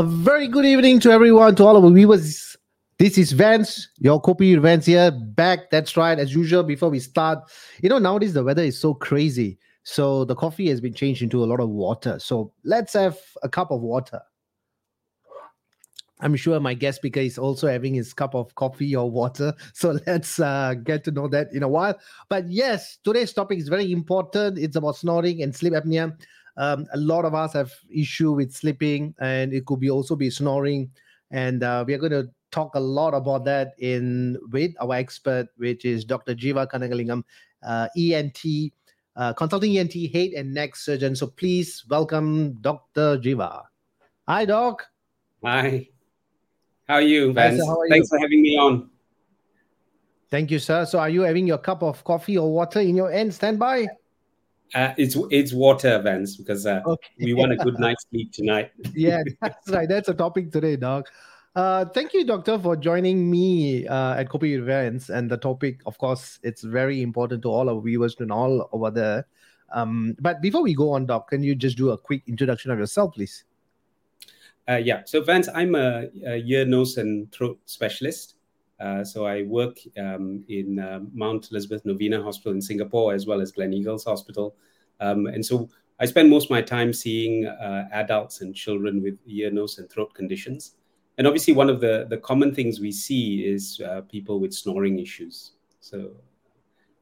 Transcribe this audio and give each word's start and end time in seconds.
A 0.00 0.02
very 0.02 0.48
good 0.48 0.64
evening 0.64 0.98
to 1.00 1.10
everyone, 1.10 1.54
to 1.56 1.64
all 1.66 1.76
of 1.76 1.84
our 1.84 1.90
viewers. 1.90 2.56
This 2.96 3.18
is 3.18 3.32
Vance, 3.32 3.90
your 3.98 4.18
Kopi 4.18 4.58
Vance 4.58 4.86
here, 4.86 5.10
back. 5.10 5.68
That's 5.68 5.94
right, 5.94 6.18
as 6.18 6.34
usual. 6.34 6.62
Before 6.62 6.88
we 6.88 7.00
start, 7.00 7.40
you 7.82 7.90
know, 7.90 7.98
nowadays 7.98 8.32
the 8.32 8.42
weather 8.42 8.62
is 8.62 8.78
so 8.78 8.94
crazy. 8.94 9.58
So 9.82 10.24
the 10.24 10.34
coffee 10.34 10.70
has 10.70 10.80
been 10.80 10.94
changed 10.94 11.20
into 11.20 11.44
a 11.44 11.46
lot 11.46 11.60
of 11.60 11.68
water. 11.68 12.18
So 12.18 12.50
let's 12.64 12.94
have 12.94 13.18
a 13.42 13.48
cup 13.50 13.70
of 13.70 13.82
water. 13.82 14.22
I'm 16.20 16.34
sure 16.34 16.58
my 16.60 16.72
guest 16.72 16.96
speaker 16.96 17.20
is 17.20 17.36
also 17.36 17.68
having 17.68 17.92
his 17.92 18.14
cup 18.14 18.34
of 18.34 18.54
coffee 18.54 18.96
or 18.96 19.10
water. 19.10 19.52
So 19.74 19.98
let's 20.06 20.40
uh, 20.40 20.76
get 20.82 21.04
to 21.04 21.10
know 21.10 21.28
that 21.28 21.52
in 21.52 21.62
a 21.62 21.68
while. 21.68 21.98
But 22.30 22.48
yes, 22.48 22.96
today's 23.04 23.34
topic 23.34 23.58
is 23.58 23.68
very 23.68 23.92
important. 23.92 24.56
It's 24.56 24.76
about 24.76 24.96
snoring 24.96 25.42
and 25.42 25.54
sleep 25.54 25.74
apnea. 25.74 26.16
Um, 26.60 26.86
a 26.92 26.98
lot 26.98 27.24
of 27.24 27.34
us 27.34 27.54
have 27.54 27.72
issue 27.88 28.32
with 28.32 28.52
sleeping, 28.52 29.14
and 29.18 29.54
it 29.54 29.64
could 29.64 29.80
be 29.80 29.88
also 29.88 30.14
be 30.14 30.28
snoring. 30.28 30.90
And 31.30 31.62
uh, 31.62 31.84
we 31.86 31.94
are 31.94 31.98
going 31.98 32.12
to 32.12 32.28
talk 32.50 32.74
a 32.74 32.80
lot 32.80 33.14
about 33.14 33.46
that 33.46 33.72
in 33.78 34.36
with 34.52 34.72
our 34.78 34.92
expert, 34.92 35.48
which 35.56 35.86
is 35.86 36.04
Dr. 36.04 36.34
Jeeve 36.34 36.68
Kanagalingam, 36.70 37.22
uh, 37.66 37.88
ENT, 37.96 38.44
uh, 39.16 39.32
consulting 39.32 39.78
ENT 39.78 39.94
head 40.12 40.32
and 40.36 40.52
neck 40.52 40.76
surgeon. 40.76 41.16
So 41.16 41.28
please 41.28 41.82
welcome 41.88 42.52
Dr. 42.60 43.16
Jeeve. 43.16 43.62
Hi, 44.28 44.44
Doc. 44.44 44.84
Hi. 45.42 45.88
How 46.86 46.96
are 46.96 47.00
you, 47.00 47.32
Vance? 47.32 47.64
How 47.64 47.80
are 47.80 47.88
Thanks 47.88 48.10
you? 48.12 48.18
for 48.18 48.20
having 48.20 48.42
me 48.42 48.58
on. 48.58 48.90
Thank 50.30 50.50
you, 50.50 50.58
sir. 50.58 50.84
So, 50.84 50.98
are 50.98 51.08
you 51.08 51.22
having 51.22 51.46
your 51.46 51.58
cup 51.58 51.82
of 51.82 52.04
coffee 52.04 52.36
or 52.36 52.52
water 52.52 52.80
in 52.80 52.94
your 52.94 53.10
end? 53.10 53.32
Stand 53.32 53.58
by. 53.58 53.86
Uh, 54.74 54.94
it's 54.96 55.16
it's 55.30 55.52
water, 55.52 55.98
Vance, 55.98 56.36
because 56.36 56.64
uh, 56.64 56.80
okay. 56.86 57.08
we 57.18 57.34
want 57.34 57.52
a 57.52 57.56
good 57.56 57.78
night's 57.78 58.06
sleep 58.10 58.32
tonight. 58.32 58.70
yeah, 58.94 59.22
that's 59.40 59.68
right. 59.70 59.88
That's 59.88 60.08
a 60.08 60.14
topic 60.14 60.52
today, 60.52 60.76
Doc. 60.76 61.08
Uh, 61.56 61.84
thank 61.86 62.14
you, 62.14 62.24
Doctor, 62.24 62.58
for 62.58 62.76
joining 62.76 63.28
me 63.28 63.86
uh, 63.88 64.14
at 64.14 64.28
Kopi 64.28 64.56
Events. 64.56 65.08
And 65.08 65.28
the 65.28 65.36
topic, 65.36 65.80
of 65.86 65.98
course, 65.98 66.38
it's 66.44 66.62
very 66.62 67.02
important 67.02 67.42
to 67.42 67.48
all 67.48 67.68
our 67.68 67.80
viewers 67.80 68.14
and 68.20 68.30
all 68.30 68.68
over 68.72 68.90
there. 68.90 69.26
Um, 69.72 70.16
but 70.20 70.40
before 70.40 70.62
we 70.62 70.74
go 70.74 70.92
on, 70.92 71.06
Doc, 71.06 71.30
can 71.30 71.42
you 71.42 71.56
just 71.56 71.76
do 71.76 71.90
a 71.90 71.98
quick 71.98 72.22
introduction 72.28 72.70
of 72.70 72.78
yourself, 72.78 73.14
please? 73.14 73.44
Uh, 74.68 74.76
yeah, 74.76 75.02
so 75.04 75.22
Vance, 75.22 75.48
I'm 75.52 75.74
a, 75.74 76.08
a, 76.24 76.36
ear, 76.36 76.64
nose, 76.64 76.96
and 76.96 77.30
throat 77.32 77.58
specialist. 77.66 78.36
Uh, 78.80 79.04
so 79.04 79.26
I 79.26 79.42
work 79.42 79.78
um, 79.98 80.44
in 80.48 80.78
uh, 80.78 81.00
Mount 81.12 81.50
Elizabeth 81.50 81.84
Novena 81.84 82.22
Hospital 82.22 82.52
in 82.52 82.62
Singapore 82.62 83.14
as 83.14 83.26
well 83.26 83.40
as 83.40 83.52
Gleneagles 83.52 84.04
Hospital. 84.04 84.56
Um, 85.00 85.26
and 85.26 85.44
so 85.44 85.68
I 85.98 86.06
spend 86.06 86.30
most 86.30 86.44
of 86.44 86.50
my 86.50 86.62
time 86.62 86.92
seeing 86.92 87.46
uh, 87.46 87.88
adults 87.92 88.40
and 88.40 88.54
children 88.54 89.02
with 89.02 89.18
ear, 89.26 89.50
nose, 89.50 89.78
and 89.78 89.90
throat 89.90 90.14
conditions. 90.14 90.76
And 91.18 91.26
obviously, 91.26 91.52
one 91.52 91.68
of 91.68 91.80
the, 91.80 92.06
the 92.08 92.16
common 92.16 92.54
things 92.54 92.80
we 92.80 92.92
see 92.92 93.44
is 93.44 93.82
uh, 93.86 94.00
people 94.02 94.40
with 94.40 94.54
snoring 94.54 94.98
issues. 94.98 95.52
So, 95.80 96.12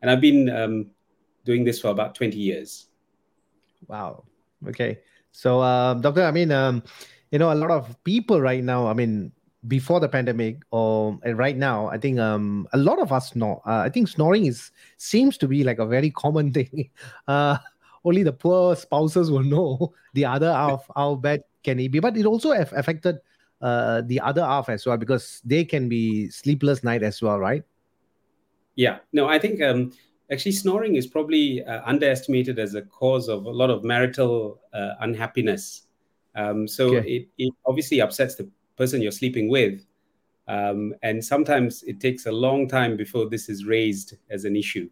and 0.02 0.10
I've 0.10 0.20
been 0.20 0.50
um, 0.50 0.90
doing 1.44 1.64
this 1.64 1.80
for 1.80 1.88
about 1.88 2.16
20 2.16 2.36
years. 2.36 2.86
Wow. 3.86 4.24
Okay. 4.66 4.98
So, 5.30 5.62
um, 5.62 6.00
doctor, 6.00 6.24
I 6.24 6.32
mean, 6.32 6.50
um, 6.50 6.82
you 7.30 7.38
know 7.38 7.52
a 7.52 7.54
lot 7.54 7.70
of 7.70 8.02
people 8.04 8.40
right 8.40 8.62
now 8.62 8.86
i 8.86 8.92
mean 8.92 9.32
before 9.68 10.00
the 10.00 10.08
pandemic 10.08 10.62
or 10.70 11.18
right 11.34 11.56
now 11.56 11.88
i 11.88 11.98
think 11.98 12.18
um 12.18 12.66
a 12.72 12.78
lot 12.78 12.98
of 12.98 13.12
us 13.12 13.36
know 13.36 13.60
uh, 13.66 13.82
i 13.84 13.88
think 13.88 14.08
snoring 14.08 14.46
is 14.46 14.72
seems 14.96 15.36
to 15.38 15.46
be 15.46 15.62
like 15.62 15.78
a 15.78 15.86
very 15.86 16.10
common 16.10 16.52
thing. 16.58 16.90
Uh 17.28 17.58
only 18.04 18.22
the 18.22 18.32
poor 18.32 18.76
spouses 18.76 19.30
will 19.30 19.42
know. 19.42 19.92
The 20.14 20.24
other 20.24 20.52
half 20.52 20.88
how 20.96 21.16
bad 21.16 21.42
can 21.62 21.78
it 21.78 21.90
be? 21.90 22.00
But 22.00 22.16
it 22.16 22.26
also 22.26 22.52
have 22.52 22.72
affected 22.72 23.18
uh 23.60 24.02
the 24.06 24.20
other 24.20 24.44
half 24.44 24.68
as 24.68 24.86
well 24.86 24.96
because 24.96 25.42
they 25.44 25.64
can 25.64 25.88
be 25.88 26.30
sleepless 26.30 26.82
night 26.82 27.02
as 27.02 27.20
well 27.20 27.38
right? 27.38 27.62
Yeah. 28.74 28.98
No 29.12 29.28
i 29.28 29.38
think 29.38 29.60
um 29.60 29.92
actually 30.30 30.52
snoring 30.52 30.96
is 30.96 31.06
probably 31.06 31.64
uh, 31.64 31.80
underestimated 31.86 32.58
as 32.58 32.74
a 32.74 32.82
cause 32.82 33.28
of 33.28 33.46
a 33.46 33.50
lot 33.50 33.70
of 33.70 33.82
marital 33.82 34.60
uh, 34.74 34.94
unhappiness. 35.00 35.86
Um, 36.34 36.68
so 36.68 36.96
okay. 36.96 37.08
it, 37.08 37.28
it 37.38 37.54
obviously 37.66 38.00
upsets 38.00 38.34
the 38.34 38.48
person 38.78 39.02
you're 39.02 39.12
sleeping 39.12 39.48
with. 39.48 39.84
Um, 40.46 40.94
and 41.02 41.22
sometimes 41.22 41.82
it 41.82 42.00
takes 42.00 42.24
a 42.24 42.32
long 42.32 42.68
time 42.68 42.96
before 42.96 43.28
this 43.28 43.50
is 43.50 43.66
raised 43.66 44.14
as 44.30 44.46
an 44.46 44.56
issue. 44.56 44.88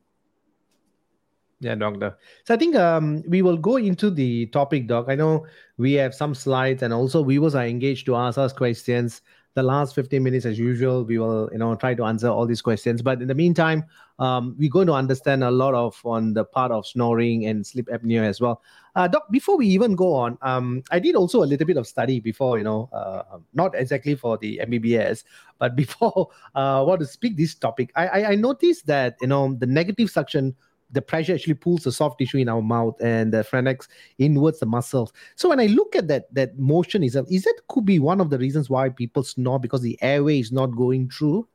Yeah, 1.61 1.75
doctor. 1.75 2.19
So 2.44 2.53
I 2.53 2.59
think 2.59 2.77
um, 2.77 3.23
we 3.27 3.41
will 3.41 3.56
go 3.56 3.77
into 3.77 4.11
the 4.11 4.47
topic, 4.47 4.87
doc. 4.87 5.06
I 5.09 5.15
know 5.15 5.47
we 5.79 5.94
have 5.94 6.15
some 6.15 6.35
slides, 6.35 6.83
and 6.83 6.93
also 6.93 7.25
viewers 7.25 7.55
are 7.55 7.65
engaged 7.65 8.05
to 8.06 8.17
ask 8.17 8.37
us 8.37 8.53
questions 8.53 9.23
the 9.56 9.62
last 9.62 9.94
15 9.94 10.23
minutes 10.23 10.44
as 10.44 10.58
usual 10.58 11.03
we 11.03 11.19
will 11.19 11.49
you 11.50 11.58
know 11.58 11.75
try 11.75 11.94
to 11.94 12.05
answer 12.05 12.29
all 12.29 12.47
these 12.47 12.61
questions. 12.62 13.00
But 13.00 13.23
in 13.23 13.26
the 13.26 13.35
meantime 13.35 13.85
um, 14.19 14.55
we're 14.58 14.70
going 14.70 14.87
to 14.87 14.93
understand 14.93 15.43
a 15.43 15.50
lot 15.50 15.75
of 15.75 15.99
on 16.05 16.35
the 16.35 16.44
part 16.44 16.70
of 16.70 16.87
snoring 16.87 17.47
and 17.47 17.67
sleep 17.67 17.88
apnea 17.88 18.23
as 18.23 18.41
well. 18.41 18.62
Uh, 18.94 19.08
doc 19.08 19.31
before 19.31 19.56
we 19.56 19.67
even 19.67 19.94
go 19.94 20.14
on 20.14 20.38
um, 20.41 20.82
i 20.91 20.99
did 20.99 21.14
also 21.14 21.43
a 21.43 21.49
little 21.53 21.67
bit 21.67 21.76
of 21.76 21.87
study 21.87 22.19
before 22.19 22.56
you 22.56 22.64
know 22.64 22.88
uh, 22.94 23.37
not 23.53 23.75
exactly 23.75 24.14
for 24.14 24.38
the 24.38 24.58
mbbs 24.64 25.23
but 25.59 25.76
before 25.82 26.31
uh, 26.55 26.83
want 26.87 26.99
to 27.00 27.07
speak 27.07 27.37
this 27.37 27.54
topic. 27.54 27.90
I, 27.95 28.07
I 28.09 28.30
i 28.30 28.35
noticed 28.35 28.87
that 28.87 29.16
you 29.21 29.26
know 29.26 29.54
the 29.54 29.66
negative 29.66 30.11
suction 30.11 30.54
the 30.90 31.02
pressure 31.02 31.35
actually 31.35 31.55
pulls 31.55 31.83
the 31.83 31.93
soft 31.93 32.19
tissue 32.19 32.38
in 32.38 32.49
our 32.49 32.62
mouth 32.62 32.97
and 33.00 33.33
the 33.33 33.43
pharynx 33.43 33.88
inwards 34.19 34.61
the 34.61 34.66
muscles. 34.66 35.12
So 35.35 35.49
when 35.49 35.61
I 35.61 35.66
look 35.66 35.97
at 35.97 36.09
that 36.09 36.33
that 36.35 36.59
motion 36.59 37.02
is 37.02 37.16
is 37.16 37.45
that 37.45 37.61
could 37.69 37.85
be 37.85 37.99
one 37.99 38.21
of 38.21 38.31
the 38.31 38.38
reasons 38.38 38.71
why 38.71 38.88
people 38.88 39.23
snore 39.23 39.59
because 39.59 39.83
the 39.83 39.99
airway 40.02 40.38
is 40.38 40.52
not 40.52 40.66
going 40.66 41.11
through. 41.11 41.49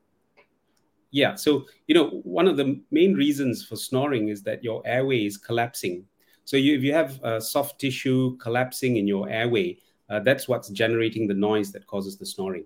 Yeah, 1.12 1.36
so 1.36 1.66
you 1.88 1.96
know 1.96 2.10
one 2.24 2.48
of 2.48 2.58
the 2.58 2.82
main 2.92 3.14
reasons 3.16 3.66
for 3.66 3.76
snoring 3.76 4.30
is 4.30 4.44
that 4.44 4.64
your 4.64 4.82
airway 4.86 5.26
is 5.26 5.38
collapsing. 5.38 6.06
So 6.46 6.58
you, 6.58 6.76
if 6.76 6.84
you 6.84 6.94
have 6.94 7.22
uh, 7.24 7.40
soft 7.40 7.80
tissue 7.80 8.36
collapsing 8.38 8.98
in 8.98 9.08
your 9.08 9.30
airway, 9.30 9.78
uh, 10.10 10.20
that's 10.20 10.48
what's 10.48 10.70
generating 10.70 11.28
the 11.28 11.34
noise 11.34 11.72
that 11.72 11.86
causes 11.88 12.18
the 12.18 12.26
snoring. 12.26 12.66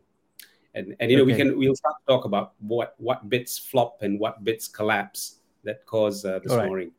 And, 0.73 0.95
and 0.99 1.09
you 1.09 1.17
know 1.17 1.23
okay. 1.23 1.31
we 1.31 1.37
can 1.37 1.57
we'll 1.57 1.75
start 1.75 1.95
to 2.01 2.13
talk 2.13 2.25
about 2.25 2.53
what 2.59 2.95
what 2.97 3.29
bits 3.29 3.57
flop 3.57 4.01
and 4.01 4.19
what 4.19 4.43
bits 4.43 4.67
collapse 4.67 5.39
that 5.65 5.85
cause 5.85 6.23
uh, 6.25 6.39
the 6.43 6.51
All 6.51 6.57
snoring. 6.57 6.87
Right. 6.87 6.93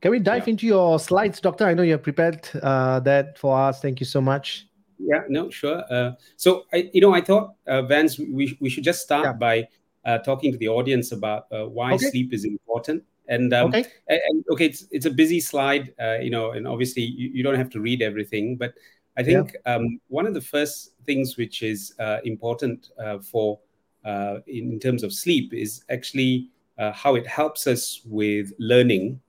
Can 0.00 0.10
we 0.10 0.18
dive 0.18 0.46
yeah. 0.46 0.52
into 0.52 0.66
your 0.66 0.98
slides, 0.98 1.40
Doctor? 1.40 1.64
I 1.66 1.74
know 1.74 1.82
you 1.82 1.92
have 1.92 2.02
prepared 2.02 2.48
uh, 2.62 3.00
that 3.00 3.38
for 3.38 3.58
us. 3.58 3.80
Thank 3.80 4.00
you 4.00 4.06
so 4.06 4.20
much. 4.20 4.66
Yeah, 4.98 5.22
no, 5.28 5.50
sure. 5.50 5.84
Uh, 5.90 6.12
so, 6.36 6.64
I, 6.72 6.90
you 6.92 7.00
know, 7.00 7.14
I 7.14 7.20
thought, 7.20 7.54
uh, 7.66 7.82
Vance, 7.82 8.18
we, 8.18 8.56
we 8.60 8.68
should 8.68 8.84
just 8.84 9.02
start 9.02 9.24
yeah. 9.24 9.32
by 9.32 9.68
uh, 10.04 10.18
talking 10.18 10.52
to 10.52 10.58
the 10.58 10.68
audience 10.68 11.12
about 11.12 11.46
uh, 11.52 11.66
why 11.66 11.94
okay. 11.94 12.10
sleep 12.10 12.32
is 12.32 12.44
important. 12.44 13.04
And 13.28 13.54
um, 13.54 13.68
okay, 13.68 13.84
and, 14.08 14.44
okay, 14.50 14.66
it's 14.66 14.86
it's 14.90 15.06
a 15.06 15.10
busy 15.10 15.40
slide, 15.40 15.94
uh, 16.00 16.18
you 16.18 16.30
know, 16.30 16.50
and 16.50 16.66
obviously 16.66 17.02
you, 17.02 17.30
you, 17.32 17.42
don't 17.42 17.54
have 17.54 17.70
to 17.70 17.80
read 17.80 18.02
everything, 18.02 18.56
but 18.56 18.74
I 19.16 19.22
think 19.22 19.54
yeah. 19.64 19.76
um, 19.76 20.00
one 20.08 20.26
of 20.26 20.34
the 20.34 20.40
first 20.40 20.94
things 21.06 21.36
which 21.36 21.62
is 21.62 21.94
uh, 22.00 22.18
important 22.24 22.90
uh, 22.98 23.18
for 23.20 23.60
uh, 24.04 24.38
in, 24.46 24.72
in, 24.72 24.80
terms 24.80 25.04
of 25.04 25.12
sleep 25.12 25.54
is 25.54 25.84
actually 25.88 26.50
uh, 26.82 26.92
how 26.92 27.14
it 27.14 27.26
helps 27.26 27.66
us 27.66 28.00
with 28.04 28.52
learning 28.58 29.20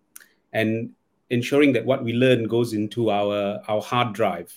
and 0.53 0.89
ensuring 1.29 1.73
that 1.73 1.85
what 1.85 2.03
we 2.03 2.13
learn 2.13 2.47
goes 2.47 2.73
into 2.73 3.11
our, 3.11 3.61
our 3.67 3.81
hard 3.81 4.13
drive. 4.13 4.51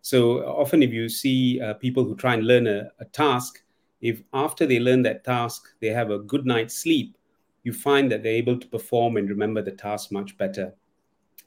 So 0.00 0.38
often, 0.46 0.82
if 0.82 0.92
you 0.92 1.08
see 1.08 1.60
uh, 1.60 1.74
people 1.74 2.04
who 2.04 2.16
try 2.16 2.34
and 2.34 2.46
learn 2.46 2.66
a, 2.66 2.90
a 2.98 3.04
task, 3.04 3.62
if 4.00 4.22
after 4.32 4.64
they 4.64 4.80
learn 4.80 5.02
that 5.02 5.24
task, 5.24 5.68
they 5.80 5.88
have 5.88 6.10
a 6.10 6.18
good 6.18 6.46
night's 6.46 6.78
sleep, 6.78 7.18
you 7.64 7.72
find 7.72 8.10
that 8.10 8.22
they're 8.22 8.32
able 8.32 8.58
to 8.58 8.66
perform 8.66 9.18
and 9.18 9.28
remember 9.28 9.60
the 9.60 9.72
task 9.72 10.10
much 10.10 10.38
better. 10.38 10.72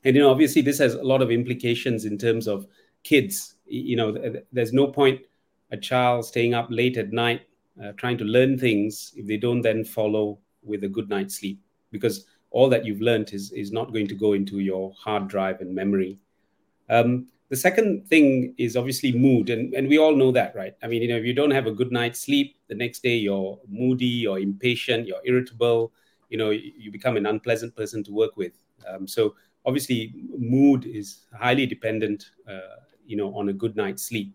And 0.03 0.15
you 0.15 0.21
know, 0.21 0.29
obviously, 0.29 0.61
this 0.61 0.77
has 0.77 0.93
a 0.93 1.03
lot 1.03 1.23
of 1.23 1.31
implications 1.31 2.05
in 2.05 2.19
terms 2.19 2.47
of 2.47 2.67
kids. 3.03 3.55
You 3.65 3.95
know, 3.95 4.41
there's 4.51 4.73
no 4.73 4.87
point 4.87 5.21
a 5.71 5.77
child 5.77 6.25
staying 6.25 6.53
up 6.53 6.67
late 6.69 6.97
at 6.97 7.11
night 7.11 7.41
uh, 7.83 7.91
trying 7.97 8.17
to 8.19 8.23
learn 8.23 8.57
things 8.57 9.11
if 9.15 9.25
they 9.25 9.37
don't 9.37 9.61
then 9.61 9.83
follow 9.83 10.37
with 10.63 10.83
a 10.83 10.87
good 10.87 11.09
night's 11.09 11.35
sleep 11.35 11.59
because 11.91 12.25
all 12.51 12.69
that 12.69 12.85
you've 12.85 13.01
learned 13.01 13.33
is, 13.33 13.51
is 13.51 13.71
not 13.71 13.91
going 13.91 14.07
to 14.07 14.15
go 14.15 14.33
into 14.33 14.59
your 14.59 14.93
hard 14.97 15.27
drive 15.27 15.61
and 15.61 15.73
memory. 15.73 16.17
Um, 16.89 17.27
the 17.49 17.55
second 17.55 18.07
thing 18.07 18.55
is 18.57 18.75
obviously 18.75 19.11
mood, 19.11 19.49
and, 19.49 19.73
and 19.73 19.87
we 19.87 19.97
all 19.97 20.15
know 20.15 20.31
that, 20.31 20.55
right? 20.55 20.75
I 20.81 20.87
mean, 20.87 21.01
you 21.01 21.07
know, 21.07 21.17
if 21.17 21.25
you 21.25 21.33
don't 21.33 21.51
have 21.51 21.67
a 21.67 21.71
good 21.71 21.91
night's 21.91 22.21
sleep, 22.21 22.55
the 22.67 22.75
next 22.75 23.03
day 23.03 23.15
you're 23.15 23.59
moody, 23.67 24.05
you're 24.05 24.39
impatient, 24.39 25.07
you're 25.07 25.21
irritable, 25.23 25.91
you 26.29 26.37
know, 26.37 26.49
you 26.49 26.91
become 26.91 27.15
an 27.15 27.27
unpleasant 27.27 27.75
person 27.75 28.03
to 28.05 28.11
work 28.11 28.37
with. 28.37 28.53
Um, 28.87 29.07
so 29.07 29.35
obviously, 29.65 30.13
mood 30.37 30.85
is 30.85 31.25
highly 31.37 31.65
dependent, 31.67 32.31
uh, 32.49 32.81
you 33.05 33.17
know, 33.17 33.35
on 33.35 33.49
a 33.49 33.53
good 33.53 33.75
night's 33.75 34.03
sleep. 34.03 34.33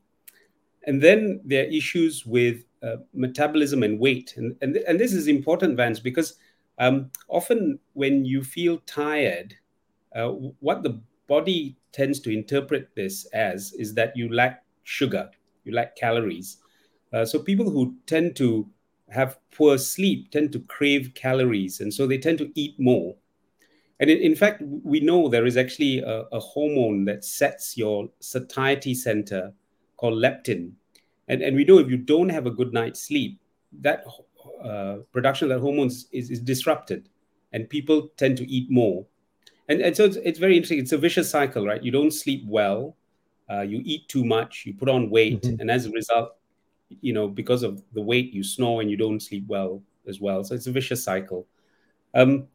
And 0.85 1.03
then 1.03 1.41
there 1.45 1.65
are 1.65 1.69
issues 1.69 2.25
with 2.25 2.65
uh, 2.83 2.97
metabolism 3.15 3.83
and 3.83 3.99
weight. 3.99 4.35
And, 4.37 4.57
and, 4.61 4.77
and 4.77 4.99
this 4.99 5.13
is 5.13 5.29
important, 5.29 5.77
Vance, 5.77 6.01
because 6.01 6.37
um, 6.79 7.11
often 7.29 7.79
when 7.95 8.25
you 8.25 8.43
feel 8.43 8.79
tired, 8.87 9.55
uh, 10.15 10.29
what 10.61 10.83
the 10.83 11.01
body 11.27 11.77
tends 11.93 12.21
to 12.21 12.31
interpret 12.31 12.89
this 12.95 13.27
as 13.27 13.73
is 13.75 13.95
that 13.95 14.17
you 14.17 14.33
lack 14.33 14.65
sugar, 14.85 15.31
you 15.65 15.73
lack 15.73 15.97
calories. 15.97 16.59
Uh, 17.13 17.25
so 17.25 17.39
people 17.39 17.71
who 17.71 17.95
tend 18.07 18.37
to 18.37 18.69
have 19.11 19.39
poor 19.51 19.79
sleep 19.79 20.31
tend 20.31 20.53
to 20.53 20.61
crave 20.61 21.13
calories, 21.15 21.81
and 21.81 21.93
so 21.93 22.07
they 22.07 22.19
tend 22.19 22.39
to 22.39 22.51
eat 22.55 22.79
more. 22.79 23.15
And 24.01 24.11
in, 24.11 24.37
fact, 24.37 24.63
we 24.63 25.01
know 25.01 25.29
there 25.29 25.47
is 25.47 25.57
actually 25.57 25.99
a, 25.99 26.21
a, 26.31 26.39
hormone 26.39 27.05
that 27.07 27.25
sets 27.25 27.77
your 27.77 28.09
satiety 28.21 28.95
center 28.95 29.53
called 29.97 30.23
leptin. 30.23 30.75
And, 31.29 31.43
and 31.43 31.57
we 31.57 31.65
know 31.65 31.79
if 31.79 31.89
you 31.89 31.97
don't 31.97 32.29
have 32.31 32.47
a 32.47 32.51
good 32.51 32.73
night's 32.73 33.01
sleep, 33.03 33.41
that 33.81 34.05
uh, 34.65 34.97
production 35.13 35.51
of 35.51 35.57
that 35.57 35.63
hormone 35.63 35.89
is, 35.89 36.09
is 36.13 36.41
disrupted, 36.41 37.09
and 37.53 37.69
people 37.69 38.09
tend 38.17 38.37
to 38.39 38.51
eat 38.51 38.71
more. 38.71 39.07
And, 39.69 39.81
and 39.83 39.97
so 39.97 40.05
it's, 40.05 40.17
it's 40.17 40.39
very 40.39 40.57
interesting. 40.57 40.79
It's 40.79 40.93
a 40.93 40.99
vicious 40.99 41.31
cycle, 41.31 41.67
right? 41.67 41.83
You 41.83 41.93
don't 41.93 42.11
sleep 42.11 42.45
well, 42.47 42.97
uh, 43.51 43.61
you 43.61 43.83
eat 43.85 44.09
too 44.09 44.25
much, 44.25 44.65
you 44.67 44.75
put 44.75 44.89
on 44.89 45.11
weight, 45.11 45.43
mm-hmm. 45.43 45.61
and 45.61 45.71
as 45.71 45.87
a 45.87 45.91
result, 45.91 46.37
you 47.03 47.13
know, 47.13 47.29
because 47.29 47.63
of 47.63 47.83
the 47.93 48.01
weight, 48.01 48.33
you 48.33 48.43
snore 48.43 48.81
and 48.81 48.91
you 48.91 48.97
don't 48.97 49.21
sleep 49.21 49.45
well 49.47 49.83
as 50.07 50.21
well. 50.21 50.43
So 50.43 50.55
it's 50.55 50.67
a 50.67 50.73
vicious 50.73 51.05
cycle. 51.05 51.47
Um, 52.15 52.49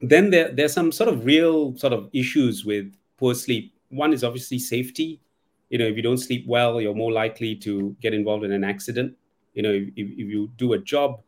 then 0.00 0.30
there, 0.30 0.52
there's 0.52 0.72
some 0.72 0.92
sort 0.92 1.08
of 1.08 1.24
real 1.24 1.76
sort 1.76 1.92
of 1.92 2.08
issues 2.12 2.64
with 2.64 2.94
poor 3.16 3.34
sleep. 3.34 3.74
One 3.88 4.12
is 4.12 4.22
obviously 4.22 4.60
safety. 4.60 5.20
You 5.72 5.78
know, 5.78 5.86
if 5.86 5.96
you 5.96 6.02
don't 6.02 6.18
sleep 6.18 6.44
well, 6.46 6.80
you're 6.80 6.94
more 6.94 7.10
likely 7.10 7.56
to 7.56 7.96
get 8.00 8.14
involved 8.14 8.44
in 8.44 8.52
an 8.52 8.62
accident. 8.62 9.16
You 9.54 9.62
know, 9.62 9.72
if, 9.72 9.88
if 9.96 10.28
you 10.28 10.50
do 10.56 10.74
a 10.74 10.78
job, 10.78 11.20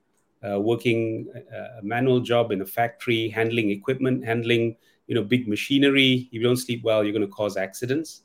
uh, 0.47 0.61
working 0.61 1.33
a 1.81 1.83
manual 1.83 2.21
job 2.21 2.53
in 2.53 2.61
a 2.61 2.67
factory, 2.67 3.29
handling 3.29 3.71
equipment, 3.71 4.25
handling 4.25 4.77
you 5.07 5.15
know 5.15 5.25
big 5.25 5.49
machinery. 5.49 6.29
If 6.31 6.35
you 6.35 6.43
don't 6.43 6.57
sleep 6.57 6.85
well, 6.85 7.03
you're 7.03 7.13
going 7.13 7.27
to 7.27 7.35
cause 7.35 7.57
accidents. 7.57 8.23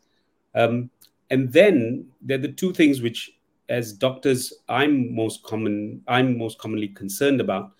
Um, 0.53 0.91
and 1.31 1.51
then 1.51 2.07
there 2.21 2.37
are 2.37 2.41
the 2.41 2.51
two 2.51 2.73
things 2.73 3.01
which, 3.01 3.31
as 3.69 3.93
doctors, 3.93 4.53
I'm 4.67 5.15
most 5.15 5.43
common 5.43 6.03
I'm 6.07 6.37
most 6.37 6.59
commonly 6.59 6.89
concerned 6.89 7.41
about 7.41 7.71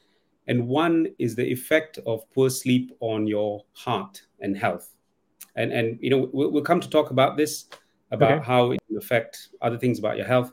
and 0.49 0.67
one 0.67 1.13
is 1.19 1.35
the 1.35 1.45
effect 1.45 1.99
of 2.07 2.29
poor 2.33 2.49
sleep 2.49 2.91
on 3.01 3.27
your 3.27 3.63
heart 3.73 4.23
and 4.39 4.57
health. 4.57 4.95
And, 5.55 5.71
and 5.71 5.99
you 6.01 6.09
know, 6.09 6.27
we'll, 6.33 6.51
we'll 6.51 6.63
come 6.63 6.79
to 6.79 6.89
talk 6.89 7.11
about 7.11 7.37
this, 7.37 7.65
about 8.11 8.31
okay. 8.31 8.45
how 8.45 8.71
it 8.71 8.79
will 8.89 8.97
affect 8.97 9.49
other 9.61 9.77
things 9.77 9.99
about 9.99 10.17
your 10.17 10.25
health. 10.25 10.51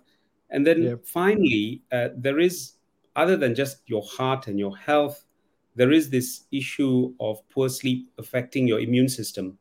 And 0.50 0.66
then 0.66 0.82
yep. 0.82 1.06
finally, 1.06 1.82
uh, 1.92 2.08
there 2.16 2.38
is, 2.38 2.74
other 3.16 3.36
than 3.36 3.54
just 3.54 3.82
your 3.86 4.02
heart 4.02 4.46
and 4.46 4.58
your 4.58 4.76
health, 4.76 5.24
there 5.74 5.92
is 5.92 6.08
this 6.10 6.44
issue 6.52 7.14
of 7.20 7.46
poor 7.48 7.68
sleep 7.68 8.08
affecting 8.18 8.66
your 8.66 8.80
immune 8.80 9.08
system. 9.08 9.58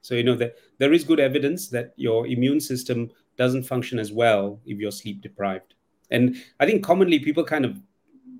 So, 0.00 0.14
you 0.14 0.22
know, 0.22 0.36
that 0.36 0.56
there 0.78 0.92
is 0.92 1.02
good 1.02 1.18
evidence 1.18 1.68
that 1.70 1.92
your 1.96 2.26
immune 2.26 2.60
system 2.60 3.10
doesn't 3.36 3.64
function 3.64 3.98
as 3.98 4.12
well 4.12 4.60
if 4.64 4.78
you're 4.78 4.92
sleep 4.92 5.20
deprived. 5.20 5.74
And 6.10 6.36
I 6.60 6.66
think 6.66 6.84
commonly 6.84 7.18
people 7.18 7.44
kind 7.44 7.64
of 7.64 7.80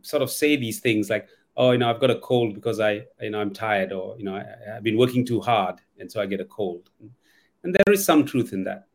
sort 0.02 0.22
of 0.22 0.30
say 0.30 0.56
these 0.56 0.78
things 0.78 1.10
like, 1.10 1.28
oh, 1.56 1.72
you 1.72 1.78
know, 1.78 1.90
I've 1.90 2.00
got 2.00 2.10
a 2.10 2.20
cold 2.20 2.54
because 2.54 2.80
I, 2.80 3.02
you 3.20 3.30
know, 3.30 3.40
I'm 3.40 3.52
tired 3.52 3.92
or, 3.92 4.16
you 4.18 4.24
know, 4.24 4.36
I, 4.36 4.44
have 4.66 4.84
been 4.84 4.96
working 4.96 5.24
too 5.24 5.40
hard 5.40 5.80
and 5.98 6.10
so 6.10 6.20
I 6.20 6.26
get 6.26 6.40
a 6.40 6.44
cold. 6.44 6.90
And 7.64 7.74
there 7.74 7.92
is 7.92 8.04
some 8.04 8.24
truth 8.24 8.52
in 8.52 8.62
that. 8.64 8.86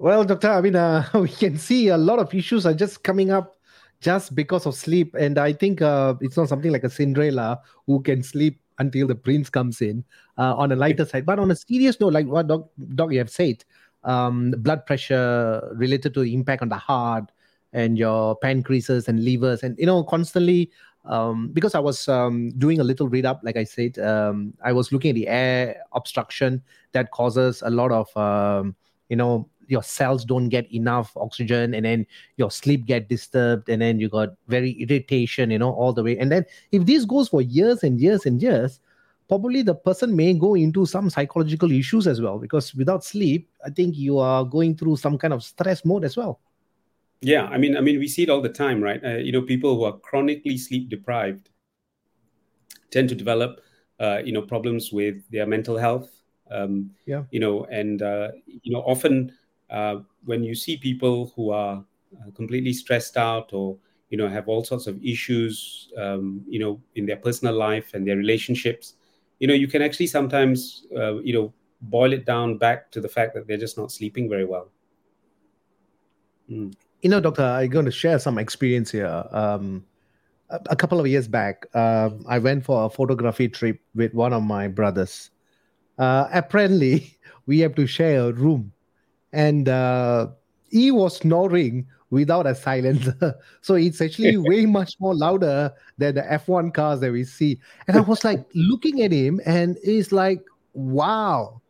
Well, 0.00 0.24
doctor, 0.24 0.48
I 0.48 0.62
mean, 0.62 0.76
uh, 0.76 1.04
we 1.14 1.28
can 1.28 1.58
see 1.58 1.88
a 1.88 1.96
lot 1.98 2.18
of 2.20 2.32
issues 2.34 2.64
are 2.64 2.72
just 2.72 3.04
coming 3.04 3.30
up 3.30 3.56
just 4.00 4.34
because 4.34 4.64
of 4.64 4.74
sleep. 4.74 5.14
And 5.14 5.36
I 5.36 5.52
think 5.52 5.82
uh, 5.82 6.14
it's 6.22 6.38
not 6.38 6.48
something 6.48 6.72
like 6.72 6.84
a 6.84 6.88
Cinderella 6.90 7.60
who 7.86 8.00
can 8.00 8.22
sleep 8.22 8.58
until 8.78 9.06
the 9.06 9.14
prince 9.14 9.50
comes 9.50 9.82
in 9.82 10.02
uh, 10.38 10.54
on 10.56 10.72
a 10.72 10.76
lighter 10.76 11.04
side. 11.04 11.26
But 11.26 11.38
on 11.38 11.50
a 11.50 11.54
serious 11.56 12.00
note, 12.00 12.14
like 12.14 12.26
what 12.26 12.48
Doc, 12.48 12.70
Doc 12.94 13.12
you 13.12 13.18
have 13.18 13.28
said, 13.28 13.62
um, 14.04 14.52
blood 14.60 14.86
pressure 14.86 15.60
related 15.74 16.14
to 16.14 16.22
impact 16.22 16.62
on 16.62 16.70
the 16.70 16.78
heart, 16.78 17.30
and 17.74 17.98
your 17.98 18.34
pancreases 18.40 19.06
and 19.06 19.22
livers 19.24 19.62
and 19.62 19.78
you 19.78 19.86
know 19.86 20.02
constantly 20.02 20.72
um, 21.04 21.50
because 21.52 21.76
I 21.76 21.78
was 21.78 22.08
um, 22.08 22.50
doing 22.58 22.80
a 22.80 22.84
little 22.84 23.08
read 23.08 23.24
up, 23.26 23.40
like 23.44 23.56
I 23.56 23.64
said, 23.64 23.98
um, 24.00 24.54
I 24.64 24.72
was 24.72 24.92
looking 24.92 25.10
at 25.10 25.14
the 25.14 25.28
air 25.28 25.76
obstruction 25.92 26.62
that 26.92 27.10
causes 27.10 27.62
a 27.62 27.70
lot 27.70 27.90
of, 27.90 28.14
um, 28.16 28.74
you 29.08 29.16
know, 29.16 29.48
your 29.70 29.82
cells 29.82 30.24
don't 30.24 30.48
get 30.48 30.72
enough 30.72 31.16
oxygen, 31.16 31.74
and 31.74 31.84
then 31.84 32.06
your 32.36 32.50
sleep 32.50 32.86
get 32.86 33.08
disturbed, 33.08 33.68
and 33.68 33.80
then 33.80 33.98
you 34.00 34.08
got 34.08 34.30
very 34.48 34.72
irritation, 34.72 35.50
you 35.50 35.58
know, 35.58 35.72
all 35.72 35.92
the 35.92 36.02
way. 36.02 36.18
And 36.18 36.30
then 36.30 36.44
if 36.72 36.86
this 36.86 37.04
goes 37.04 37.28
for 37.28 37.42
years 37.42 37.82
and 37.82 38.00
years 38.00 38.26
and 38.26 38.42
years, 38.42 38.80
probably 39.30 39.62
the 39.62 39.74
person 39.74 40.16
may 40.16 40.34
go 40.34 40.54
into 40.54 40.84
some 40.84 41.08
psychological 41.08 41.70
issues 41.70 42.08
as 42.08 42.20
well 42.20 42.36
because 42.36 42.74
without 42.74 43.04
sleep, 43.04 43.48
I 43.64 43.70
think 43.70 43.96
you 43.96 44.18
are 44.18 44.44
going 44.44 44.76
through 44.76 44.96
some 44.96 45.16
kind 45.16 45.32
of 45.32 45.44
stress 45.44 45.84
mode 45.84 46.04
as 46.04 46.16
well. 46.16 46.40
Yeah, 47.20 47.44
I 47.44 47.56
mean, 47.56 47.76
I 47.76 47.80
mean, 47.80 48.00
we 48.00 48.08
see 48.08 48.24
it 48.24 48.28
all 48.28 48.40
the 48.40 48.48
time, 48.48 48.82
right? 48.82 49.00
Uh, 49.04 49.18
you 49.18 49.30
know, 49.30 49.42
people 49.42 49.76
who 49.76 49.84
are 49.84 49.96
chronically 49.98 50.58
sleep 50.58 50.88
deprived 50.88 51.50
tend 52.90 53.08
to 53.10 53.14
develop, 53.14 53.60
uh, 54.00 54.18
you 54.24 54.32
know, 54.32 54.42
problems 54.42 54.90
with 54.90 55.22
their 55.30 55.46
mental 55.46 55.76
health. 55.76 56.10
Um, 56.50 56.90
yeah. 57.06 57.22
You 57.30 57.38
know, 57.38 57.64
and 57.66 58.02
uh, 58.02 58.30
you 58.46 58.72
know, 58.72 58.80
often 58.80 59.32
when 60.24 60.42
you 60.44 60.54
see 60.54 60.76
people 60.76 61.32
who 61.36 61.50
are 61.50 61.84
uh, 62.16 62.30
completely 62.34 62.72
stressed 62.72 63.16
out 63.16 63.52
or 63.52 63.76
you 64.10 64.18
know 64.18 64.28
have 64.28 64.48
all 64.48 64.64
sorts 64.64 64.86
of 64.86 65.02
issues, 65.04 65.88
um, 65.96 66.42
you 66.48 66.58
know, 66.58 66.80
in 66.96 67.06
their 67.06 67.16
personal 67.16 67.54
life 67.54 67.94
and 67.94 68.06
their 68.06 68.16
relationships, 68.16 68.94
you 69.38 69.46
know, 69.46 69.54
you 69.54 69.68
can 69.68 69.82
actually 69.82 70.08
sometimes, 70.08 70.86
uh, 70.96 71.18
you 71.20 71.32
know, 71.32 71.52
boil 71.82 72.12
it 72.12 72.24
down 72.26 72.58
back 72.58 72.90
to 72.90 73.00
the 73.00 73.08
fact 73.08 73.34
that 73.34 73.46
they're 73.46 73.56
just 73.56 73.78
not 73.78 73.92
sleeping 73.92 74.28
very 74.28 74.44
well. 74.44 74.68
Mm 76.50 76.74
you 77.02 77.08
know, 77.08 77.20
Doctor, 77.20 77.42
I'm 77.42 77.70
going 77.70 77.86
to 77.86 77.90
share 77.90 78.18
some 78.18 78.38
experience 78.38 78.90
here. 78.90 79.24
Um, 79.30 79.84
a, 80.50 80.60
a, 80.70 80.76
couple 80.76 81.00
of 81.00 81.06
years 81.06 81.28
back, 81.28 81.66
uh, 81.74 82.10
I 82.28 82.38
went 82.38 82.64
for 82.64 82.84
a 82.84 82.90
photography 82.90 83.48
trip 83.48 83.80
with 83.94 84.12
one 84.12 84.32
of 84.32 84.42
my 84.42 84.68
brothers. 84.68 85.30
Uh, 85.98 86.28
apparently, 86.32 87.16
we 87.46 87.60
have 87.60 87.74
to 87.76 87.86
share 87.86 88.20
a 88.20 88.32
room, 88.32 88.72
and 89.32 89.68
uh, 89.68 90.28
he 90.70 90.90
was 90.90 91.18
snoring 91.18 91.86
without 92.10 92.46
a 92.46 92.54
silencer. 92.54 93.34
so 93.60 93.74
it's 93.74 94.00
actually 94.00 94.36
way 94.50 94.66
much 94.66 94.96
more 95.00 95.14
louder 95.14 95.72
than 95.98 96.16
the 96.16 96.22
F1 96.22 96.74
cars 96.74 97.00
that 97.00 97.12
we 97.12 97.24
see. 97.24 97.60
And 97.86 97.96
I 97.96 98.00
was 98.00 98.24
like 98.24 98.44
looking 98.54 99.02
at 99.02 99.12
him, 99.12 99.40
and 99.46 99.76
it's 99.82 100.12
like, 100.12 100.42
wow, 100.72 101.60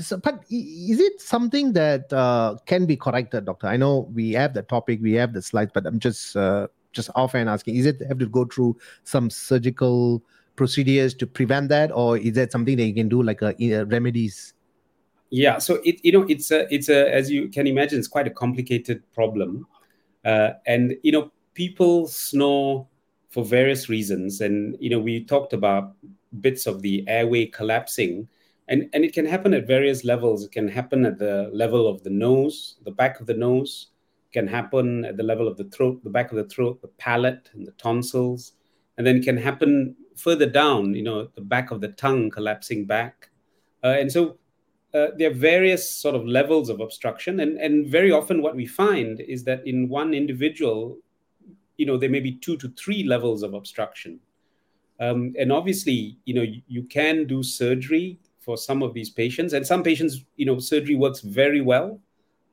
so, 0.00 0.16
but 0.16 0.44
is 0.50 1.00
it 1.00 1.20
something 1.20 1.72
that 1.74 2.12
uh, 2.12 2.56
can 2.66 2.86
be 2.86 2.96
corrected, 2.96 3.44
doctor? 3.44 3.66
I 3.66 3.76
know 3.76 4.10
we 4.14 4.32
have 4.32 4.54
the 4.54 4.62
topic, 4.62 5.00
we 5.02 5.12
have 5.14 5.32
the 5.32 5.42
slides, 5.42 5.70
but 5.74 5.86
I'm 5.86 5.98
just 5.98 6.36
uh, 6.36 6.68
just 6.92 7.10
offhand 7.14 7.48
asking: 7.48 7.76
Is 7.76 7.86
it 7.86 8.00
have 8.08 8.18
to 8.18 8.26
go 8.26 8.44
through 8.44 8.76
some 9.04 9.28
surgical 9.28 10.22
procedures 10.56 11.14
to 11.14 11.26
prevent 11.26 11.68
that, 11.70 11.92
or 11.92 12.16
is 12.16 12.34
that 12.34 12.52
something 12.52 12.76
that 12.76 12.86
you 12.86 12.94
can 12.94 13.08
do 13.08 13.22
like 13.22 13.42
a, 13.42 13.54
a 13.60 13.84
remedies? 13.84 14.54
Yeah, 15.32 15.56
so 15.60 15.80
it 15.82 15.98
you 16.04 16.12
know 16.12 16.26
it's 16.28 16.50
a 16.50 16.72
it's 16.72 16.90
a 16.90 17.10
as 17.10 17.30
you 17.30 17.48
can 17.48 17.66
imagine, 17.66 17.98
it's 17.98 18.06
quite 18.06 18.26
a 18.26 18.30
complicated 18.30 19.02
problem, 19.14 19.66
uh, 20.26 20.50
and 20.66 20.94
you 21.02 21.10
know 21.10 21.32
people 21.54 22.06
snore 22.06 22.86
for 23.30 23.42
various 23.42 23.88
reasons, 23.88 24.42
and 24.42 24.76
you 24.78 24.90
know 24.90 24.98
we 24.98 25.24
talked 25.24 25.54
about 25.54 25.94
bits 26.42 26.66
of 26.66 26.82
the 26.82 27.02
airway 27.08 27.46
collapsing. 27.46 28.28
And 28.68 28.90
and 28.92 29.06
it 29.06 29.14
can 29.14 29.24
happen 29.24 29.54
at 29.54 29.66
various 29.66 30.04
levels. 30.04 30.44
It 30.44 30.52
can 30.52 30.68
happen 30.68 31.06
at 31.06 31.18
the 31.18 31.48
level 31.50 31.88
of 31.88 32.02
the 32.02 32.10
nose 32.10 32.76
the 32.84 32.92
back 32.92 33.18
of 33.18 33.26
the 33.26 33.34
nose. 33.34 33.88
Can 34.34 34.46
happen 34.46 35.06
at 35.06 35.16
the 35.16 35.22
level 35.22 35.48
of 35.48 35.56
the 35.56 35.64
throat 35.64 36.04
the 36.04 36.10
back 36.10 36.30
of 36.30 36.36
the 36.36 36.48
throat 36.54 36.82
the 36.82 36.88
palate 36.98 37.48
and 37.54 37.66
the 37.66 37.72
tonsils. 37.72 38.52
And 38.98 39.06
then 39.06 39.16
it 39.16 39.24
can 39.24 39.38
happen 39.38 39.96
further 40.14 40.46
down 40.46 40.92
you 40.94 41.02
know 41.02 41.28
the 41.34 41.40
back 41.40 41.70
of 41.70 41.80
the 41.80 41.88
tongue 41.88 42.28
collapsing 42.28 42.84
back. 42.84 43.30
Uh, 43.82 43.96
and 43.98 44.12
so 44.12 44.36
uh, 44.94 45.08
there 45.16 45.30
are 45.30 45.34
various 45.34 45.88
sort 45.88 46.14
of 46.14 46.26
levels 46.26 46.68
of 46.68 46.80
obstruction 46.80 47.40
and 47.40 47.58
and 47.58 47.86
very 47.86 48.12
often 48.12 48.42
what 48.42 48.56
we 48.56 48.66
find 48.66 49.20
is 49.20 49.44
that 49.44 49.66
in 49.66 49.88
one 49.88 50.14
individual 50.14 50.98
you 51.76 51.86
know 51.86 51.96
there 51.96 52.10
may 52.10 52.20
be 52.20 52.32
two 52.32 52.56
to 52.56 52.68
three 52.70 53.02
levels 53.04 53.42
of 53.42 53.54
obstruction 53.54 54.20
um, 55.00 55.32
and 55.38 55.50
obviously 55.50 56.16
you 56.24 56.34
know 56.34 56.42
you, 56.42 56.62
you 56.68 56.82
can 56.84 57.26
do 57.26 57.42
surgery 57.42 58.18
for 58.42 58.56
some 58.56 58.82
of 58.82 58.92
these 58.92 59.08
patients. 59.08 59.52
And 59.52 59.66
some 59.66 59.82
patients, 59.82 60.24
you 60.36 60.44
know, 60.44 60.58
surgery 60.58 60.96
works 60.96 61.20
very 61.20 61.60
well. 61.60 62.00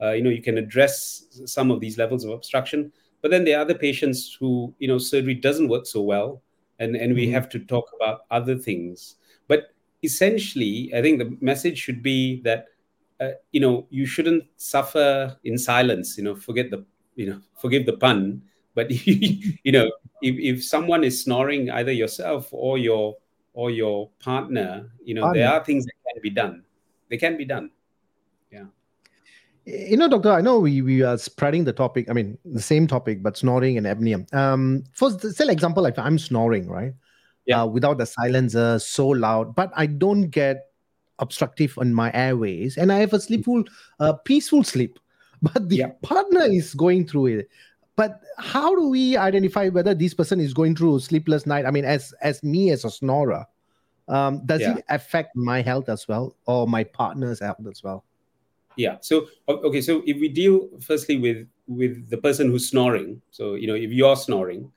Uh, 0.02 0.12
you 0.12 0.22
know, 0.22 0.30
you 0.30 0.42
can 0.42 0.58
address 0.58 1.26
some 1.46 1.72
of 1.72 1.80
these 1.80 1.98
levels 1.98 2.24
of 2.24 2.32
obstruction. 2.32 2.92
But 3.22 3.32
then 3.32 3.44
there 3.44 3.58
are 3.58 3.62
other 3.62 3.74
patients 3.74 4.38
who, 4.40 4.74
you 4.80 4.88
know, 4.88 4.98
surgery 4.98 5.34
doesn't 5.34 5.68
work 5.68 5.86
so 5.86 6.02
well, 6.02 6.42
and 6.80 6.96
and 6.96 7.14
we 7.14 7.26
mm-hmm. 7.26 7.34
have 7.34 7.50
to 7.50 7.60
talk 7.60 7.92
about 8.00 8.22
other 8.32 8.58
things. 8.58 9.16
Essentially, 10.04 10.92
I 10.96 11.02
think 11.02 11.20
the 11.20 11.38
message 11.42 11.78
should 11.78 12.02
be 12.02 12.42
that, 12.44 12.66
uh, 13.20 13.32
you 13.52 13.60
know, 13.60 13.88
you 13.90 14.06
shouldn't 14.06 14.46
suffer 14.58 15.38
in 15.44 15.58
silence. 15.58 16.18
You 16.18 16.24
know, 16.24 16.36
forget 16.36 16.72
the, 16.72 16.86
you 17.16 17.30
know, 17.30 17.42
forgive 17.58 17.86
the 17.86 17.98
pun. 17.98 18.42
But 18.76 18.90
you 19.06 19.72
know, 19.72 19.92
if, 20.22 20.58
if 20.58 20.64
someone 20.64 21.04
is 21.04 21.22
snoring, 21.22 21.70
either 21.70 21.92
yourself 21.92 22.48
or 22.52 22.78
your 22.78 23.16
or 23.54 23.72
your 23.72 24.10
partner, 24.20 24.90
you 25.04 25.14
know, 25.14 25.24
partner. 25.24 25.42
there 25.42 25.52
are 25.52 25.64
things 25.64 25.86
that 25.86 25.94
can 26.08 26.22
be 26.22 26.30
done. 26.30 26.64
They 27.10 27.18
can 27.18 27.36
be 27.36 27.46
done. 27.46 27.72
Yeah. 28.52 28.66
you 29.66 29.98
know, 29.98 30.08
doctor, 30.08 30.32
I 30.32 30.42
know 30.42 30.60
we, 30.60 30.82
we 30.82 31.02
are 31.02 31.18
spreading 31.18 31.66
the 31.66 31.74
topic. 31.74 32.10
I 32.10 32.14
mean, 32.14 32.38
the 32.46 32.62
same 32.62 32.88
topic, 32.88 33.22
but 33.22 33.38
snoring 33.38 33.78
and 33.78 33.86
apnea. 33.86 34.34
Um, 34.34 34.84
for 34.94 35.12
say, 35.12 35.48
example, 35.50 35.84
like 35.84 36.00
I'm 36.00 36.18
snoring, 36.18 36.68
right? 36.70 36.94
Yeah. 37.50 37.64
Uh, 37.64 37.66
without 37.66 37.98
the 37.98 38.06
silencer, 38.06 38.78
so 38.78 39.08
loud, 39.08 39.56
but 39.56 39.72
I 39.76 39.88
don't 39.88 40.30
get 40.30 40.68
obstructive 41.18 41.78
on 41.80 41.94
my 41.94 42.12
airways, 42.14 42.78
and 42.78 42.92
I 42.92 43.00
have 43.00 43.12
a 43.12 43.20
sleepful, 43.20 43.64
uh, 44.00 44.14
peaceful 44.14 44.64
sleep. 44.64 45.00
But 45.42 45.70
the 45.70 45.78
yeah. 45.78 45.92
partner 46.04 46.42
is 46.42 46.74
going 46.74 47.08
through 47.08 47.28
it. 47.28 47.50
But 47.96 48.22
how 48.38 48.76
do 48.76 48.90
we 48.90 49.16
identify 49.16 49.70
whether 49.70 49.96
this 49.96 50.14
person 50.14 50.42
is 50.42 50.54
going 50.54 50.76
through 50.76 50.98
a 50.98 51.00
sleepless 51.00 51.46
night? 51.46 51.66
I 51.66 51.72
mean, 51.72 51.86
as 51.86 52.14
as 52.22 52.44
me 52.44 52.72
as 52.72 52.84
a 52.84 52.92
snorer, 52.92 53.46
um, 54.10 54.46
does 54.46 54.62
yeah. 54.62 54.76
it 54.76 54.86
affect 54.90 55.36
my 55.36 55.62
health 55.62 55.88
as 55.88 56.08
well, 56.10 56.36
or 56.46 56.68
my 56.68 56.84
partner's 56.84 57.40
health 57.40 57.66
as 57.72 57.82
well? 57.82 58.04
yeah 58.80 58.96
so 59.02 59.28
okay 59.50 59.82
so 59.82 60.02
if 60.06 60.18
we 60.20 60.30
deal 60.30 60.70
firstly 60.80 61.18
with 61.18 61.46
with 61.68 62.10
the 62.10 62.18
person 62.18 62.50
who's 62.50 62.70
snoring 62.70 63.22
so 63.30 63.56
you 63.56 63.68
know 63.68 63.76
if 63.76 63.92
you're 63.92 64.16
snoring 64.16 64.72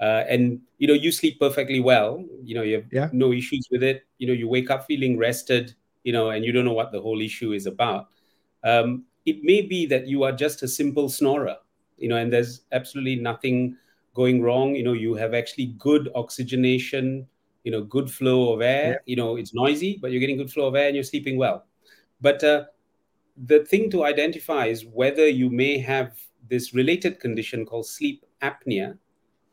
uh, 0.00 0.24
and 0.28 0.60
you 0.78 0.86
know 0.86 0.94
you 0.94 1.10
sleep 1.10 1.38
perfectly 1.38 1.80
well 1.80 2.24
you 2.42 2.54
know 2.54 2.62
you 2.62 2.74
have 2.74 2.84
yeah. 2.92 3.08
no 3.12 3.32
issues 3.32 3.66
with 3.70 3.82
it 3.82 4.06
you 4.18 4.26
know 4.26 4.32
you 4.32 4.48
wake 4.48 4.70
up 4.70 4.86
feeling 4.86 5.16
rested 5.16 5.74
you 6.04 6.12
know 6.12 6.30
and 6.30 6.44
you 6.44 6.52
don't 6.52 6.64
know 6.64 6.72
what 6.72 6.92
the 6.92 7.00
whole 7.00 7.20
issue 7.20 7.52
is 7.52 7.66
about 7.66 8.08
um, 8.64 9.04
it 9.24 9.42
may 9.42 9.62
be 9.62 9.86
that 9.86 10.06
you 10.06 10.22
are 10.22 10.32
just 10.32 10.62
a 10.62 10.68
simple 10.68 11.08
snorer 11.08 11.56
you 11.96 12.08
know 12.08 12.16
and 12.16 12.32
there's 12.32 12.62
absolutely 12.72 13.16
nothing 13.16 13.76
going 14.14 14.42
wrong 14.42 14.74
you 14.74 14.82
know 14.82 14.92
you 14.92 15.14
have 15.14 15.34
actually 15.34 15.66
good 15.78 16.10
oxygenation 16.14 17.26
you 17.64 17.72
know 17.72 17.82
good 17.82 18.10
flow 18.10 18.52
of 18.52 18.62
air 18.62 18.90
yeah. 18.90 18.98
you 19.06 19.16
know 19.16 19.36
it's 19.36 19.54
noisy 19.54 19.98
but 20.00 20.10
you're 20.10 20.20
getting 20.20 20.36
good 20.36 20.50
flow 20.50 20.66
of 20.66 20.74
air 20.74 20.86
and 20.86 20.94
you're 20.94 21.04
sleeping 21.04 21.36
well 21.36 21.64
but 22.20 22.42
uh, 22.44 22.64
the 23.44 23.64
thing 23.64 23.90
to 23.90 24.04
identify 24.04 24.66
is 24.66 24.86
whether 24.86 25.28
you 25.28 25.50
may 25.50 25.78
have 25.78 26.18
this 26.48 26.74
related 26.74 27.20
condition 27.20 27.66
called 27.66 27.86
sleep 27.86 28.24
apnea. 28.42 28.96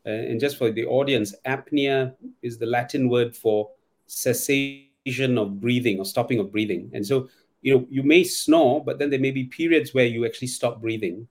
Uh, 0.06 0.10
and 0.10 0.38
just 0.38 0.56
for 0.58 0.70
the 0.70 0.84
audience, 0.84 1.34
apnea 1.46 2.14
is 2.42 2.58
the 2.58 2.66
Latin 2.66 3.08
word 3.08 3.34
for 3.34 3.70
cessation 4.06 5.38
of 5.38 5.60
breathing 5.60 5.98
or 5.98 6.04
stopping 6.04 6.38
of 6.38 6.52
breathing. 6.52 6.90
And 6.92 7.06
so, 7.06 7.28
you 7.62 7.74
know, 7.74 7.86
you 7.88 8.02
may 8.02 8.24
snore, 8.24 8.84
but 8.84 8.98
then 8.98 9.10
there 9.10 9.18
may 9.18 9.30
be 9.30 9.44
periods 9.44 9.94
where 9.94 10.06
you 10.06 10.26
actually 10.26 10.48
stop 10.48 10.82
breathing. 10.82 11.26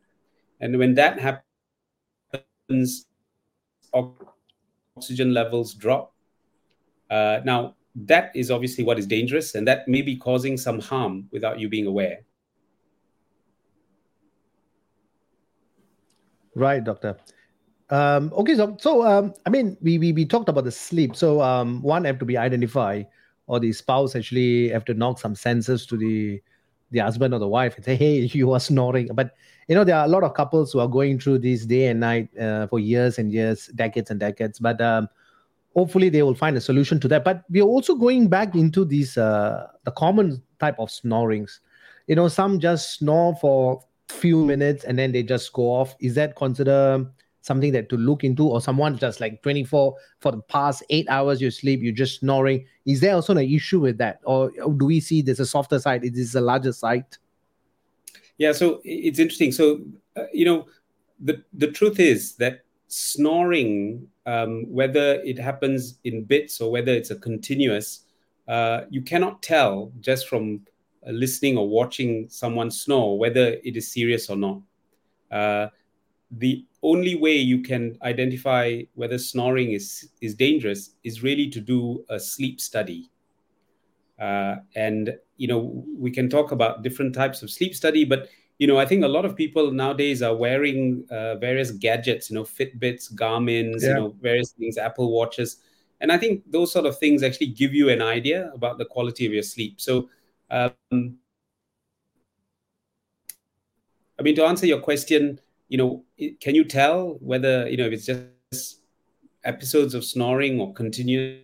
And 0.60 0.78
when 0.80 0.96
that 0.96 1.20
happens, 2.70 3.06
oxygen 4.98 5.34
levels 5.34 5.74
drop. 5.76 6.14
Uh, 7.10 7.42
now, 7.44 7.76
that 7.96 8.32
is 8.36 8.50
obviously 8.50 8.84
what 8.84 8.98
is 8.98 9.06
dangerous, 9.06 9.54
and 9.54 9.68
that 9.68 9.88
may 9.88 10.02
be 10.02 10.16
causing 10.16 10.58
some 10.58 10.80
harm 10.80 11.28
without 11.32 11.60
you 11.60 11.70
being 11.70 11.86
aware. 11.86 12.22
Right, 16.56 16.84
doctor. 16.84 17.18
Um, 17.94 18.34
okay, 18.36 18.56
so 18.56 18.76
so 18.80 19.06
um, 19.06 19.36
I 19.46 19.52
mean, 19.52 19.78
we, 19.80 20.00
we 20.00 20.14
we 20.14 20.26
talked 20.26 20.50
about 20.50 20.64
the 20.64 20.72
sleep. 20.72 21.16
So 21.16 21.42
um, 21.44 21.80
one 21.84 22.06
have 22.06 22.18
to 22.20 22.26
be 22.26 22.36
identified, 22.36 23.06
or 23.46 23.60
the 23.60 23.72
spouse 23.72 24.16
actually 24.16 24.70
have 24.70 24.84
to 24.86 24.96
knock 24.96 25.20
some 25.20 25.36
senses 25.36 25.86
to 25.86 25.98
the 25.98 26.42
the 26.90 27.00
husband 27.00 27.36
or 27.36 27.40
the 27.40 27.48
wife 27.48 27.76
and 27.76 27.86
say, 27.86 27.96
"Hey, 27.96 28.22
you 28.34 28.52
are 28.52 28.60
snoring." 28.60 29.10
But 29.14 29.36
you 29.68 29.76
know, 29.76 29.84
there 29.84 29.96
are 29.96 30.06
a 30.06 30.08
lot 30.08 30.24
of 30.24 30.34
couples 30.34 30.74
who 30.74 30.80
are 30.80 30.88
going 30.88 31.20
through 31.20 31.40
this 31.40 31.68
day 31.68 31.86
and 31.86 32.00
night 32.00 32.36
uh, 32.36 32.66
for 32.66 32.80
years 32.80 33.20
and 33.20 33.32
years, 33.32 33.68
decades 33.76 34.10
and 34.10 34.20
decades. 34.20 34.58
But 34.58 34.82
um, 34.82 35.08
hopefully, 35.76 36.10
they 36.10 36.24
will 36.24 36.34
find 36.34 36.58
a 36.58 36.62
solution 36.62 37.00
to 37.02 37.08
that. 37.10 37.24
But 37.24 37.44
we 37.52 37.62
are 37.62 37.70
also 37.70 37.94
going 37.94 38.28
back 38.28 38.56
into 38.56 38.86
these 38.86 39.20
uh, 39.20 39.68
the 39.84 39.92
common 39.92 40.42
type 40.60 40.80
of 40.80 40.90
snorings. 40.90 41.60
You 42.08 42.16
know, 42.16 42.28
some 42.28 42.60
just 42.60 42.98
snore 42.98 43.36
for 43.36 43.86
few 44.10 44.46
minutes 44.46 44.84
and 44.84 44.98
then 44.98 45.12
they 45.12 45.24
just 45.24 45.54
go 45.54 45.64
off 45.64 45.96
is 46.00 46.14
that 46.16 46.36
consider 46.36 47.06
something 47.44 47.74
that 47.74 47.90
to 47.90 47.98
look 47.98 48.24
into 48.24 48.48
or 48.48 48.62
someone 48.62 48.98
just 48.98 49.20
like 49.20 49.44
24 49.44 49.96
for 50.20 50.32
the 50.32 50.42
past 50.44 50.82
eight 50.90 51.06
hours 51.10 51.42
you 51.42 51.52
sleep 51.52 51.82
you're 51.82 51.94
just 51.94 52.22
snoring. 52.22 52.66
Is 52.86 53.02
there 53.02 53.14
also 53.14 53.34
an 53.34 53.40
issue 53.40 53.82
with 53.82 53.98
that? 54.00 54.22
Or 54.24 54.50
do 54.50 54.86
we 54.86 55.00
see 55.00 55.22
there's 55.22 55.42
a 55.42 55.46
softer 55.46 55.80
side 55.80 56.04
it 56.04 56.16
is 56.16 56.36
a 56.36 56.42
larger 56.42 56.72
side? 56.72 57.06
Yeah 58.38 58.54
so 58.54 58.82
it's 58.84 59.20
interesting. 59.20 59.52
So 59.52 59.82
uh, 60.16 60.26
you 60.34 60.46
know 60.46 60.68
the 61.20 61.44
the 61.54 61.68
truth 61.68 62.00
is 62.00 62.36
that 62.38 62.62
snoring 62.88 64.08
um, 64.26 64.66
whether 64.72 65.16
it 65.26 65.38
happens 65.38 66.00
in 66.06 66.24
bits 66.24 66.62
or 66.62 66.72
whether 66.72 66.94
it's 66.94 67.12
a 67.12 67.16
continuous 67.16 68.06
uh, 68.48 68.82
you 68.90 69.02
cannot 69.02 69.42
tell 69.42 69.92
just 70.00 70.28
from 70.28 70.62
uh, 71.06 71.12
listening 71.12 71.58
or 71.58 71.68
watching 71.68 72.28
someone 72.30 72.72
snore, 72.72 73.18
whether 73.18 73.58
it 73.64 73.76
is 73.78 73.92
serious 73.92 74.30
or 74.30 74.36
not. 74.36 74.62
Uh, 75.32 75.68
the 76.38 76.66
only 76.82 77.16
way 77.16 77.36
you 77.36 77.62
can 77.62 77.98
identify 78.02 78.82
whether 78.96 79.18
snoring 79.18 79.72
is, 79.72 80.10
is 80.22 80.36
dangerous 80.36 80.92
is 81.04 81.24
really 81.24 81.50
to 81.50 81.62
do 81.62 82.04
a 82.10 82.20
sleep 82.20 82.60
study. 82.60 83.10
Uh, 84.20 84.56
and, 84.76 85.16
you 85.38 85.48
know, 85.48 85.86
we 85.96 86.12
can 86.12 86.30
talk 86.30 86.52
about 86.52 86.84
different 86.84 87.14
types 87.14 87.44
of 87.44 87.50
sleep 87.50 87.76
study, 87.76 88.04
but, 88.04 88.30
you 88.58 88.68
know, 88.68 88.78
I 88.78 88.86
think 88.86 89.04
a 89.04 89.08
lot 89.08 89.26
of 89.26 89.36
people 89.36 89.72
nowadays 89.72 90.22
are 90.22 90.36
wearing 90.36 91.06
uh, 91.10 91.36
various 91.36 91.72
gadgets, 91.72 92.30
you 92.30 92.36
know, 92.36 92.44
Fitbits, 92.44 93.14
Garmin's, 93.14 93.84
yeah. 93.84 93.90
you 93.90 93.96
know, 93.96 94.16
various 94.22 94.52
things, 94.52 94.78
Apple 94.78 95.12
Watches. 95.12 95.58
And 96.02 96.12
I 96.12 96.18
think 96.18 96.44
those 96.52 96.72
sort 96.72 96.86
of 96.86 96.98
things 96.98 97.24
actually 97.24 97.48
give 97.48 97.74
you 97.74 97.90
an 97.90 98.02
idea 98.02 98.52
about 98.54 98.78
the 98.78 98.86
quality 98.86 99.26
of 99.26 99.34
your 99.34 99.44
sleep. 99.44 99.80
So, 99.80 100.10
um, 100.50 101.18
I 104.20 104.22
mean, 104.22 104.36
to 104.36 104.46
answer 104.46 104.66
your 104.66 104.80
question, 104.80 105.40
you 105.74 105.78
know, 105.78 106.04
can 106.40 106.54
you 106.54 106.64
tell 106.64 107.18
whether 107.20 107.68
you 107.68 107.78
know 107.78 107.88
if 107.88 107.94
it's 107.94 108.06
just 108.06 108.82
episodes 109.44 109.96
of 109.96 110.06
snoring 110.06 110.62
or 110.62 110.72
continuous? 110.72 111.42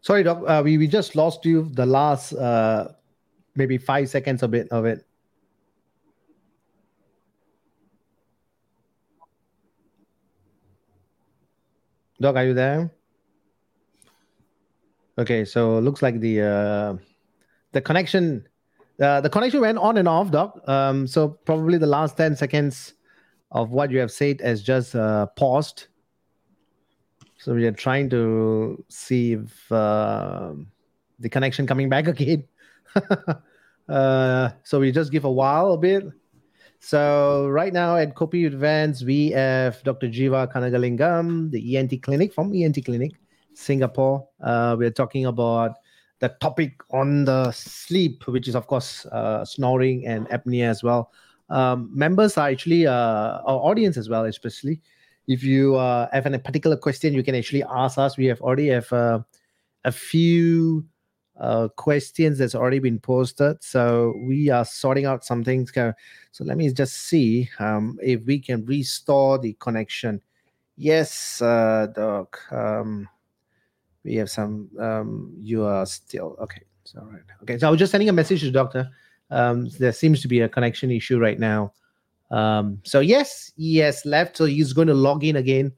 Sorry, 0.00 0.22
Doc. 0.22 0.42
Uh, 0.46 0.62
we 0.64 0.78
we 0.78 0.88
just 0.88 1.14
lost 1.14 1.44
you 1.44 1.68
the 1.74 1.84
last 1.84 2.32
uh, 2.32 2.88
maybe 3.56 3.76
five 3.76 4.08
seconds 4.08 4.42
of 4.42 4.54
it 4.54 4.68
of 4.70 4.86
it. 4.86 5.04
Doc, 12.22 12.36
are 12.36 12.46
you 12.46 12.54
there? 12.54 12.90
Okay, 15.18 15.44
so 15.44 15.78
looks 15.78 16.00
like 16.02 16.20
the 16.20 16.40
uh, 16.40 16.94
the 17.72 17.80
connection 17.80 18.46
uh, 19.00 19.20
the 19.20 19.28
connection 19.28 19.60
went 19.60 19.78
on 19.78 19.98
and 19.98 20.08
off, 20.08 20.30
Doc. 20.30 20.60
Um, 20.68 21.06
so 21.06 21.28
probably 21.28 21.78
the 21.78 21.86
last 21.86 22.16
ten 22.16 22.36
seconds 22.36 22.94
of 23.50 23.70
what 23.70 23.90
you 23.90 23.98
have 23.98 24.10
said 24.10 24.40
has 24.40 24.62
just 24.62 24.94
uh, 24.94 25.26
paused. 25.36 25.88
So 27.38 27.54
we 27.54 27.66
are 27.66 27.72
trying 27.72 28.08
to 28.10 28.82
see 28.88 29.32
if 29.32 29.72
uh, 29.72 30.52
the 31.18 31.28
connection 31.28 31.66
coming 31.66 31.88
back 31.88 32.06
again. 32.14 32.44
uh, 33.88 34.50
so 34.62 34.80
we 34.80 34.92
just 34.92 35.12
give 35.12 35.24
a 35.24 35.30
while 35.30 35.72
a 35.72 35.78
bit. 35.78 36.04
So 36.78 37.48
right 37.48 37.72
now 37.72 37.96
at 37.96 38.14
Kopi 38.14 38.46
Advance, 38.46 39.04
we 39.04 39.30
have 39.30 39.82
Dr. 39.84 40.08
Jeeve 40.08 40.50
Kanagalingam, 40.52 41.50
the 41.50 41.76
ENT 41.76 42.02
clinic 42.02 42.32
from 42.32 42.52
ENT 42.54 42.84
Clinic, 42.84 43.12
Singapore. 43.54 44.26
Uh, 44.40 44.76
we're 44.78 44.90
talking 44.90 45.26
about 45.26 45.72
the 46.20 46.28
topic 46.40 46.80
on 46.90 47.24
the 47.24 47.50
sleep, 47.52 48.26
which 48.28 48.48
is 48.48 48.54
of 48.54 48.66
course 48.66 49.06
uh, 49.06 49.44
snoring 49.44 50.06
and 50.06 50.28
apnea 50.28 50.68
as 50.68 50.82
well. 50.82 51.10
Um, 51.50 51.90
members 51.92 52.38
are 52.38 52.48
actually 52.48 52.86
uh, 52.86 52.92
our 52.92 53.60
audience 53.60 53.96
as 53.96 54.08
well, 54.08 54.24
especially 54.24 54.80
if 55.28 55.42
you 55.42 55.76
uh, 55.76 56.08
have 56.12 56.26
a 56.26 56.38
particular 56.38 56.76
question, 56.76 57.14
you 57.14 57.22
can 57.22 57.34
actually 57.34 57.62
ask 57.64 57.98
us. 57.98 58.16
We 58.16 58.26
have 58.26 58.40
already 58.40 58.68
have 58.68 58.92
uh, 58.92 59.20
a 59.84 59.92
few 59.92 60.84
uh, 61.38 61.68
questions 61.68 62.38
that's 62.38 62.54
already 62.54 62.78
been 62.78 62.98
posted. 62.98 63.62
So 63.62 64.14
we 64.26 64.50
are 64.50 64.64
sorting 64.64 65.06
out 65.06 65.24
some 65.24 65.44
things. 65.44 65.72
So 65.74 66.44
let 66.44 66.56
me 66.56 66.72
just 66.72 66.94
see 66.94 67.48
um, 67.58 67.98
if 68.02 68.24
we 68.24 68.38
can 68.38 68.64
restore 68.66 69.38
the 69.38 69.56
connection. 69.60 70.20
Yes, 70.76 71.40
uh, 71.40 71.86
Doc. 71.94 72.40
Um, 72.50 73.08
we 74.04 74.14
have 74.16 74.30
some. 74.30 74.68
Um, 74.78 75.34
you 75.40 75.64
are 75.64 75.86
still 75.86 76.36
okay. 76.40 76.62
So 76.84 77.00
right. 77.02 77.22
Okay. 77.42 77.58
So 77.58 77.68
I 77.68 77.70
was 77.70 77.78
just 77.78 77.92
sending 77.92 78.08
a 78.08 78.12
message 78.12 78.40
to 78.40 78.50
doctor. 78.50 78.88
Um, 79.30 79.68
there 79.78 79.92
seems 79.92 80.20
to 80.22 80.28
be 80.28 80.40
a 80.40 80.48
connection 80.48 80.90
issue 80.90 81.18
right 81.18 81.38
now. 81.38 81.72
Um, 82.30 82.80
so 82.84 83.00
yes, 83.00 83.52
yes, 83.56 84.04
left. 84.04 84.36
So 84.36 84.44
he's 84.46 84.72
going 84.72 84.88
to 84.88 84.94
log 84.94 85.24
in 85.24 85.36
again. 85.36 85.72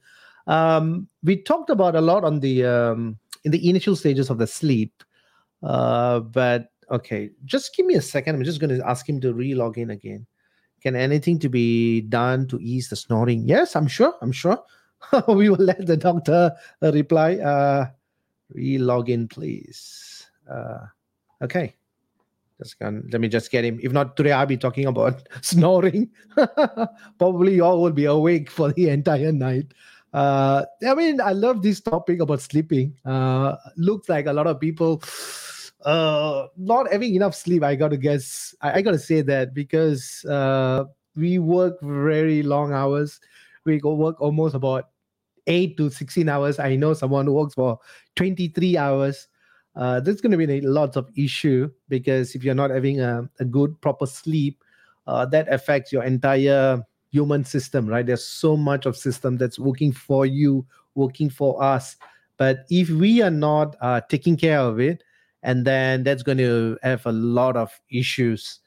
Um, 0.46 1.08
we 1.22 1.36
talked 1.36 1.70
about 1.70 1.96
a 1.96 2.00
lot 2.00 2.24
on 2.24 2.40
the 2.40 2.64
um, 2.64 3.18
in 3.44 3.50
the 3.50 3.68
initial 3.68 3.96
stages 3.96 4.30
of 4.30 4.38
the 4.38 4.46
sleep 4.46 5.02
uh, 5.64 6.20
but 6.20 6.68
okay, 6.90 7.30
just 7.44 7.74
give 7.74 7.86
me 7.86 7.94
a 7.94 8.02
second. 8.02 8.36
I'm 8.36 8.44
just 8.44 8.60
going 8.60 8.76
to 8.76 8.86
ask 8.86 9.08
him 9.08 9.20
to 9.22 9.32
re-log 9.32 9.78
in 9.78 9.90
again. 9.90 10.26
Can 10.82 10.94
anything 10.94 11.38
to 11.38 11.48
be 11.48 12.02
done 12.02 12.46
to 12.48 12.60
ease 12.60 12.90
the 12.90 12.96
snoring? 12.96 13.48
Yes, 13.48 13.74
I'm 13.74 13.88
sure. 13.88 14.14
I'm 14.20 14.32
sure. 14.32 14.62
we 15.28 15.48
will 15.48 15.56
let 15.56 15.86
the 15.86 15.96
doctor 15.96 16.52
reply. 16.82 17.36
Uh, 17.36 17.86
re-log 18.54 19.10
in, 19.10 19.28
please. 19.28 20.26
Uh, 20.50 20.86
okay. 21.42 21.74
Just 22.58 22.76
let 22.80 23.20
me 23.20 23.28
just 23.28 23.50
get 23.50 23.64
him. 23.64 23.80
If 23.82 23.92
not 23.92 24.16
today, 24.16 24.32
I'll 24.32 24.46
be 24.46 24.56
talking 24.56 24.86
about 24.86 25.26
snoring. 25.42 26.10
Probably 27.18 27.56
y'all 27.56 27.82
will 27.82 27.92
be 27.92 28.04
awake 28.04 28.48
for 28.48 28.72
the 28.72 28.90
entire 28.90 29.32
night. 29.32 29.74
Uh, 30.12 30.64
I 30.86 30.94
mean, 30.94 31.20
I 31.20 31.32
love 31.32 31.62
this 31.62 31.80
topic 31.80 32.20
about 32.20 32.40
sleeping. 32.40 32.96
Uh, 33.04 33.56
looks 33.76 34.08
like 34.08 34.26
a 34.26 34.32
lot 34.32 34.46
of 34.46 34.60
people 34.60 35.02
uh, 35.84 36.46
not 36.56 36.92
having 36.92 37.16
enough 37.16 37.34
sleep. 37.34 37.64
I 37.64 37.74
got 37.74 37.88
to 37.88 37.96
guess. 37.96 38.54
I, 38.60 38.78
I 38.78 38.82
got 38.82 38.92
to 38.92 38.98
say 38.98 39.22
that 39.22 39.52
because 39.52 40.24
uh, 40.26 40.84
we 41.16 41.40
work 41.40 41.80
very 41.82 42.44
long 42.44 42.72
hours. 42.72 43.20
We 43.64 43.80
go 43.80 43.94
work 43.94 44.20
almost 44.20 44.54
about 44.54 44.90
eight 45.46 45.76
to 45.76 45.90
16 45.90 46.28
hours. 46.28 46.58
I 46.58 46.76
know 46.76 46.94
someone 46.94 47.26
who 47.26 47.32
works 47.32 47.54
for 47.54 47.78
23 48.16 48.76
hours. 48.76 49.28
Uh, 49.76 50.00
there's 50.00 50.20
going 50.20 50.30
to 50.32 50.38
be 50.38 50.60
lots 50.60 50.96
of 50.96 51.10
issue 51.16 51.70
because 51.88 52.34
if 52.34 52.44
you're 52.44 52.54
not 52.54 52.70
having 52.70 53.00
a, 53.00 53.28
a 53.40 53.44
good 53.44 53.80
proper 53.80 54.06
sleep, 54.06 54.62
uh, 55.06 55.26
that 55.26 55.52
affects 55.52 55.92
your 55.92 56.04
entire 56.04 56.82
human 57.10 57.44
system, 57.44 57.86
right? 57.86 58.06
There's 58.06 58.24
so 58.24 58.56
much 58.56 58.86
of 58.86 58.96
system 58.96 59.36
that's 59.36 59.58
working 59.58 59.92
for 59.92 60.26
you, 60.26 60.66
working 60.94 61.28
for 61.28 61.62
us. 61.62 61.96
But 62.36 62.64
if 62.70 62.88
we 62.90 63.22
are 63.22 63.30
not 63.30 63.76
uh, 63.80 64.00
taking 64.08 64.36
care 64.36 64.60
of 64.60 64.80
it, 64.80 65.04
and 65.42 65.66
then 65.66 66.02
that's 66.02 66.22
going 66.22 66.38
to 66.38 66.78
have 66.82 67.04
a 67.06 67.12
lot 67.12 67.56
of 67.56 67.70
issues 67.90 68.60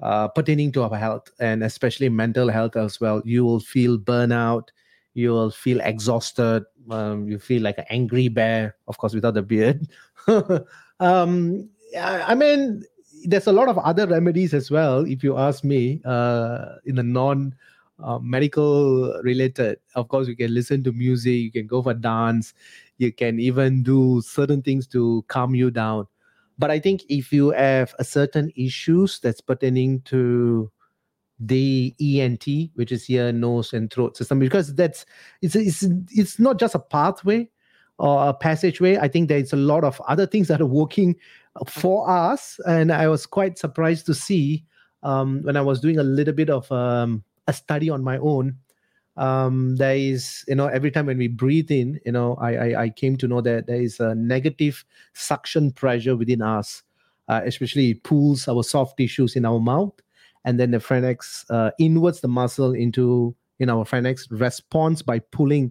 uh, 0.00 0.28
pertaining 0.28 0.70
to 0.72 0.82
our 0.82 0.96
health 0.96 1.30
and 1.40 1.64
especially 1.64 2.08
mental 2.08 2.48
health 2.48 2.76
as 2.76 3.00
well. 3.00 3.22
You 3.24 3.44
will 3.44 3.60
feel 3.60 3.98
burnout 3.98 4.68
you 5.18 5.30
will 5.30 5.50
feel 5.50 5.80
exhausted. 5.80 6.64
Um, 6.90 7.28
you 7.28 7.40
feel 7.40 7.60
like 7.60 7.76
an 7.76 7.90
angry 7.90 8.28
bear, 8.28 8.76
of 8.86 8.98
course, 8.98 9.14
without 9.14 9.34
the 9.34 9.42
beard. 9.42 9.88
um, 11.00 11.68
I 11.98 12.34
mean, 12.36 12.84
there's 13.24 13.48
a 13.48 13.52
lot 13.52 13.68
of 13.68 13.78
other 13.78 14.06
remedies 14.06 14.54
as 14.54 14.70
well, 14.70 15.04
if 15.04 15.24
you 15.24 15.36
ask 15.36 15.64
me, 15.64 16.00
uh, 16.04 16.78
in 16.84 16.94
the 16.94 17.02
non 17.02 17.52
uh, 17.98 18.20
medical 18.20 19.20
related. 19.24 19.80
Of 19.96 20.06
course, 20.06 20.28
you 20.28 20.36
can 20.36 20.54
listen 20.54 20.84
to 20.84 20.92
music, 20.92 21.34
you 21.34 21.50
can 21.50 21.66
go 21.66 21.82
for 21.82 21.94
dance, 21.94 22.54
you 22.98 23.12
can 23.12 23.40
even 23.40 23.82
do 23.82 24.22
certain 24.22 24.62
things 24.62 24.86
to 24.94 25.24
calm 25.26 25.52
you 25.52 25.72
down. 25.72 26.06
But 26.58 26.70
I 26.70 26.78
think 26.78 27.02
if 27.08 27.32
you 27.32 27.50
have 27.50 27.92
a 27.98 28.04
certain 28.04 28.52
issues 28.54 29.18
that's 29.18 29.40
pertaining 29.40 30.02
to 30.02 30.70
the 31.40 31.94
ENT, 32.00 32.46
which 32.74 32.92
is 32.92 33.08
ear, 33.08 33.32
nose, 33.32 33.72
and 33.72 33.92
throat 33.92 34.16
system, 34.16 34.38
because 34.38 34.74
that's 34.74 35.06
it's 35.42 35.54
it's 35.54 35.84
it's 36.10 36.38
not 36.38 36.58
just 36.58 36.74
a 36.74 36.80
pathway 36.80 37.48
or 37.98 38.28
a 38.28 38.34
passageway. 38.34 38.96
I 38.96 39.08
think 39.08 39.28
there's 39.28 39.52
a 39.52 39.56
lot 39.56 39.84
of 39.84 40.00
other 40.08 40.26
things 40.26 40.48
that 40.48 40.60
are 40.60 40.66
working 40.66 41.16
for 41.66 42.08
us, 42.10 42.58
and 42.66 42.92
I 42.92 43.08
was 43.08 43.26
quite 43.26 43.58
surprised 43.58 44.06
to 44.06 44.14
see 44.14 44.64
um, 45.02 45.42
when 45.42 45.56
I 45.56 45.60
was 45.60 45.80
doing 45.80 45.98
a 45.98 46.04
little 46.04 46.34
bit 46.34 46.50
of 46.50 46.70
um, 46.72 47.22
a 47.46 47.52
study 47.52 47.90
on 47.90 48.02
my 48.02 48.18
own. 48.18 48.56
Um, 49.16 49.74
there 49.76 49.96
is, 49.96 50.44
you 50.46 50.54
know, 50.54 50.68
every 50.68 50.92
time 50.92 51.06
when 51.06 51.18
we 51.18 51.26
breathe 51.26 51.72
in, 51.72 51.98
you 52.06 52.12
know, 52.12 52.36
I, 52.40 52.54
I, 52.54 52.82
I 52.84 52.90
came 52.90 53.16
to 53.16 53.26
know 53.26 53.40
that 53.40 53.66
there 53.66 53.80
is 53.80 53.98
a 53.98 54.14
negative 54.14 54.84
suction 55.12 55.72
pressure 55.72 56.14
within 56.14 56.40
us, 56.40 56.84
uh, 57.26 57.40
especially 57.44 57.90
it 57.90 58.04
pulls 58.04 58.46
our 58.46 58.62
soft 58.62 58.96
tissues 58.96 59.34
in 59.34 59.44
our 59.44 59.58
mouth 59.58 59.92
and 60.48 60.58
then 60.58 60.70
the 60.70 60.80
pharynx 60.80 61.44
uh, 61.50 61.70
inwards 61.78 62.22
the 62.22 62.28
muscle 62.28 62.72
into 62.72 63.36
in 63.58 63.68
our 63.68 63.84
pharynx 63.84 64.26
responds 64.30 65.02
by 65.02 65.18
pulling 65.18 65.70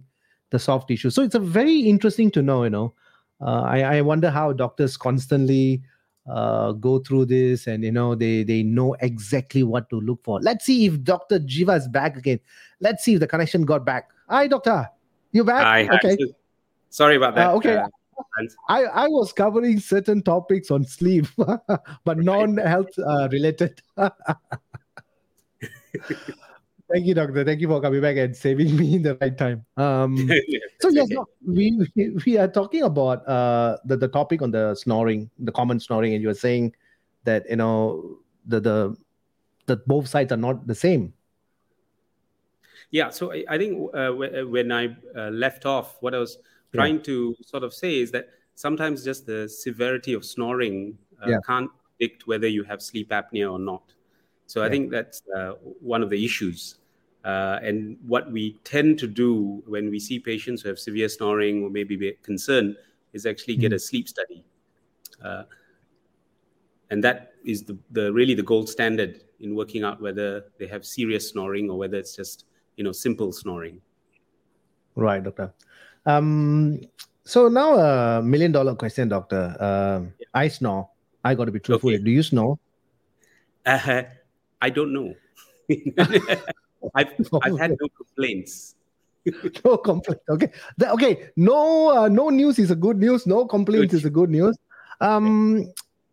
the 0.50 0.58
soft 0.58 0.86
tissue. 0.86 1.10
So 1.10 1.20
it's 1.22 1.34
a 1.34 1.40
very 1.40 1.80
interesting 1.80 2.30
to 2.30 2.42
know. 2.42 2.62
You 2.62 2.70
know, 2.70 2.94
uh, 3.40 3.62
I, 3.62 3.80
I 3.96 4.00
wonder 4.02 4.30
how 4.30 4.52
doctors 4.52 4.96
constantly 4.96 5.82
uh, 6.30 6.72
go 6.72 7.00
through 7.00 7.24
this 7.24 7.66
and 7.66 7.82
you 7.82 7.90
know 7.90 8.14
they 8.14 8.44
they 8.44 8.62
know 8.62 8.94
exactly 9.00 9.64
what 9.64 9.90
to 9.90 10.00
look 10.00 10.22
for. 10.22 10.38
Let's 10.40 10.64
see 10.64 10.86
if 10.86 11.02
Doctor 11.02 11.40
Jeeve 11.40 11.70
is 11.70 11.88
back 11.88 12.16
again. 12.16 12.38
Let's 12.78 13.02
see 13.02 13.14
if 13.14 13.20
the 13.20 13.26
connection 13.26 13.64
got 13.64 13.84
back. 13.84 14.10
Hi, 14.28 14.46
Doctor. 14.46 14.88
You 15.32 15.42
back? 15.42 15.64
Hi. 15.64 15.88
Okay. 15.96 16.16
Sorry 16.90 17.16
about 17.16 17.34
that. 17.34 17.48
Uh, 17.48 17.56
okay. 17.56 17.82
I, 18.68 18.84
I 18.84 19.08
was 19.08 19.32
covering 19.32 19.80
certain 19.80 20.22
topics 20.22 20.70
on 20.70 20.84
sleep, 20.84 21.26
but 21.36 22.18
non-health 22.18 22.98
uh, 22.98 23.28
related. 23.30 23.80
Thank 26.90 27.04
you, 27.04 27.12
doctor. 27.12 27.44
Thank 27.44 27.60
you 27.60 27.68
for 27.68 27.82
coming 27.82 28.00
back 28.00 28.16
and 28.16 28.34
saving 28.34 28.74
me 28.74 28.94
in 28.96 29.02
the 29.02 29.16
right 29.20 29.36
time. 29.36 29.64
Um, 29.76 30.16
so 30.80 30.88
yes, 30.88 31.08
no, 31.10 31.26
we, 31.46 31.86
we 31.94 32.16
we 32.24 32.38
are 32.38 32.48
talking 32.48 32.82
about 32.82 33.28
uh, 33.28 33.76
the 33.84 33.96
the 33.96 34.08
topic 34.08 34.40
on 34.40 34.50
the 34.50 34.74
snoring, 34.74 35.28
the 35.38 35.52
common 35.52 35.80
snoring, 35.80 36.14
and 36.14 36.22
you 36.22 36.28
were 36.28 36.34
saying 36.34 36.74
that 37.24 37.44
you 37.50 37.56
know 37.56 38.18
the 38.46 38.60
the 38.60 38.96
that 39.66 39.86
both 39.86 40.08
sides 40.08 40.32
are 40.32 40.40
not 40.40 40.66
the 40.66 40.74
same. 40.74 41.12
Yeah, 42.90 43.10
so 43.10 43.32
I, 43.34 43.44
I 43.50 43.58
think 43.58 43.90
uh, 43.92 44.08
when 44.48 44.72
I 44.72 44.96
uh, 45.14 45.28
left 45.28 45.66
off, 45.66 45.98
what 46.00 46.14
I 46.14 46.18
was 46.18 46.38
trying 46.74 46.96
yeah. 46.96 47.02
to 47.02 47.36
sort 47.44 47.62
of 47.62 47.72
say 47.72 48.00
is 48.00 48.10
that 48.12 48.28
sometimes 48.54 49.04
just 49.04 49.26
the 49.26 49.48
severity 49.48 50.12
of 50.12 50.24
snoring 50.24 50.98
uh, 51.24 51.30
yeah. 51.30 51.36
can't 51.46 51.70
predict 51.96 52.26
whether 52.26 52.48
you 52.48 52.64
have 52.64 52.82
sleep 52.82 53.10
apnea 53.10 53.50
or 53.50 53.58
not. 53.58 53.82
So 54.46 54.60
yeah. 54.60 54.66
I 54.66 54.70
think 54.70 54.90
that's 54.90 55.22
uh, 55.36 55.52
one 55.80 56.02
of 56.02 56.10
the 56.10 56.24
issues. 56.24 56.76
Uh, 57.24 57.58
and 57.62 57.96
what 58.06 58.30
we 58.30 58.58
tend 58.64 58.98
to 58.98 59.06
do 59.06 59.62
when 59.66 59.90
we 59.90 59.98
see 59.98 60.18
patients 60.18 60.62
who 60.62 60.68
have 60.68 60.78
severe 60.78 61.08
snoring 61.08 61.62
or 61.62 61.70
maybe 61.70 61.96
be 61.96 62.12
concerned 62.22 62.76
is 63.12 63.26
actually 63.26 63.54
mm-hmm. 63.54 63.62
get 63.62 63.72
a 63.72 63.78
sleep 63.78 64.08
study. 64.08 64.44
Uh, 65.22 65.42
and 66.90 67.02
that 67.04 67.32
is 67.44 67.64
the, 67.64 67.76
the 67.90 68.12
really 68.12 68.34
the 68.34 68.42
gold 68.42 68.68
standard 68.68 69.24
in 69.40 69.54
working 69.54 69.84
out 69.84 70.00
whether 70.00 70.44
they 70.58 70.66
have 70.66 70.84
serious 70.84 71.28
snoring 71.30 71.70
or 71.70 71.76
whether 71.76 71.98
it's 71.98 72.16
just 72.16 72.44
you 72.76 72.84
know 72.84 72.92
simple 72.92 73.32
snoring. 73.32 73.80
Right, 74.94 75.22
doctor. 75.22 75.52
Um, 76.08 76.80
so 77.24 77.48
now 77.48 77.74
a 77.76 78.22
million 78.22 78.52
dollar 78.52 78.74
question, 78.74 79.08
doctor. 79.08 79.54
Uh, 79.60 80.00
yeah. 80.18 80.26
I 80.32 80.48
snore. 80.48 80.88
I 81.22 81.34
got 81.34 81.44
to 81.44 81.52
be 81.52 81.60
truthful. 81.60 81.90
Okay. 81.90 82.02
Do 82.02 82.10
you 82.10 82.22
snore? 82.22 82.58
Uh, 83.66 84.02
I 84.62 84.70
don't 84.70 84.92
know. 84.94 85.14
I've, 86.94 87.12
I've 87.42 87.58
had 87.58 87.76
no 87.78 87.88
complaints. 87.94 88.74
no 89.64 89.76
complaints. 89.76 90.24
Okay. 90.30 90.50
The, 90.78 90.90
okay. 90.92 91.28
No. 91.36 91.90
Uh, 91.90 92.08
no 92.08 92.30
news 92.30 92.58
is 92.58 92.70
a 92.70 92.76
good 92.76 92.96
news. 92.96 93.26
No 93.26 93.44
complaints 93.44 93.92
good. 93.92 93.98
is 93.98 94.04
a 94.06 94.10
good 94.10 94.30
news. 94.30 94.56
Um, 95.02 95.70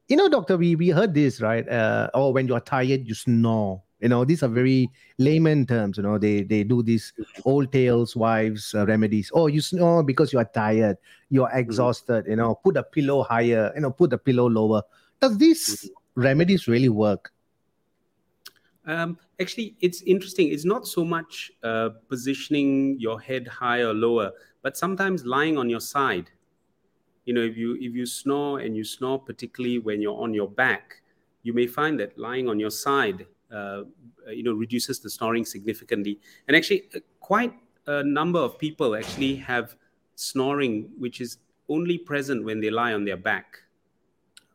you 0.09 0.17
know, 0.17 0.27
doctor, 0.27 0.57
we 0.57 0.75
we 0.75 0.89
heard 0.89 1.13
this 1.13 1.39
right. 1.39 1.67
Uh, 1.67 2.09
oh, 2.13 2.31
when 2.31 2.47
you 2.47 2.53
are 2.53 2.59
tired, 2.59 3.07
you 3.07 3.15
snore. 3.15 3.81
You 4.01 4.09
know, 4.09 4.25
these 4.25 4.43
are 4.43 4.49
very 4.49 4.91
layman 5.17 5.65
terms. 5.65 5.97
You 5.97 6.03
know, 6.03 6.17
they 6.17 6.43
they 6.43 6.63
do 6.63 6.83
these 6.83 7.13
old 7.45 7.71
tales, 7.71 8.15
wives 8.15 8.75
uh, 8.75 8.85
remedies. 8.85 9.31
Oh, 9.33 9.47
you 9.47 9.61
snore 9.61 10.03
because 10.03 10.33
you 10.33 10.39
are 10.39 10.45
tired, 10.45 10.97
you're 11.29 11.47
mm-hmm. 11.47 11.59
exhausted. 11.59 12.25
You 12.27 12.35
know, 12.35 12.55
put 12.55 12.77
a 12.77 12.83
pillow 12.83 13.23
higher. 13.23 13.71
You 13.73 13.81
know, 13.81 13.91
put 13.91 14.09
the 14.09 14.17
pillow 14.17 14.49
lower. 14.49 14.83
Does 15.21 15.37
these 15.37 15.85
mm-hmm. 15.85 16.21
remedies 16.21 16.67
really 16.67 16.89
work? 16.89 17.31
Um, 18.85 19.17
actually, 19.39 19.75
it's 19.81 20.01
interesting. 20.01 20.49
It's 20.49 20.65
not 20.65 20.85
so 20.85 21.05
much 21.05 21.51
uh, 21.63 21.89
positioning 22.09 22.99
your 22.99 23.19
head 23.19 23.47
higher 23.47 23.87
or 23.87 23.93
lower, 23.93 24.31
but 24.61 24.77
sometimes 24.77 25.25
lying 25.25 25.57
on 25.57 25.69
your 25.69 25.79
side. 25.79 26.29
You 27.23 27.33
know, 27.33 27.41
if 27.41 27.57
you 27.57 27.75
if 27.75 27.95
you 27.95 28.05
snore 28.05 28.59
and 28.59 28.75
you 28.75 28.83
snore, 28.83 29.19
particularly 29.19 29.79
when 29.79 30.01
you're 30.01 30.21
on 30.21 30.33
your 30.33 30.49
back, 30.49 31.01
you 31.43 31.53
may 31.53 31.65
find 31.65 31.99
that 32.01 32.17
lying 32.19 32.49
on 32.49 32.59
your 32.59 32.69
side 32.69 33.25
you 33.51 34.43
know 34.43 34.53
reduces 34.53 34.99
the 34.99 35.09
snoring 35.09 35.45
significantly. 35.45 36.19
And 36.47 36.55
actually, 36.55 36.89
uh, 36.95 36.99
quite 37.19 37.53
a 37.87 38.03
number 38.03 38.39
of 38.39 38.57
people 38.57 38.95
actually 38.95 39.35
have 39.35 39.75
snoring, 40.15 40.89
which 40.97 41.21
is 41.21 41.37
only 41.69 41.97
present 41.97 42.43
when 42.43 42.59
they 42.59 42.69
lie 42.69 42.93
on 42.93 43.05
their 43.05 43.17
back. 43.17 43.57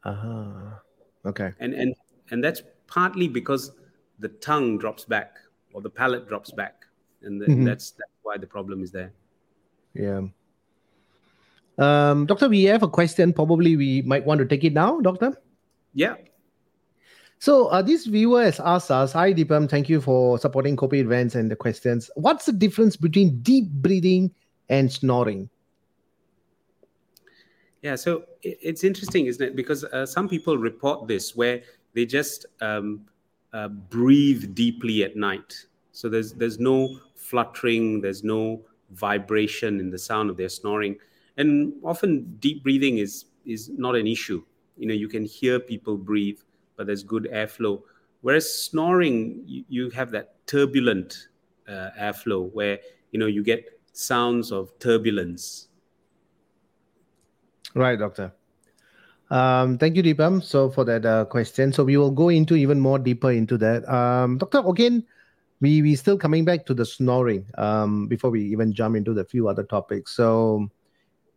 Uh-huh. 0.05 0.79
Okay. 1.27 1.53
And 1.61 1.75
and 1.75 1.95
and 2.31 2.43
that's 2.43 2.63
partly 2.87 3.29
because 3.29 3.73
the 4.19 4.29
tongue 4.29 4.79
drops 4.79 5.05
back 5.05 5.37
or 5.73 5.81
the 5.81 5.91
palate 5.91 6.29
drops 6.29 6.51
back, 6.51 6.87
and 7.23 7.41
mm-hmm. 7.41 7.65
that's 7.65 7.93
that's 7.93 8.13
why 8.23 8.37
the 8.37 8.47
problem 8.47 8.83
is 8.83 8.91
there. 8.91 9.13
Yeah. 9.95 10.23
Um, 11.79 12.27
doctor, 12.27 12.49
we 12.49 12.65
have 12.65 12.83
a 12.83 12.89
question. 12.89 13.33
Probably 13.33 13.77
we 13.77 14.03
might 14.03 14.25
want 14.25 14.39
to 14.41 14.47
take 14.47 14.65
it 14.65 14.73
now, 14.73 15.01
doctor. 15.01 15.35
Yeah. 15.95 16.17
So 17.41 17.69
uh, 17.69 17.81
this 17.81 18.05
viewer 18.05 18.45
has 18.45 18.61
asked 18.61 18.91
us, 18.91 19.15
"Hi 19.15 19.33
Deepam, 19.33 19.69
thank 19.69 19.89
you 19.89 20.03
for 20.03 20.39
supporting 20.39 20.77
Kopi 20.77 21.01
events 21.01 21.35
and 21.35 21.51
the 21.51 21.57
questions. 21.57 22.11
What's 22.15 22.45
the 22.45 22.53
difference 22.53 22.97
between 22.97 23.41
deep 23.41 23.71
breathing 23.71 24.31
and 24.69 24.93
snoring?" 24.93 25.49
Yeah, 27.81 27.97
so 27.97 28.25
it's 28.43 28.85
interesting, 28.85 29.25
isn't 29.25 29.43
it? 29.43 29.57
Because 29.57 29.85
uh, 29.85 30.05
some 30.05 30.29
people 30.29 30.59
report 30.59 31.09
this 31.09 31.35
where 31.35 31.63
they 31.95 32.05
just 32.05 32.45
um, 32.61 33.09
uh, 33.55 33.69
breathe 33.69 34.55
deeply 34.55 35.03
at 35.03 35.17
night. 35.17 35.65
So 35.93 36.11
there's 36.11 36.35
there's 36.35 36.59
no 36.59 37.01
fluttering, 37.17 38.03
there's 38.03 38.23
no 38.23 38.61
vibration 38.91 39.81
in 39.81 39.89
the 39.89 39.99
sound 39.99 40.29
of 40.29 40.37
their 40.37 40.51
snoring, 40.51 40.99
and 41.39 41.73
often 41.83 42.37
deep 42.39 42.63
breathing 42.63 42.99
is 42.99 43.25
is 43.47 43.71
not 43.71 43.97
an 43.97 44.07
issue. 44.07 44.45
You 44.77 44.89
know, 44.89 44.95
you 44.95 45.09
can 45.09 45.25
hear 45.25 45.59
people 45.59 45.97
breathe, 45.97 46.39
but 46.81 46.87
there's 46.87 47.03
good 47.03 47.29
airflow. 47.31 47.83
Whereas 48.23 48.49
snoring, 48.51 49.45
you, 49.45 49.65
you 49.69 49.91
have 49.91 50.11
that 50.13 50.47
turbulent 50.47 51.29
uh, 51.69 51.91
airflow 52.01 52.51
where 52.55 52.79
you 53.13 53.21
know 53.21 53.27
you 53.27 53.43
get 53.43 53.79
sounds 53.93 54.51
of 54.51 54.73
turbulence. 54.79 55.69
Right, 57.75 57.99
doctor. 57.99 58.33
Um, 59.29 59.77
thank 59.77 59.95
you, 59.95 60.03
Deepam. 60.03 60.43
So 60.43 60.71
for 60.71 60.87
that 60.87 61.05
uh, 61.05 61.27
question, 61.27 61.71
so 61.71 61.85
we 61.85 61.99
will 61.99 62.11
go 62.11 62.31
into 62.31 62.57
even 62.57 62.81
more 62.81 62.99
deeper 62.99 63.31
into 63.31 63.59
that. 63.59 63.87
Um, 63.87 64.39
doctor, 64.39 64.63
again, 64.67 65.05
we 65.61 65.83
we 65.83 65.95
still 65.97 66.17
coming 66.17 66.47
back 66.47 66.65
to 66.65 66.73
the 66.73 66.87
snoring 66.87 67.45
um, 67.59 68.09
before 68.09 68.31
we 68.31 68.43
even 68.45 68.73
jump 68.73 68.97
into 68.97 69.13
the 69.13 69.27
few 69.27 69.49
other 69.49 69.65
topics. 69.65 70.17
So 70.17 70.71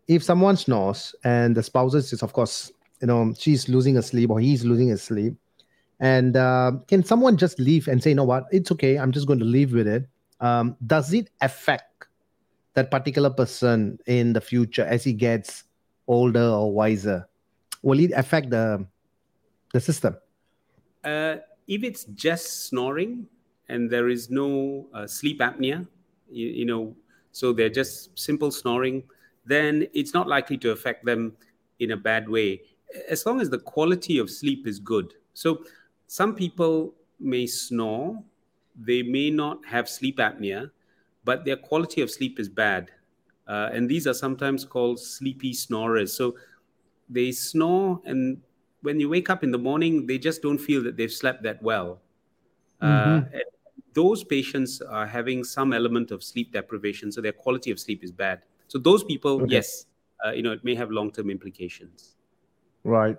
if 0.08 0.24
someone 0.24 0.56
snores 0.56 1.14
and 1.26 1.54
the 1.54 1.64
spouses 1.64 2.14
is 2.14 2.24
of 2.24 2.32
course 2.32 2.72
you 3.02 3.08
know 3.08 3.34
she's 3.38 3.68
losing 3.70 3.96
her 3.96 4.02
sleep 4.02 4.30
or 4.30 4.40
he's 4.40 4.64
losing 4.64 4.90
his 4.90 5.02
sleep, 5.02 5.36
and 6.00 6.36
uh, 6.36 6.72
can 6.88 7.04
someone 7.04 7.38
just 7.38 7.60
leave 7.60 7.88
and 7.88 8.02
say, 8.02 8.10
you 8.10 8.16
know 8.16 8.24
what, 8.24 8.46
it's 8.52 8.72
okay, 8.72 8.98
I'm 8.98 9.12
just 9.12 9.28
going 9.28 9.40
to 9.40 9.46
live 9.46 9.74
with 9.74 9.88
it. 9.88 10.08
Um, 10.40 10.76
does 10.86 11.14
it 11.14 11.30
affect 11.42 12.08
that 12.74 12.92
particular 12.92 13.30
person 13.30 14.00
in 14.08 14.34
the 14.34 14.42
future 14.42 14.84
as 14.84 15.04
he 15.04 15.14
gets 15.14 15.64
older 16.08 16.44
or 16.44 16.72
wiser? 16.74 17.28
will 17.84 18.00
it 18.00 18.12
affect 18.16 18.50
the 18.50 18.88
the 19.74 19.80
system? 19.80 20.18
Uh, 21.04 21.36
if 21.68 21.84
it's 21.84 22.06
just 22.16 22.66
snoring 22.66 23.28
and 23.70 23.90
there 23.90 24.10
is 24.10 24.32
no 24.32 24.88
uh, 24.94 25.06
sleep 25.06 25.40
apnea, 25.40 25.86
you, 26.32 26.48
you, 26.48 26.66
know, 26.66 26.96
so 27.32 27.54
they're 27.54 27.70
just 27.70 28.18
simple 28.18 28.52
snoring, 28.52 29.04
then 29.46 29.88
it's 29.94 30.14
not 30.14 30.28
likely 30.28 30.58
to 30.58 30.72
affect 30.72 31.06
them 31.06 31.36
in 31.80 31.92
a 31.92 31.98
bad 31.98 32.30
way, 32.30 32.62
as 33.10 33.26
long 33.26 33.42
as 33.42 33.50
the 33.50 33.60
quality 33.60 34.18
of 34.18 34.30
sleep 34.30 34.68
is 34.68 34.80
good. 34.80 35.14
So 35.34 35.64
some 36.08 36.36
people 36.36 36.94
may 37.20 37.48
snore, 37.48 38.22
they 38.76 39.04
may 39.04 39.30
not 39.30 39.66
have 39.66 39.88
sleep 39.90 40.18
apnea, 40.18 40.72
but 41.24 41.46
their 41.46 41.58
quality 41.58 42.02
of 42.02 42.12
sleep 42.12 42.40
is 42.40 42.50
bad. 42.50 42.92
Uh, 43.48 43.70
and 43.74 43.90
these 43.90 44.08
are 44.08 44.14
sometimes 44.14 44.64
called 44.64 45.00
sleepy 45.00 45.54
snorers. 45.54 46.14
So 46.14 46.36
they 47.10 47.32
snore 47.32 48.02
and 48.06 48.42
when 48.82 49.00
you 49.00 49.10
wake 49.10 49.30
up 49.30 49.44
in 49.44 49.52
the 49.52 49.58
morning 49.58 50.06
they 50.06 50.18
just 50.18 50.42
don't 50.42 50.58
feel 50.58 50.82
that 50.84 50.98
they've 50.98 51.12
slept 51.12 51.44
that 51.44 51.62
well 51.62 52.02
uh, 52.82 52.86
mm-hmm. 52.86 53.36
uh, 53.36 53.40
those 53.94 54.24
patients 54.24 54.82
are 54.82 55.06
having 55.06 55.44
some 55.44 55.74
element 55.74 56.12
of 56.12 56.24
sleep 56.24 56.52
deprivation 56.52 57.12
so 57.12 57.22
their 57.22 57.32
quality 57.32 57.72
of 57.72 57.80
sleep 57.80 58.04
is 58.04 58.12
bad 58.12 58.42
so 58.68 58.78
those 58.78 59.04
people 59.04 59.42
okay. 59.42 59.54
yes 59.54 59.86
uh, 60.26 60.32
you 60.32 60.42
know 60.42 60.52
it 60.52 60.64
may 60.64 60.76
have 60.76 60.92
long-term 60.92 61.30
implications 61.30 62.13
right 62.84 63.18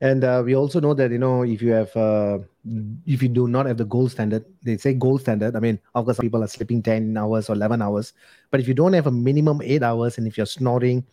and 0.00 0.22
uh, 0.22 0.42
we 0.44 0.54
also 0.54 0.80
know 0.80 0.94
that 0.94 1.10
you 1.10 1.18
know 1.18 1.42
if 1.42 1.60
you 1.60 1.72
have 1.72 1.94
uh, 1.96 2.38
if 3.06 3.22
you 3.22 3.28
do 3.28 3.48
not 3.48 3.66
have 3.66 3.76
the 3.76 3.84
gold 3.84 4.10
standard 4.10 4.44
they 4.62 4.76
say 4.76 4.94
gold 4.94 5.20
standard 5.20 5.56
i 5.56 5.60
mean 5.60 5.78
of 5.94 6.04
course 6.04 6.18
people 6.18 6.42
are 6.42 6.48
sleeping 6.48 6.82
10 6.82 7.16
hours 7.16 7.48
or 7.50 7.54
11 7.54 7.82
hours 7.82 8.12
but 8.50 8.60
if 8.60 8.68
you 8.68 8.74
don't 8.74 8.92
have 8.92 9.06
a 9.06 9.10
minimum 9.10 9.60
8 9.62 9.82
hours 9.82 10.18
and 10.18 10.26
if 10.26 10.36
you're 10.36 10.46
snoring 10.46 11.04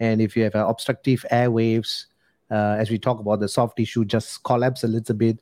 and 0.00 0.20
if 0.20 0.36
you 0.36 0.44
have 0.44 0.54
uh, 0.54 0.66
obstructive 0.66 1.24
airwaves, 1.30 2.06
uh, 2.50 2.76
as 2.78 2.90
we 2.90 2.98
talk 2.98 3.20
about 3.20 3.40
the 3.40 3.48
soft 3.48 3.76
tissue 3.76 4.04
just 4.04 4.42
collapse 4.44 4.84
a 4.84 4.88
little 4.88 5.14
bit. 5.14 5.38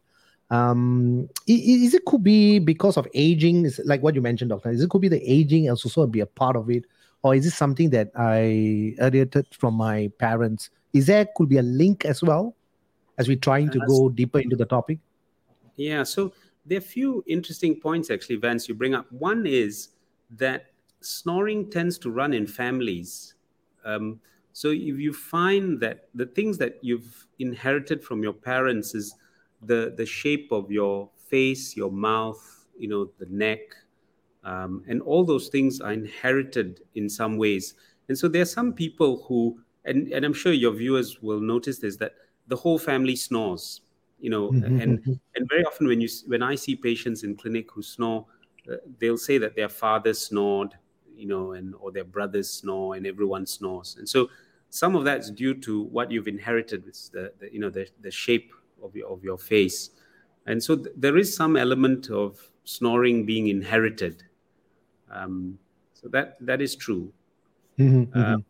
Um, 0.50 1.28
is 1.46 1.94
it 1.94 2.04
could 2.04 2.22
be 2.22 2.58
because 2.58 2.98
of 2.98 3.08
aging? 3.14 3.64
Is 3.64 3.80
like 3.86 4.02
what 4.02 4.14
you 4.14 4.20
mentioned, 4.20 4.50
doctor? 4.50 4.70
Is 4.70 4.82
it 4.82 4.90
could 4.90 5.00
be 5.00 5.08
the 5.08 5.22
aging 5.30 5.68
also 5.70 6.06
be 6.06 6.20
a 6.20 6.26
part 6.26 6.56
of 6.56 6.68
it, 6.70 6.84
or 7.22 7.34
is 7.34 7.46
it 7.46 7.52
something 7.52 7.88
that 7.90 8.10
I 8.14 8.94
inherited 8.98 9.46
from 9.52 9.74
my 9.74 10.10
parents? 10.18 10.68
Is 10.92 11.06
there 11.06 11.26
could 11.36 11.48
be 11.48 11.58
a 11.58 11.62
link 11.62 12.04
as 12.04 12.22
well, 12.22 12.54
as 13.18 13.28
we're 13.28 13.36
trying 13.36 13.70
to 13.70 13.80
go 13.86 14.08
deeper 14.08 14.40
into 14.40 14.56
the 14.56 14.66
topic? 14.66 14.98
Yeah. 15.76 16.02
So 16.02 16.32
there 16.66 16.76
are 16.76 16.80
a 16.80 16.84
few 16.84 17.24
interesting 17.26 17.80
points 17.80 18.10
actually, 18.10 18.36
Vance. 18.36 18.68
You 18.68 18.74
bring 18.74 18.94
up. 18.94 19.10
One 19.10 19.46
is 19.46 19.88
that 20.36 20.66
snoring 21.00 21.70
tends 21.70 21.98
to 21.98 22.10
run 22.10 22.32
in 22.32 22.46
families. 22.46 23.34
Um, 23.84 24.20
so 24.52 24.68
if 24.68 24.98
you 24.98 25.12
find 25.12 25.80
that 25.80 26.08
the 26.14 26.26
things 26.26 26.58
that 26.58 26.78
you've 26.82 27.26
inherited 27.38 28.04
from 28.04 28.22
your 28.22 28.34
parents 28.34 28.94
is 28.94 29.14
the 29.62 29.94
the 29.96 30.06
shape 30.06 30.52
of 30.52 30.70
your 30.70 31.08
face, 31.16 31.76
your 31.76 31.90
mouth, 31.90 32.66
you 32.78 32.88
know, 32.88 33.10
the 33.18 33.26
neck, 33.26 33.60
um, 34.44 34.84
and 34.88 35.00
all 35.02 35.24
those 35.24 35.48
things 35.48 35.80
are 35.80 35.92
inherited 35.92 36.80
in 36.94 37.08
some 37.08 37.38
ways. 37.38 37.74
And 38.08 38.18
so 38.18 38.28
there 38.28 38.42
are 38.42 38.46
some 38.46 38.72
people 38.72 39.24
who, 39.26 39.58
and, 39.84 40.12
and 40.12 40.24
I'm 40.24 40.32
sure 40.32 40.52
your 40.52 40.72
viewers 40.72 41.20
will 41.22 41.40
notice 41.40 41.78
this, 41.78 41.96
that 41.96 42.14
the 42.46 42.56
whole 42.56 42.78
family 42.78 43.16
snores, 43.16 43.82
you 44.18 44.30
know, 44.30 44.50
mm-hmm. 44.50 44.80
and 44.80 45.20
and 45.36 45.48
very 45.48 45.64
often 45.64 45.86
when 45.86 46.00
you 46.00 46.08
when 46.26 46.42
I 46.42 46.54
see 46.54 46.76
patients 46.76 47.24
in 47.24 47.36
clinic 47.36 47.70
who 47.72 47.82
snore, 47.82 48.26
uh, 48.70 48.76
they'll 48.98 49.18
say 49.18 49.38
that 49.38 49.56
their 49.56 49.68
father 49.68 50.14
snored, 50.14 50.74
you 51.16 51.26
know, 51.26 51.52
and 51.52 51.74
or 51.80 51.90
their 51.90 52.04
brothers 52.04 52.48
snore 52.50 52.94
and 52.94 53.06
everyone 53.06 53.46
snores. 53.46 53.96
And 53.98 54.08
so 54.08 54.30
some 54.70 54.96
of 54.96 55.04
that's 55.04 55.30
due 55.30 55.54
to 55.54 55.82
what 55.82 56.10
you've 56.10 56.28
inherited, 56.28 56.84
with 56.84 57.10
the, 57.12 57.32
the 57.38 57.52
you 57.52 57.60
know 57.60 57.70
the, 57.70 57.88
the 58.00 58.10
shape 58.10 58.52
of 58.82 58.94
your 58.96 59.08
of 59.08 59.22
your 59.24 59.38
face, 59.38 59.90
and 60.46 60.62
so 60.62 60.76
th- 60.76 60.94
there 60.96 61.16
is 61.16 61.34
some 61.34 61.56
element 61.56 62.10
of 62.10 62.50
snoring 62.64 63.26
being 63.26 63.48
inherited. 63.48 64.22
Um, 65.10 65.58
so 65.92 66.08
that 66.08 66.36
that 66.40 66.62
is 66.62 66.74
true. 66.74 67.12
Mm-hmm, 67.78 68.18
uh, 68.18 68.24
mm-hmm. 68.24 68.40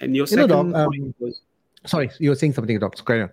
And 0.00 0.14
your 0.14 0.26
second 0.26 0.42
you 0.42 0.46
know, 0.48 0.72
doc, 0.72 0.94
um, 0.94 1.14
was 1.18 1.40
sorry, 1.86 2.10
you 2.18 2.30
were 2.30 2.36
saying 2.36 2.52
something, 2.52 2.78
Doctor. 2.78 3.02
Carry 3.02 3.22
on. 3.22 3.30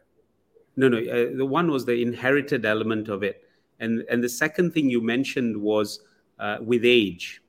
No, 0.78 0.89
no. 0.89 0.97
Uh, 0.97 1.38
the 1.38 1.45
one 1.45 1.71
was 1.71 1.86
the 1.86 2.01
inherited 2.01 2.65
element 2.65 3.08
of 3.08 3.23
it, 3.23 3.43
and 3.80 4.04
and 4.10 4.23
the 4.23 4.30
second 4.30 4.73
thing 4.73 4.89
you 4.89 5.01
mentioned 5.01 5.56
was 5.56 6.01
uh, 6.39 6.58
with 6.62 6.82
age 6.84 7.41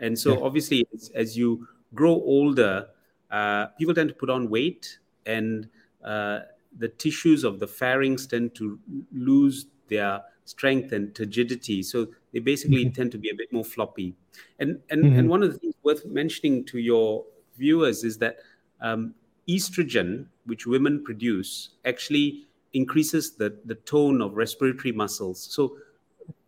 and 0.00 0.18
so, 0.18 0.34
yeah. 0.34 0.44
obviously, 0.44 0.86
as, 0.92 1.10
as, 1.14 1.36
you 1.36 1.66
grow 1.94 2.12
older, 2.12 2.88
uh, 3.30 3.66
people 3.78 3.94
tend 3.94 4.08
to 4.08 4.14
put 4.14 4.30
on 4.30 4.50
weight, 4.50 4.98
and 5.26 5.68
uh, 6.04 6.40
the 6.78 6.88
tissues 6.88 7.44
of 7.44 7.60
the 7.60 7.66
pharynx 7.66 8.26
tend 8.26 8.54
to 8.56 8.78
lose 9.12 9.66
their 9.88 10.20
strength 10.44 10.92
and 10.92 11.14
turgidity. 11.14 11.82
So 11.82 12.08
they 12.32 12.40
basically 12.40 12.84
mm-hmm. 12.84 12.94
tend 12.94 13.12
to 13.12 13.18
be 13.18 13.30
a 13.30 13.34
bit 13.34 13.52
more 13.52 13.64
floppy. 13.64 14.14
And 14.58 14.80
and 14.90 15.04
mm-hmm. 15.04 15.18
and 15.18 15.28
one 15.28 15.42
of 15.42 15.52
the 15.52 15.58
things 15.58 15.74
worth 15.84 16.04
mentioning 16.04 16.64
to 16.66 16.78
your 16.78 17.24
viewers 17.56 18.04
is 18.04 18.18
that 18.18 18.38
um, 18.80 19.14
estrogen, 19.48 20.26
which 20.46 20.66
women 20.66 21.02
produce, 21.04 21.70
actually 21.84 22.46
increases 22.72 23.32
the 23.32 23.56
the 23.64 23.76
tone 23.76 24.20
of 24.20 24.34
respiratory 24.34 24.92
muscles. 24.92 25.40
So 25.40 25.76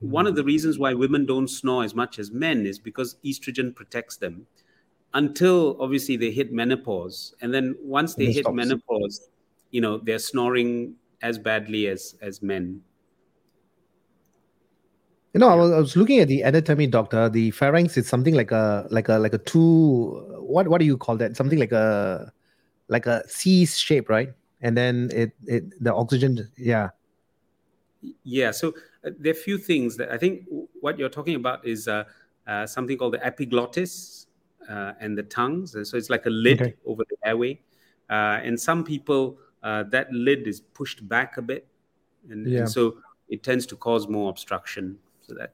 one 0.00 0.26
of 0.26 0.36
the 0.36 0.44
reasons 0.44 0.78
why 0.78 0.94
women 0.94 1.26
don't 1.26 1.48
snore 1.48 1.84
as 1.84 1.94
much 1.94 2.18
as 2.18 2.30
men 2.30 2.66
is 2.66 2.78
because 2.78 3.16
estrogen 3.24 3.74
protects 3.74 4.16
them 4.16 4.46
until 5.14 5.76
obviously 5.80 6.16
they 6.16 6.30
hit 6.30 6.52
menopause 6.52 7.34
and 7.40 7.52
then 7.52 7.74
once 7.82 8.14
they 8.14 8.26
hit 8.26 8.44
stops. 8.44 8.56
menopause 8.56 9.28
you 9.70 9.80
know 9.80 9.98
they're 9.98 10.18
snoring 10.18 10.94
as 11.22 11.38
badly 11.38 11.88
as 11.88 12.16
as 12.20 12.42
men 12.42 12.82
you 15.36 15.40
know, 15.40 15.50
I 15.50 15.54
was, 15.54 15.70
I 15.70 15.78
was 15.78 15.96
looking 15.96 16.20
at 16.20 16.28
the 16.28 16.40
anatomy, 16.40 16.86
doctor. 16.86 17.28
The 17.28 17.50
pharynx 17.50 17.98
is 17.98 18.08
something 18.08 18.34
like 18.34 18.52
a 18.52 18.86
like 18.90 19.10
a 19.10 19.18
like 19.18 19.34
a 19.34 19.38
two. 19.38 20.24
What 20.40 20.66
what 20.68 20.78
do 20.78 20.86
you 20.86 20.96
call 20.96 21.18
that? 21.18 21.36
Something 21.36 21.58
like 21.58 21.72
a 21.72 22.32
like 22.88 23.04
a 23.04 23.22
C 23.28 23.66
shape, 23.66 24.08
right? 24.08 24.32
And 24.62 24.74
then 24.74 25.10
it 25.12 25.32
it 25.44 25.64
the 25.84 25.92
oxygen, 25.92 26.48
yeah. 26.56 26.88
Yeah. 28.24 28.50
So 28.50 28.68
uh, 29.04 29.10
there 29.18 29.34
are 29.34 29.36
a 29.36 29.38
few 29.38 29.58
things 29.58 29.98
that 29.98 30.10
I 30.10 30.16
think 30.16 30.46
what 30.80 30.98
you're 30.98 31.10
talking 31.10 31.34
about 31.34 31.66
is 31.66 31.86
uh, 31.86 32.04
uh, 32.46 32.66
something 32.66 32.96
called 32.96 33.12
the 33.12 33.26
epiglottis 33.26 34.28
uh, 34.70 34.92
and 35.00 35.18
the 35.18 35.24
tongues. 35.24 35.72
So 35.72 35.98
it's 35.98 36.08
like 36.08 36.24
a 36.24 36.30
lid 36.30 36.62
okay. 36.62 36.74
over 36.86 37.02
the 37.10 37.28
airway. 37.28 37.60
Uh, 38.08 38.40
and 38.42 38.58
some 38.58 38.84
people, 38.84 39.36
uh, 39.62 39.82
that 39.90 40.10
lid 40.12 40.48
is 40.48 40.60
pushed 40.60 41.06
back 41.06 41.36
a 41.36 41.42
bit. 41.42 41.66
And, 42.30 42.46
yeah. 42.46 42.60
and, 42.60 42.70
so 42.70 42.98
it 43.28 43.42
tends 43.42 43.66
to 43.66 43.76
cause 43.76 44.08
more 44.08 44.30
obstruction. 44.30 44.98
So 45.26 45.34
that. 45.34 45.52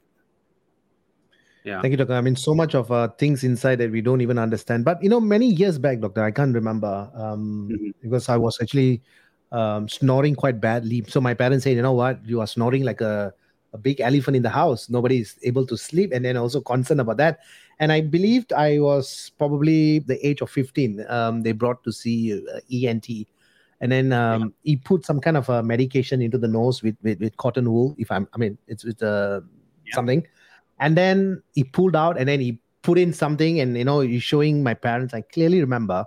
Yeah. 1.65 1.81
Thank 1.81 1.93
you, 1.93 1.97
doctor. 1.97 2.15
I 2.15 2.21
mean, 2.21 2.35
so 2.35 2.55
much 2.55 2.75
of 2.75 3.17
things 3.19 3.45
inside 3.45 3.77
that 3.77 3.91
we 3.91 4.01
don't 4.01 4.21
even 4.21 4.39
understand. 4.39 4.85
But 4.85 5.03
you 5.03 5.09
know, 5.09 5.21
many 5.21 5.47
years 5.47 5.79
back, 5.79 6.01
doctor, 6.01 6.23
I 6.25 6.33
can't 6.33 6.55
remember 6.55 7.11
um, 7.15 7.69
mm-hmm. 7.71 7.91
because 8.03 8.29
I 8.29 8.37
was 8.37 8.59
actually 8.61 9.01
um, 9.53 9.89
snoring 9.89 10.35
quite 10.35 10.61
badly. 10.61 11.05
So 11.09 11.21
my 11.21 11.35
parents 11.35 11.65
said, 11.65 11.77
you 11.77 11.83
know 11.83 11.93
what, 11.93 12.19
you 12.27 12.41
are 12.41 12.47
snoring 12.47 12.83
like 12.83 13.01
a 13.01 13.33
a 13.73 13.79
big 13.79 14.01
elephant 14.01 14.37
in 14.37 14.43
the 14.43 14.51
house. 14.51 14.91
Nobody 14.91 15.21
is 15.21 15.39
able 15.43 15.67
to 15.67 15.77
sleep, 15.77 16.13
and 16.13 16.25
then 16.25 16.37
also 16.37 16.61
concerned 16.61 17.01
about 17.01 17.17
that. 17.19 17.41
And 17.79 17.91
I 17.91 18.01
believed 18.01 18.53
I 18.53 18.79
was 18.79 19.33
probably 19.39 20.01
the 20.01 20.25
age 20.27 20.41
of 20.41 20.51
15. 20.51 21.05
Um, 21.09 21.43
they 21.43 21.53
brought 21.53 21.83
to 21.85 21.93
see 21.93 22.35
uh, 22.35 22.61
ENT, 22.71 23.09
and 23.81 23.91
then 23.91 24.13
um, 24.13 24.43
yeah. 24.63 24.73
he 24.73 24.77
put 24.77 25.07
some 25.07 25.21
kind 25.21 25.37
of 25.37 25.49
a 25.49 25.63
medication 25.63 26.21
into 26.21 26.39
the 26.39 26.49
nose 26.49 26.83
with 26.83 26.97
with, 27.03 27.21
with 27.21 27.37
cotton 27.37 27.71
wool. 27.71 27.95
If 27.99 28.11
I'm, 28.11 28.29
I 28.35 28.39
mean, 28.39 28.59
it's 28.67 28.85
with 28.85 29.03
uh, 29.03 29.41
yeah. 29.93 29.97
something, 29.97 30.27
and 30.81 30.97
then 30.97 31.43
he 31.55 31.65
pulled 31.65 31.95
out, 31.95 32.19
and 32.19 32.29
then 32.29 32.41
he 32.41 32.59
put 32.83 32.99
in 32.99 33.13
something 33.13 33.61
and 33.61 33.79
you 33.79 33.85
know 33.85 34.01
you're 34.01 34.21
showing 34.21 34.63
my 34.63 34.75
parents. 34.75 35.15
I 35.15 35.23
clearly 35.23 35.61
remember 35.61 36.05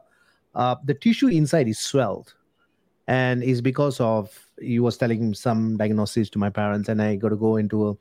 uh, 0.53 0.75
the 0.83 0.93
tissue 0.93 1.27
inside 1.27 1.67
is 1.67 1.79
swelled. 1.79 2.33
And 3.07 3.43
it's 3.43 3.61
because 3.61 3.99
of 3.99 4.37
he 4.59 4.79
was 4.79 4.97
telling 4.97 5.33
some 5.33 5.77
diagnosis 5.77 6.29
to 6.29 6.39
my 6.39 6.49
parents 6.49 6.89
and 6.89 7.01
i 7.01 7.15
got 7.17 7.29
to 7.29 7.35
go 7.35 7.57
into 7.57 7.89
a, 7.89 7.91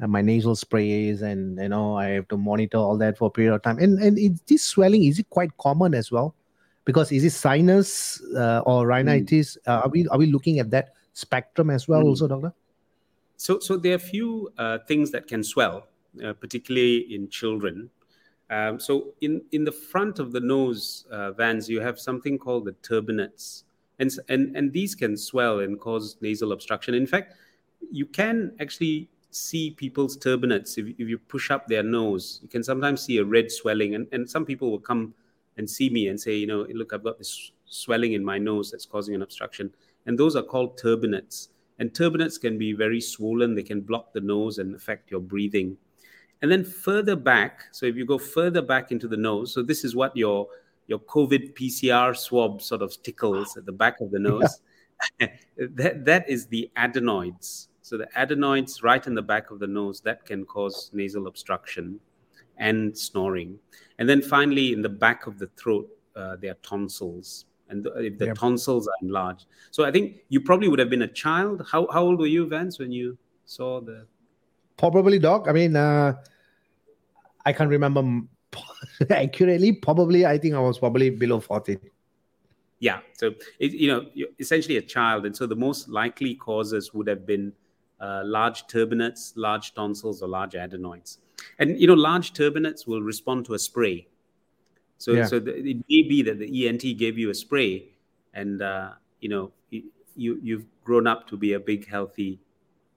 uh, 0.00 0.06
my 0.06 0.22
nasal 0.22 0.54
sprays 0.54 1.22
and 1.22 1.58
you 1.58 1.68
know 1.68 1.96
i 1.98 2.06
have 2.06 2.28
to 2.28 2.36
monitor 2.36 2.78
all 2.78 2.96
that 2.96 3.18
for 3.18 3.26
a 3.26 3.30
period 3.30 3.52
of 3.52 3.62
time. 3.62 3.78
And 3.78 3.98
and 3.98 4.18
it, 4.18 4.32
this 4.46 4.62
swelling 4.62 5.04
is 5.04 5.18
it 5.18 5.28
quite 5.28 5.56
common 5.58 5.94
as 5.94 6.10
well? 6.10 6.34
Because 6.84 7.12
is 7.12 7.24
it 7.24 7.30
sinus 7.30 8.22
uh, 8.36 8.62
or 8.64 8.86
rhinitis? 8.86 9.58
Mm. 9.66 9.72
uh, 9.72 9.80
are 9.82 9.88
we 9.88 10.08
are 10.08 10.18
we 10.18 10.26
looking 10.26 10.58
at 10.60 10.70
that 10.70 10.94
spectrum 11.12 11.70
as 11.70 11.86
well 11.86 12.02
mm. 12.02 12.06
also 12.06 12.26
doctor 12.26 12.52
so 13.36 13.58
so 13.58 13.76
there 13.76 13.92
are 13.92 13.96
a 13.96 13.98
few 13.98 14.50
uh, 14.58 14.78
things 14.86 15.10
that 15.10 15.26
can 15.26 15.42
swell 15.42 15.88
uh, 16.24 16.32
particularly 16.34 17.14
in 17.14 17.28
children 17.28 17.90
um, 18.50 18.78
so 18.78 19.14
in 19.20 19.42
in 19.52 19.64
the 19.64 19.72
front 19.72 20.18
of 20.18 20.32
the 20.32 20.40
nose 20.40 21.06
uh, 21.10 21.32
Vance 21.32 21.68
you 21.68 21.80
have 21.80 21.98
something 21.98 22.38
called 22.38 22.64
the 22.64 22.72
turbinates 22.72 23.64
and, 23.98 24.10
and, 24.28 24.56
and 24.56 24.72
these 24.72 24.94
can 24.94 25.16
swell 25.16 25.60
and 25.60 25.78
cause 25.78 26.16
nasal 26.20 26.52
obstruction. 26.52 26.94
In 26.94 27.06
fact, 27.06 27.34
you 27.90 28.06
can 28.06 28.52
actually 28.60 29.08
see 29.30 29.70
people's 29.72 30.16
turbinates 30.16 30.78
if, 30.78 30.88
if 30.98 31.08
you 31.08 31.18
push 31.18 31.50
up 31.50 31.66
their 31.66 31.82
nose. 31.82 32.40
You 32.42 32.48
can 32.48 32.62
sometimes 32.62 33.02
see 33.02 33.18
a 33.18 33.24
red 33.24 33.50
swelling, 33.50 33.94
and, 33.94 34.06
and 34.12 34.28
some 34.28 34.44
people 34.44 34.70
will 34.70 34.80
come 34.80 35.14
and 35.56 35.68
see 35.68 35.88
me 35.90 36.08
and 36.08 36.20
say, 36.20 36.34
you 36.34 36.46
know, 36.46 36.66
look, 36.72 36.92
I've 36.92 37.04
got 37.04 37.18
this 37.18 37.52
swelling 37.66 38.14
in 38.14 38.24
my 38.24 38.38
nose 38.38 38.70
that's 38.70 38.86
causing 38.86 39.14
an 39.14 39.22
obstruction. 39.22 39.72
And 40.06 40.18
those 40.18 40.36
are 40.36 40.42
called 40.42 40.78
turbinates. 40.78 41.48
And 41.78 41.92
turbinates 41.92 42.40
can 42.40 42.56
be 42.56 42.72
very 42.72 43.00
swollen, 43.00 43.54
they 43.54 43.62
can 43.62 43.80
block 43.80 44.12
the 44.12 44.20
nose 44.20 44.58
and 44.58 44.74
affect 44.74 45.10
your 45.10 45.20
breathing. 45.20 45.76
And 46.42 46.50
then 46.50 46.62
further 46.64 47.16
back, 47.16 47.64
so 47.72 47.86
if 47.86 47.96
you 47.96 48.04
go 48.04 48.18
further 48.18 48.62
back 48.62 48.92
into 48.92 49.08
the 49.08 49.16
nose, 49.16 49.52
so 49.52 49.62
this 49.62 49.84
is 49.84 49.96
what 49.96 50.16
your 50.16 50.48
your 50.86 50.98
COVID 50.98 51.54
PCR 51.54 52.16
swab 52.16 52.60
sort 52.60 52.82
of 52.82 53.00
tickles 53.02 53.56
at 53.56 53.64
the 53.64 53.72
back 53.72 54.00
of 54.00 54.10
the 54.10 54.18
nose. 54.18 54.60
Yeah. 55.18 55.28
that, 55.56 56.04
that 56.04 56.28
is 56.28 56.46
the 56.46 56.70
adenoids. 56.76 57.68
So 57.82 57.98
the 57.98 58.08
adenoids 58.16 58.82
right 58.82 59.06
in 59.06 59.14
the 59.14 59.22
back 59.22 59.50
of 59.50 59.58
the 59.58 59.66
nose 59.66 60.00
that 60.02 60.24
can 60.24 60.44
cause 60.44 60.90
nasal 60.92 61.26
obstruction 61.26 62.00
and 62.58 62.96
snoring. 62.96 63.58
And 63.98 64.08
then 64.08 64.22
finally, 64.22 64.72
in 64.72 64.82
the 64.82 64.88
back 64.88 65.26
of 65.26 65.38
the 65.38 65.48
throat, 65.56 65.88
uh, 66.16 66.36
there 66.36 66.52
are 66.52 66.58
tonsils. 66.62 67.46
And 67.68 67.82
the, 67.82 67.92
if 67.94 68.18
the 68.18 68.26
yep. 68.26 68.36
tonsils 68.36 68.86
are 68.86 68.94
enlarged. 69.02 69.46
So 69.70 69.84
I 69.84 69.90
think 69.90 70.18
you 70.28 70.40
probably 70.40 70.68
would 70.68 70.78
have 70.78 70.90
been 70.90 71.02
a 71.02 71.08
child. 71.08 71.66
How, 71.70 71.86
how 71.90 72.02
old 72.02 72.18
were 72.18 72.26
you, 72.26 72.46
Vance, 72.46 72.78
when 72.78 72.92
you 72.92 73.16
saw 73.46 73.80
the. 73.80 74.06
Probably, 74.76 75.18
Doc. 75.18 75.46
I 75.48 75.52
mean, 75.52 75.74
uh, 75.74 76.14
I 77.46 77.52
can't 77.52 77.70
remember 77.70 78.02
accurately, 79.10 79.72
probably 79.72 80.26
I 80.26 80.38
think 80.38 80.54
I 80.54 80.60
was 80.60 80.78
probably 80.78 81.10
below 81.10 81.40
40. 81.40 81.78
Yeah. 82.80 83.00
So, 83.14 83.34
it, 83.58 83.72
you 83.72 83.88
know, 83.88 84.06
you're 84.14 84.28
essentially 84.38 84.76
a 84.76 84.82
child. 84.82 85.26
And 85.26 85.34
so 85.34 85.46
the 85.46 85.56
most 85.56 85.88
likely 85.88 86.34
causes 86.34 86.92
would 86.92 87.06
have 87.06 87.26
been 87.26 87.52
uh, 88.00 88.22
large 88.24 88.66
turbinates, 88.66 89.32
large 89.36 89.74
tonsils, 89.74 90.22
or 90.22 90.28
large 90.28 90.54
adenoids. 90.54 91.18
And, 91.58 91.80
you 91.80 91.86
know, 91.86 91.94
large 91.94 92.32
turbinates 92.32 92.86
will 92.86 93.02
respond 93.02 93.46
to 93.46 93.54
a 93.54 93.58
spray. 93.58 94.06
So, 94.98 95.12
yeah. 95.12 95.26
so 95.26 95.38
the, 95.38 95.56
it 95.56 95.76
may 95.88 96.02
be 96.02 96.22
that 96.22 96.38
the 96.38 96.68
ENT 96.68 96.82
gave 96.98 97.18
you 97.18 97.30
a 97.30 97.34
spray 97.34 97.86
and, 98.32 98.62
uh, 98.62 98.92
you 99.20 99.28
know, 99.28 99.52
you, 99.70 100.38
you've 100.42 100.64
grown 100.84 101.06
up 101.06 101.26
to 101.28 101.36
be 101.36 101.54
a 101.54 101.60
big, 101.60 101.88
healthy 101.88 102.40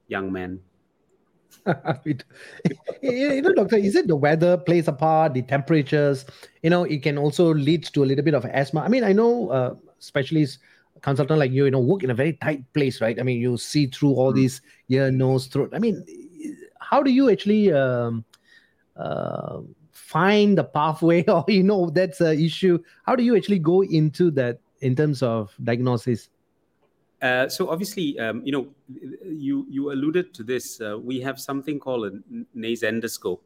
young 0.08 0.32
man. 0.32 0.60
you 3.02 3.42
know, 3.42 3.54
doctor, 3.54 3.78
is 3.78 3.96
it 3.96 4.08
the 4.08 4.16
weather 4.16 4.58
plays 4.58 4.88
a 4.88 4.94
part, 4.94 5.34
the 5.34 5.42
temperatures? 5.42 6.26
You 6.64 6.70
know, 6.70 6.84
it 6.84 7.04
can 7.04 7.18
also 7.18 7.54
lead 7.54 7.84
to 7.86 8.04
a 8.04 8.06
little 8.06 8.24
bit 8.24 8.34
of 8.34 8.46
asthma. 8.46 8.82
I 8.82 8.88
mean, 8.88 9.04
I 9.04 9.14
know 9.14 9.50
uh, 9.50 9.76
specialists, 10.00 10.60
consultant 11.02 11.40
like 11.40 11.52
you, 11.52 11.66
you 11.66 11.72
know, 11.72 11.80
work 11.80 12.04
in 12.04 12.10
a 12.10 12.14
very 12.14 12.34
tight 12.34 12.64
place, 12.74 13.02
right? 13.02 13.20
I 13.20 13.24
mean, 13.24 13.42
you 13.42 13.58
see 13.58 13.88
through 13.88 14.14
all 14.14 14.32
mm. 14.32 14.36
these 14.36 14.62
ear, 14.90 15.12
nose, 15.12 15.48
throat. 15.48 15.72
I 15.74 15.80
mean, 15.80 16.06
how 16.80 17.04
do 17.04 17.12
you 17.12 17.30
actually 17.30 17.72
um, 17.74 18.24
uh, 18.96 19.60
find 20.08 20.58
the 20.58 20.64
pathway, 20.64 21.24
or 21.28 21.44
you 21.48 21.64
know, 21.64 21.90
that's 21.90 22.22
an 22.22 22.40
issue? 22.40 22.80
How 23.06 23.16
do 23.16 23.24
you 23.24 23.36
actually 23.36 23.60
go 23.60 23.84
into 23.84 24.32
that 24.32 24.60
in 24.82 24.96
terms 24.96 25.22
of 25.22 25.54
diagnosis? 25.64 26.30
Uh, 27.22 27.50
so 27.50 27.70
obviously, 27.70 28.18
um, 28.20 28.42
you 28.46 28.52
know, 28.52 28.68
you 29.26 29.66
you 29.70 29.92
alluded 29.92 30.34
to 30.34 30.44
this. 30.44 30.80
Uh, 30.80 30.98
we 30.98 31.20
have 31.20 31.40
something 31.40 31.80
called 31.80 32.06
a 32.06 32.12
nasendoscope, 32.56 33.42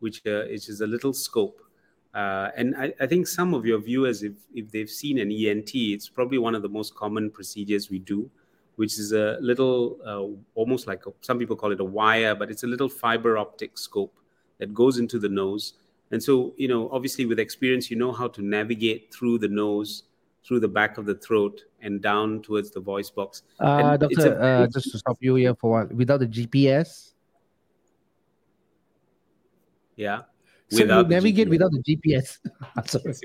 which 0.00 0.22
uh, 0.26 0.44
is 0.46 0.66
just 0.66 0.80
a 0.80 0.86
little 0.86 1.12
scope. 1.12 1.60
Uh, 2.14 2.50
and 2.56 2.76
I, 2.76 2.92
I, 3.00 3.06
think 3.06 3.26
some 3.26 3.54
of 3.54 3.64
your 3.64 3.78
viewers, 3.78 4.22
if 4.22 4.32
if 4.54 4.70
they've 4.70 4.90
seen 4.90 5.18
an 5.18 5.30
ENT, 5.30 5.74
it's 5.74 6.08
probably 6.10 6.38
one 6.38 6.54
of 6.54 6.62
the 6.62 6.68
most 6.68 6.94
common 6.94 7.30
procedures 7.30 7.90
we 7.90 8.00
do, 8.00 8.30
which 8.76 8.98
is 8.98 9.12
a 9.12 9.38
little, 9.40 9.98
uh, 10.04 10.28
almost 10.54 10.86
like 10.86 11.06
a, 11.06 11.12
some 11.22 11.38
people 11.38 11.56
call 11.56 11.72
it 11.72 11.80
a 11.80 11.84
wire, 11.84 12.34
but 12.34 12.50
it's 12.50 12.64
a 12.64 12.66
little 12.66 12.88
fiber 12.88 13.38
optic 13.38 13.78
scope 13.78 14.14
that 14.58 14.74
goes 14.74 14.98
into 14.98 15.18
the 15.18 15.28
nose. 15.28 15.74
And 16.12 16.22
so, 16.22 16.52
you 16.58 16.68
know, 16.68 16.90
obviously 16.90 17.24
with 17.26 17.38
experience, 17.38 17.90
you 17.90 17.96
know 17.96 18.12
how 18.12 18.28
to 18.28 18.42
navigate 18.42 19.12
through 19.12 19.38
the 19.38 19.48
nose 19.48 20.04
through 20.46 20.60
the 20.60 20.68
back 20.68 20.98
of 20.98 21.06
the 21.06 21.14
throat 21.14 21.62
and 21.80 22.02
down 22.02 22.42
towards 22.42 22.70
the 22.70 22.80
voice 22.80 23.10
box. 23.10 23.42
Uh, 23.58 23.96
doctor, 23.96 24.36
a, 24.36 24.62
uh, 24.62 24.66
just 24.66 24.90
to 24.90 24.98
stop 24.98 25.16
you 25.20 25.36
here 25.36 25.54
for 25.54 25.70
one, 25.70 25.96
without 25.96 26.20
the 26.20 26.26
GPS. 26.26 27.12
Yeah. 29.96 30.22
So 30.70 30.82
without 30.82 31.06
you 31.06 31.10
navigate 31.10 31.48
GPS. 31.48 31.50
without 31.50 31.70
the 31.72 31.82
GPS. 31.82 32.38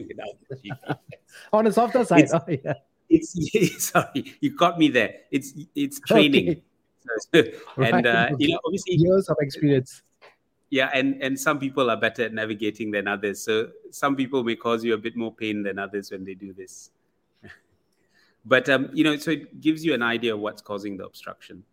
without 0.07 0.37
the 0.49 0.55
GPS. 0.55 0.97
On 1.53 1.65
the 1.65 1.73
softer 1.73 2.05
side. 2.05 2.21
It's, 2.21 2.33
oh, 2.33 2.43
yeah. 2.47 2.73
it's 3.09 3.85
sorry, 3.89 4.35
you 4.39 4.55
caught 4.55 4.77
me 4.77 4.89
there. 4.89 5.15
It's 5.31 5.53
it's 5.75 5.99
training. 5.99 6.61
Okay. 7.33 7.53
and 7.77 8.05
right. 8.05 8.05
uh, 8.05 8.35
you 8.37 8.49
know, 8.49 8.59
obviously 8.65 8.95
years 8.95 9.29
of 9.29 9.37
experience 9.39 10.03
yeah 10.69 10.89
and 10.93 11.21
and 11.21 11.39
some 11.39 11.59
people 11.59 11.89
are 11.89 11.97
better 11.97 12.23
at 12.23 12.33
navigating 12.33 12.91
than 12.91 13.07
others 13.07 13.41
so 13.41 13.69
some 13.91 14.15
people 14.15 14.43
may 14.43 14.55
cause 14.55 14.83
you 14.83 14.93
a 14.93 14.97
bit 14.97 15.15
more 15.15 15.33
pain 15.33 15.63
than 15.63 15.79
others 15.79 16.11
when 16.11 16.23
they 16.23 16.33
do 16.33 16.53
this 16.53 16.91
but 18.45 18.67
um, 18.69 18.89
you 18.93 19.03
know, 19.03 19.17
so 19.17 19.31
it 19.31 19.61
gives 19.61 19.85
you 19.85 19.93
an 19.93 20.01
idea 20.01 20.33
of 20.33 20.39
what's 20.39 20.61
causing 20.61 20.97
the 20.97 21.05
obstruction. 21.05 21.63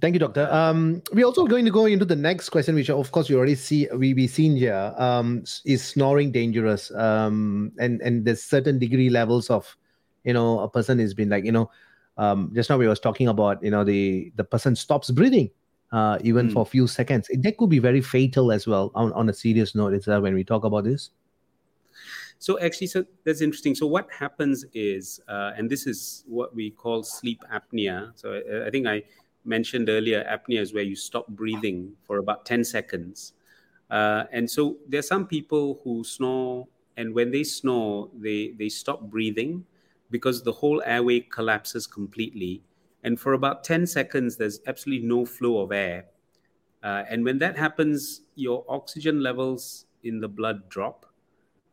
Thank 0.00 0.14
you, 0.14 0.18
doctor. 0.18 0.46
Um, 0.52 1.02
we're 1.14 1.24
also 1.24 1.46
going 1.46 1.64
to 1.64 1.70
go 1.70 1.86
into 1.86 2.04
the 2.04 2.16
next 2.16 2.50
question, 2.50 2.74
which 2.74 2.90
of 2.90 3.10
course 3.10 3.30
you 3.30 3.38
already 3.38 3.54
see 3.54 3.88
we 3.94 4.12
we 4.12 4.26
seen 4.26 4.54
here. 4.54 4.92
Um, 4.98 5.44
is 5.64 5.82
snoring 5.82 6.30
dangerous? 6.30 6.90
Um, 6.90 7.72
and 7.78 8.02
and 8.02 8.24
there's 8.26 8.42
certain 8.42 8.78
degree 8.78 9.08
levels 9.08 9.48
of, 9.48 9.76
you 10.24 10.34
know, 10.34 10.60
a 10.60 10.68
person 10.68 10.98
has 10.98 11.14
been 11.14 11.30
like, 11.30 11.46
you 11.46 11.52
know, 11.52 11.70
um, 12.18 12.52
just 12.54 12.68
now 12.68 12.76
we 12.76 12.86
was 12.86 13.00
talking 13.00 13.28
about, 13.28 13.62
you 13.62 13.70
know, 13.70 13.82
the 13.82 14.30
the 14.36 14.44
person 14.44 14.76
stops 14.76 15.10
breathing, 15.10 15.48
uh, 15.92 16.18
even 16.22 16.48
mm. 16.48 16.52
for 16.52 16.62
a 16.62 16.66
few 16.66 16.86
seconds. 16.86 17.28
That 17.32 17.56
could 17.56 17.70
be 17.70 17.78
very 17.78 18.00
fatal 18.00 18.52
as 18.52 18.66
well. 18.66 18.90
On 18.94 19.12
on 19.12 19.28
a 19.28 19.32
serious 19.32 19.74
note, 19.74 19.94
it's 19.94 20.06
when 20.06 20.34
we 20.34 20.44
talk 20.44 20.64
about 20.64 20.84
this. 20.84 21.10
So 22.38 22.58
actually, 22.60 22.86
so 22.86 23.04
that's 23.24 23.40
interesting. 23.40 23.74
So 23.74 23.86
what 23.86 24.08
happens 24.12 24.64
is, 24.72 25.20
uh, 25.28 25.52
and 25.56 25.68
this 25.68 25.86
is 25.86 26.24
what 26.28 26.54
we 26.54 26.70
call 26.70 27.02
sleep 27.02 27.42
apnea. 27.52 28.12
So 28.14 28.40
I, 28.40 28.68
I, 28.68 28.70
think 28.70 28.86
I 28.86 29.02
mentioned 29.44 29.88
earlier, 29.88 30.24
apnea 30.24 30.60
is 30.60 30.72
where 30.72 30.84
you 30.84 30.94
stop 30.94 31.26
breathing 31.28 31.92
for 32.04 32.18
about 32.18 32.46
10 32.46 32.62
seconds. 32.62 33.32
Uh, 33.90 34.24
and 34.30 34.48
so 34.48 34.76
there 34.88 35.00
are 35.00 35.02
some 35.14 35.26
people 35.26 35.80
who 35.82 36.04
snore, 36.04 36.68
and 36.96 37.12
when 37.12 37.32
they 37.32 37.42
snore, 37.42 38.08
they, 38.14 38.52
they 38.56 38.68
stop 38.68 39.02
breathing 39.02 39.64
because 40.10 40.42
the 40.42 40.52
whole 40.52 40.82
airway 40.86 41.20
collapses 41.20 41.86
completely. 41.86 42.62
And 43.04 43.18
for 43.18 43.32
about 43.32 43.64
10 43.64 43.86
seconds, 43.86 44.36
there's 44.36 44.60
absolutely 44.66 45.06
no 45.06 45.24
flow 45.24 45.60
of 45.60 45.72
air. 45.72 46.06
Uh, 46.82 47.04
and 47.08 47.24
when 47.24 47.38
that 47.38 47.56
happens, 47.56 48.22
your 48.34 48.64
oxygen 48.68 49.22
levels 49.22 49.86
in 50.02 50.20
the 50.20 50.28
blood 50.28 50.68
drop 50.68 51.06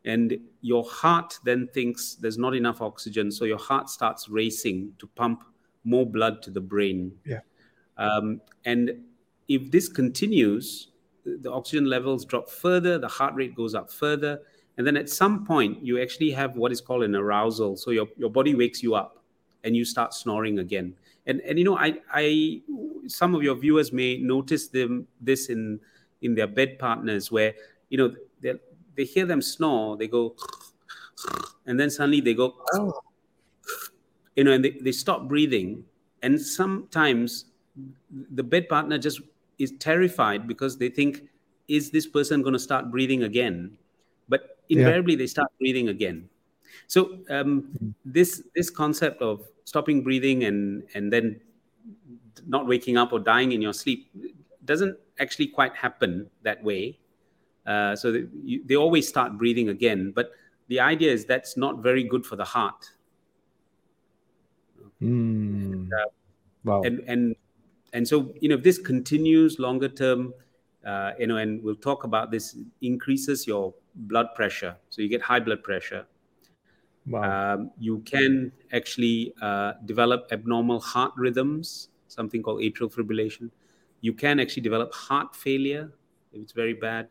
and 0.06 0.38
your 0.60 0.84
heart 0.84 1.38
then 1.44 1.68
thinks 1.74 2.14
there's 2.14 2.38
not 2.38 2.54
enough 2.54 2.80
oxygen. 2.80 3.30
So 3.30 3.44
your 3.44 3.58
heart 3.58 3.90
starts 3.90 4.28
racing 4.28 4.92
to 4.98 5.06
pump 5.08 5.42
more 5.84 6.06
blood 6.06 6.42
to 6.42 6.50
the 6.50 6.60
brain. 6.60 7.12
Yeah. 7.24 7.40
Um, 7.98 8.40
and 8.64 9.02
if 9.48 9.70
this 9.70 9.88
continues 9.88 10.88
the 11.24 11.50
oxygen 11.50 11.86
levels 11.86 12.24
drop 12.24 12.48
further 12.48 12.98
the 12.98 13.08
heart 13.08 13.34
rate 13.34 13.56
goes 13.56 13.74
up 13.74 13.90
further. 13.92 14.40
And 14.78 14.86
then 14.86 14.96
at 14.96 15.10
some 15.10 15.44
point 15.44 15.84
you 15.84 16.00
actually 16.00 16.30
have 16.32 16.56
what 16.56 16.70
is 16.70 16.80
called 16.80 17.02
an 17.02 17.16
arousal. 17.16 17.76
So 17.76 17.90
your, 17.90 18.06
your 18.16 18.30
body 18.30 18.54
wakes 18.54 18.82
you 18.82 18.94
up 18.94 19.24
and 19.64 19.74
you 19.74 19.84
start 19.84 20.14
snoring 20.14 20.60
again 20.60 20.94
and 21.26 21.40
and 21.40 21.58
you 21.58 21.64
know 21.64 21.76
i 21.76 21.94
i 22.12 22.60
some 23.06 23.34
of 23.34 23.42
your 23.42 23.54
viewers 23.54 23.92
may 23.92 24.18
notice 24.18 24.68
them 24.68 25.06
this 25.20 25.48
in 25.48 25.80
in 26.22 26.34
their 26.34 26.46
bed 26.46 26.78
partners 26.78 27.30
where 27.30 27.54
you 27.88 27.98
know 27.98 28.14
they're 28.40 28.58
they 28.96 29.04
hear 29.04 29.26
them 29.26 29.42
snore, 29.42 29.96
they 29.96 30.08
go, 30.08 30.34
and 31.66 31.78
then 31.78 31.90
suddenly 31.90 32.20
they 32.20 32.34
go, 32.34 32.54
oh. 32.72 33.00
you 34.34 34.44
know, 34.44 34.52
and 34.52 34.64
they, 34.64 34.70
they 34.70 34.92
stop 34.92 35.28
breathing. 35.28 35.84
And 36.22 36.40
sometimes 36.40 37.46
the 38.32 38.42
bed 38.42 38.68
partner 38.68 38.98
just 38.98 39.20
is 39.58 39.72
terrified 39.78 40.48
because 40.48 40.78
they 40.78 40.88
think 40.88 41.28
is 41.68 41.90
this 41.90 42.06
person 42.06 42.42
going 42.42 42.54
to 42.54 42.58
start 42.58 42.90
breathing 42.90 43.22
again? 43.22 43.76
But 44.28 44.58
invariably, 44.68 45.14
yeah. 45.14 45.18
they 45.18 45.26
start 45.26 45.48
breathing 45.58 45.88
again. 45.88 46.28
So 46.86 47.18
um, 47.30 47.94
this 48.04 48.42
this 48.54 48.70
concept 48.70 49.22
of 49.22 49.46
stopping 49.64 50.02
breathing 50.02 50.44
and 50.44 50.84
and 50.94 51.12
then 51.12 51.40
not 52.46 52.66
waking 52.66 52.96
up 52.96 53.12
or 53.12 53.18
dying 53.18 53.52
in 53.52 53.62
your 53.62 53.72
sleep 53.72 54.10
doesn't 54.64 54.96
actually 55.18 55.46
quite 55.48 55.74
happen 55.74 56.28
that 56.42 56.62
way. 56.62 56.98
Uh, 57.66 57.96
so 57.96 58.12
they, 58.12 58.24
you, 58.44 58.62
they 58.64 58.76
always 58.76 59.08
start 59.08 59.36
breathing 59.38 59.68
again, 59.68 60.12
but 60.14 60.30
the 60.68 60.78
idea 60.78 61.12
is 61.12 61.24
that's 61.24 61.56
not 61.56 61.82
very 61.82 62.04
good 62.04 62.24
for 62.24 62.36
the 62.36 62.44
heart. 62.44 62.90
Mm. 65.02 65.72
And, 65.72 65.92
uh, 65.92 66.08
wow. 66.64 66.82
And 66.82 67.00
and 67.06 67.36
and 67.92 68.06
so 68.06 68.32
you 68.40 68.48
know 68.48 68.56
if 68.56 68.62
this 68.62 68.78
continues 68.78 69.58
longer 69.58 69.88
term, 69.88 70.32
uh, 70.86 71.12
you 71.18 71.26
know, 71.26 71.36
and 71.36 71.62
we'll 71.62 71.74
talk 71.74 72.04
about 72.04 72.30
this 72.30 72.56
increases 72.82 73.46
your 73.46 73.74
blood 73.94 74.28
pressure, 74.34 74.76
so 74.90 75.02
you 75.02 75.08
get 75.08 75.22
high 75.22 75.40
blood 75.40 75.62
pressure. 75.62 76.06
Wow. 77.08 77.54
Um, 77.54 77.70
you 77.78 78.00
can 78.00 78.52
actually 78.72 79.32
uh, 79.40 79.74
develop 79.84 80.28
abnormal 80.32 80.80
heart 80.80 81.12
rhythms, 81.16 81.88
something 82.08 82.42
called 82.42 82.60
atrial 82.60 82.92
fibrillation. 82.92 83.50
You 84.00 84.12
can 84.12 84.40
actually 84.40 84.62
develop 84.62 84.92
heart 84.92 85.34
failure 85.34 85.92
if 86.32 86.42
it's 86.42 86.52
very 86.52 86.74
bad, 86.74 87.08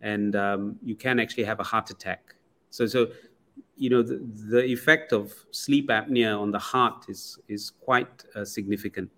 and 0.00 0.34
um, 0.36 0.76
you 0.82 0.94
can 0.94 1.20
actually 1.20 1.44
have 1.44 1.60
a 1.60 1.62
heart 1.62 1.90
attack. 1.90 2.34
So, 2.70 2.86
so 2.86 3.08
you 3.76 3.90
know, 3.90 4.02
the, 4.02 4.20
the 4.50 4.64
effect 4.64 5.12
of 5.12 5.34
sleep 5.50 5.88
apnea 5.88 6.38
on 6.38 6.50
the 6.50 6.58
heart 6.58 7.04
is 7.08 7.38
is 7.48 7.70
quite 7.70 8.24
uh, 8.34 8.44
significant. 8.44 9.10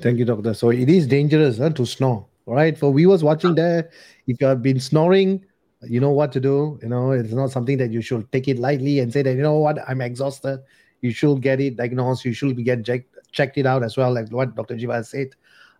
Thank 0.00 0.18
you, 0.18 0.24
doctor. 0.24 0.54
So 0.54 0.70
it 0.70 0.88
is 0.88 1.06
dangerous 1.06 1.58
huh, 1.58 1.70
to 1.70 1.84
snore, 1.84 2.26
right? 2.46 2.78
For 2.78 2.94
viewers 2.94 3.22
watching 3.22 3.54
there, 3.54 3.90
if 4.26 4.40
you 4.40 4.46
have 4.46 4.62
been 4.62 4.80
snoring, 4.80 5.44
you 5.84 6.00
know 6.00 6.10
what 6.10 6.32
to 6.32 6.40
do. 6.40 6.78
You 6.82 6.88
know, 6.88 7.12
it's 7.12 7.32
not 7.32 7.50
something 7.50 7.78
that 7.78 7.90
you 7.90 8.02
should 8.02 8.30
take 8.32 8.48
it 8.48 8.58
lightly 8.58 9.00
and 9.00 9.12
say 9.12 9.22
that, 9.22 9.34
you 9.34 9.42
know 9.42 9.58
what, 9.58 9.78
I'm 9.88 10.00
exhausted. 10.00 10.62
You 11.00 11.12
should 11.12 11.42
get 11.42 11.60
it 11.60 11.76
diagnosed. 11.76 12.24
You 12.24 12.32
should 12.32 12.62
get 12.64 12.84
checked, 12.84 13.16
checked 13.32 13.58
it 13.58 13.66
out 13.66 13.82
as 13.82 13.96
well, 13.96 14.12
like 14.12 14.28
what 14.30 14.54
Dr. 14.54 14.76
Jeeve 14.76 15.04
said. 15.04 15.28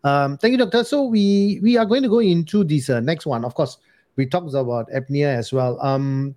Um, 0.04 0.36
thank 0.36 0.52
you, 0.52 0.58
doctor. 0.58 0.82
So 0.82 1.04
we 1.04 1.60
we 1.62 1.76
are 1.76 1.86
going 1.86 2.02
to 2.02 2.08
go 2.08 2.18
into 2.18 2.64
this 2.64 2.90
uh, 2.90 2.98
next 2.98 3.24
one. 3.24 3.44
Of 3.44 3.54
course, 3.54 3.78
we 4.16 4.26
talked 4.26 4.52
about 4.54 4.90
apnea 4.90 5.26
as 5.26 5.52
well. 5.52 5.80
Um, 5.80 6.34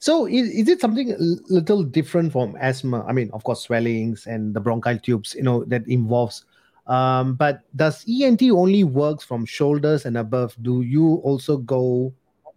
so 0.00 0.26
is, 0.26 0.48
is 0.50 0.68
it 0.68 0.80
something 0.80 1.12
a 1.12 1.16
little 1.52 1.84
different 1.84 2.32
from 2.32 2.56
asthma? 2.58 3.04
I 3.06 3.12
mean, 3.12 3.30
of 3.32 3.44
course, 3.44 3.60
swellings 3.60 4.26
and 4.26 4.54
the 4.54 4.60
bronchial 4.60 4.98
tubes, 4.98 5.34
you 5.34 5.42
know, 5.42 5.64
that 5.66 5.86
involves. 5.86 6.46
Um, 6.86 7.34
but 7.34 7.60
does 7.76 8.04
ENT 8.08 8.42
only 8.50 8.82
works 8.82 9.22
from 9.22 9.44
shoulders 9.44 10.06
and 10.06 10.16
above? 10.16 10.56
Do 10.62 10.80
you 10.80 11.16
also 11.22 11.58
go 11.58 12.12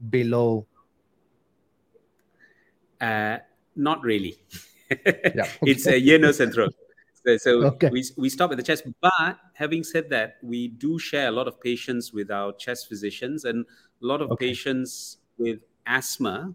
below? 0.10 0.66
Uh, 3.00 3.38
not 3.76 4.02
really. 4.02 4.38
yeah, 4.90 4.96
okay. 5.06 5.48
It's 5.64 5.88
a 5.88 6.18
nose, 6.18 6.40
and. 6.40 6.54
So, 7.26 7.38
so 7.38 7.64
okay. 7.68 7.90
we, 7.90 8.04
we 8.18 8.30
stop 8.30 8.52
at 8.52 8.58
the 8.58 8.64
chest. 8.64 8.84
But 9.00 9.40
having 9.54 9.84
said 9.84 10.10
that, 10.10 10.36
we 10.42 10.68
do 10.68 11.00
share 11.00 11.30
a 11.30 11.32
lot 11.32 11.48
of 11.48 11.60
patients 11.62 12.12
with 12.12 12.30
our 12.30 12.52
chest 12.54 12.90
physicians, 12.90 13.46
and 13.46 13.66
a 14.02 14.06
lot 14.06 14.22
of 14.22 14.32
okay. 14.32 14.50
patients 14.50 15.18
with 15.38 15.60
asthma 15.86 16.54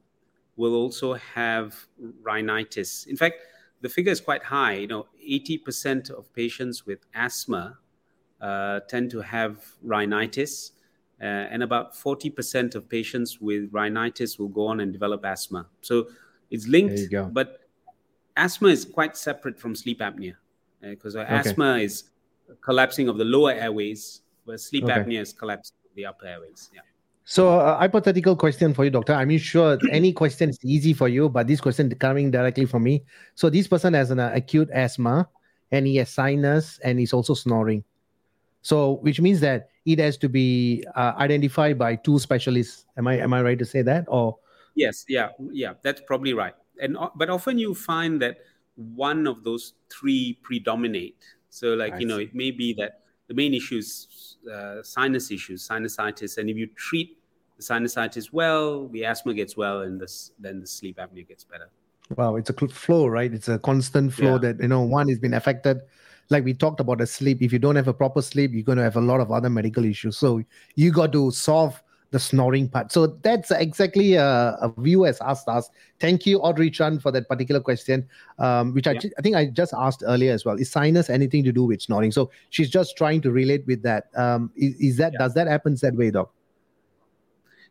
will 0.56 0.74
also 0.74 1.14
have 1.14 1.74
rhinitis. 2.22 3.06
In 3.06 3.16
fact, 3.16 3.36
the 3.80 3.88
figure 3.88 4.12
is 4.12 4.20
quite 4.20 4.42
high. 4.42 4.74
You 4.74 4.88
know, 4.88 5.06
80% 5.26 6.10
of 6.10 6.32
patients 6.34 6.84
with 6.84 7.06
asthma 7.14 7.78
uh, 8.40 8.80
tend 8.88 9.10
to 9.12 9.20
have 9.20 9.64
rhinitis, 9.82 10.72
uh, 11.20 11.24
and 11.24 11.62
about 11.62 11.94
40% 11.94 12.74
of 12.74 12.88
patients 12.88 13.40
with 13.40 13.68
rhinitis 13.72 14.38
will 14.38 14.48
go 14.48 14.66
on 14.66 14.80
and 14.80 14.92
develop 14.92 15.24
asthma. 15.24 15.66
So 15.80 16.08
it's 16.50 16.66
linked, 16.66 17.12
but 17.32 17.60
asthma 18.36 18.68
is 18.68 18.84
quite 18.84 19.16
separate 19.16 19.58
from 19.58 19.74
sleep 19.74 20.00
apnea 20.00 20.34
because 20.80 21.16
uh, 21.16 21.20
okay. 21.20 21.34
asthma 21.34 21.78
is 21.78 22.04
collapsing 22.60 23.08
of 23.08 23.18
the 23.18 23.24
lower 23.24 23.52
airways, 23.52 24.22
where 24.44 24.58
sleep 24.58 24.84
okay. 24.84 24.94
apnea 24.94 25.20
is 25.20 25.32
collapsing 25.32 25.76
of 25.84 25.94
the 25.96 26.06
upper 26.06 26.26
airways. 26.26 26.70
Yeah. 26.72 26.80
So, 27.24 27.60
a 27.60 27.76
hypothetical 27.76 28.36
question 28.36 28.72
for 28.72 28.84
you, 28.84 28.90
doctor. 28.90 29.12
I'm 29.12 29.36
sure 29.36 29.78
any 29.92 30.14
question 30.14 30.48
is 30.48 30.58
easy 30.64 30.94
for 30.94 31.08
you, 31.08 31.28
but 31.28 31.46
this 31.46 31.60
question 31.60 31.90
coming 31.96 32.30
directly 32.30 32.64
from 32.64 32.84
me. 32.84 33.02
So, 33.34 33.50
this 33.50 33.66
person 33.68 33.92
has 33.92 34.10
an 34.10 34.18
uh, 34.18 34.30
acute 34.34 34.70
asthma, 34.72 35.28
and 35.70 35.86
he 35.86 35.96
has 35.96 36.08
sinus, 36.08 36.78
and 36.82 36.98
he's 36.98 37.12
also 37.12 37.34
snoring. 37.34 37.84
So, 38.62 38.94
which 39.02 39.20
means 39.20 39.40
that 39.40 39.68
it 39.88 39.98
has 39.98 40.18
to 40.18 40.28
be 40.28 40.84
uh, 40.94 41.14
identified 41.16 41.78
by 41.78 41.96
two 41.96 42.18
specialists. 42.18 42.84
Am 42.98 43.08
I 43.08 43.18
am 43.18 43.32
I 43.32 43.42
right 43.42 43.58
to 43.58 43.64
say 43.64 43.82
that? 43.82 44.04
Or 44.08 44.36
yes, 44.74 45.04
yeah, 45.08 45.30
yeah, 45.50 45.74
that's 45.82 46.02
probably 46.06 46.34
right. 46.34 46.54
And 46.80 46.96
uh, 46.96 47.08
but 47.16 47.30
often 47.30 47.58
you 47.58 47.74
find 47.74 48.20
that 48.20 48.38
one 48.76 49.26
of 49.26 49.44
those 49.44 49.72
three 49.90 50.38
predominate. 50.42 51.16
So, 51.48 51.74
like 51.74 51.94
I 51.94 51.98
you 52.00 52.06
know, 52.06 52.18
it 52.18 52.34
may 52.34 52.50
be 52.50 52.74
that 52.74 53.00
the 53.28 53.34
main 53.34 53.54
issue 53.54 53.78
is 53.78 54.36
uh, 54.52 54.82
sinus 54.82 55.30
issues, 55.30 55.66
sinusitis, 55.66 56.36
and 56.36 56.50
if 56.50 56.56
you 56.56 56.66
treat 56.76 57.18
the 57.56 57.62
sinusitis 57.62 58.30
well, 58.30 58.88
the 58.88 59.06
asthma 59.06 59.32
gets 59.32 59.56
well, 59.56 59.80
and 59.80 59.98
this, 59.98 60.32
then 60.38 60.60
the 60.60 60.66
sleep 60.66 60.98
apnea 60.98 61.26
gets 61.26 61.44
better. 61.44 61.70
Wow, 62.14 62.36
it's 62.36 62.50
a 62.50 62.68
flow, 62.68 63.06
right? 63.06 63.32
It's 63.32 63.48
a 63.48 63.58
constant 63.58 64.12
flow 64.12 64.32
yeah. 64.32 64.52
that 64.52 64.60
you 64.60 64.68
know 64.68 64.82
one 64.82 65.08
has 65.08 65.18
been 65.18 65.34
affected. 65.34 65.80
Like 66.30 66.44
we 66.44 66.54
talked 66.54 66.80
about 66.80 66.98
the 66.98 67.06
sleep. 67.06 67.42
If 67.42 67.52
you 67.52 67.58
don't 67.58 67.76
have 67.76 67.88
a 67.88 67.94
proper 67.94 68.22
sleep, 68.22 68.52
you're 68.52 68.62
going 68.62 68.78
to 68.78 68.84
have 68.84 68.96
a 68.96 69.00
lot 69.00 69.20
of 69.20 69.30
other 69.30 69.48
medical 69.50 69.84
issues. 69.84 70.18
So 70.18 70.42
you 70.74 70.92
got 70.92 71.12
to 71.12 71.30
solve 71.30 71.82
the 72.10 72.18
snoring 72.18 72.68
part. 72.68 72.90
So 72.90 73.06
that's 73.06 73.50
exactly 73.50 74.14
a, 74.14 74.56
a 74.60 74.72
viewer 74.78 75.06
has 75.06 75.20
asked 75.20 75.48
us. 75.48 75.68
Thank 76.00 76.24
you, 76.24 76.38
Audrey 76.38 76.70
Chan, 76.70 77.00
for 77.00 77.12
that 77.12 77.28
particular 77.28 77.60
question, 77.60 78.08
um, 78.38 78.72
which 78.72 78.86
I, 78.86 78.92
yeah. 78.92 79.10
I 79.18 79.22
think 79.22 79.36
I 79.36 79.46
just 79.46 79.74
asked 79.76 80.02
earlier 80.06 80.32
as 80.32 80.44
well. 80.44 80.56
Is 80.56 80.70
sinus 80.70 81.10
anything 81.10 81.44
to 81.44 81.52
do 81.52 81.64
with 81.64 81.82
snoring? 81.82 82.12
So 82.12 82.30
she's 82.50 82.70
just 82.70 82.96
trying 82.96 83.20
to 83.22 83.30
relate 83.30 83.66
with 83.66 83.82
that. 83.82 84.08
Um, 84.16 84.50
is, 84.56 84.74
is 84.76 84.96
that 84.96 85.12
yeah. 85.12 85.18
does 85.18 85.34
that 85.34 85.46
happen 85.46 85.76
that 85.82 85.94
way, 85.94 86.10
doc? 86.10 86.32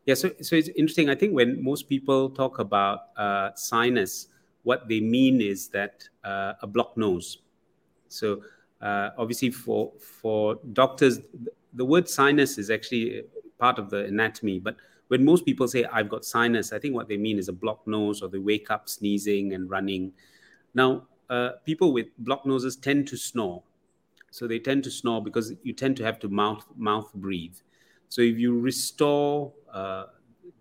Yeah, 0.06 0.14
so, 0.14 0.30
so 0.40 0.56
it's 0.56 0.68
interesting. 0.68 1.10
I 1.10 1.14
think 1.14 1.34
when 1.34 1.62
most 1.62 1.88
people 1.88 2.30
talk 2.30 2.60
about 2.60 3.08
uh, 3.16 3.50
sinus, 3.56 4.28
what 4.62 4.88
they 4.88 5.00
mean 5.00 5.40
is 5.40 5.68
that 5.68 6.08
uh, 6.24 6.54
a 6.62 6.66
blocked 6.66 6.96
nose. 6.96 7.38
So 8.08 8.42
uh, 8.80 9.10
obviously, 9.18 9.50
for 9.50 9.92
for 9.98 10.58
doctors, 10.72 11.20
the 11.72 11.84
word 11.84 12.08
sinus 12.08 12.58
is 12.58 12.70
actually 12.70 13.22
part 13.58 13.78
of 13.78 13.90
the 13.90 14.04
anatomy. 14.04 14.58
But 14.58 14.76
when 15.08 15.24
most 15.24 15.44
people 15.44 15.66
say 15.68 15.84
I've 15.84 16.08
got 16.08 16.24
sinus, 16.24 16.72
I 16.72 16.78
think 16.78 16.94
what 16.94 17.08
they 17.08 17.16
mean 17.16 17.38
is 17.38 17.48
a 17.48 17.52
blocked 17.52 17.86
nose, 17.86 18.22
or 18.22 18.28
they 18.28 18.38
wake 18.38 18.70
up 18.70 18.88
sneezing 18.88 19.54
and 19.54 19.68
running. 19.68 20.12
Now, 20.74 21.06
uh, 21.30 21.52
people 21.64 21.92
with 21.92 22.06
blocked 22.18 22.46
noses 22.46 22.76
tend 22.76 23.08
to 23.08 23.16
snore. 23.16 23.62
So 24.30 24.46
they 24.46 24.58
tend 24.58 24.84
to 24.84 24.90
snore 24.90 25.22
because 25.22 25.54
you 25.62 25.72
tend 25.72 25.96
to 25.96 26.04
have 26.04 26.18
to 26.20 26.28
mouth 26.28 26.64
mouth 26.76 27.12
breathe. 27.14 27.56
So 28.08 28.22
if 28.22 28.38
you 28.38 28.58
restore 28.58 29.52
uh, 29.72 30.04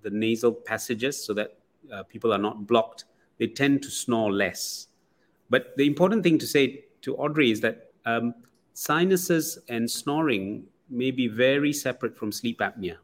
the 0.01 0.09
nasal 0.09 0.53
passages 0.53 1.23
so 1.23 1.33
that 1.33 1.57
uh, 1.93 2.03
people 2.03 2.33
are 2.33 2.37
not 2.37 2.67
blocked, 2.67 3.05
they 3.37 3.47
tend 3.47 3.83
to 3.83 3.91
snore 3.91 4.31
less. 4.31 4.87
But 5.49 5.77
the 5.77 5.85
important 5.85 6.23
thing 6.23 6.37
to 6.39 6.47
say 6.47 6.85
to 7.01 7.15
Audrey 7.15 7.51
is 7.51 7.61
that 7.61 7.91
um, 8.05 8.33
sinuses 8.73 9.59
and 9.69 9.89
snoring 9.89 10.63
may 10.89 11.11
be 11.11 11.27
very 11.27 11.73
separate 11.73 12.15
from 12.15 12.31
sleep 12.31 12.59
apnea. 12.59 12.97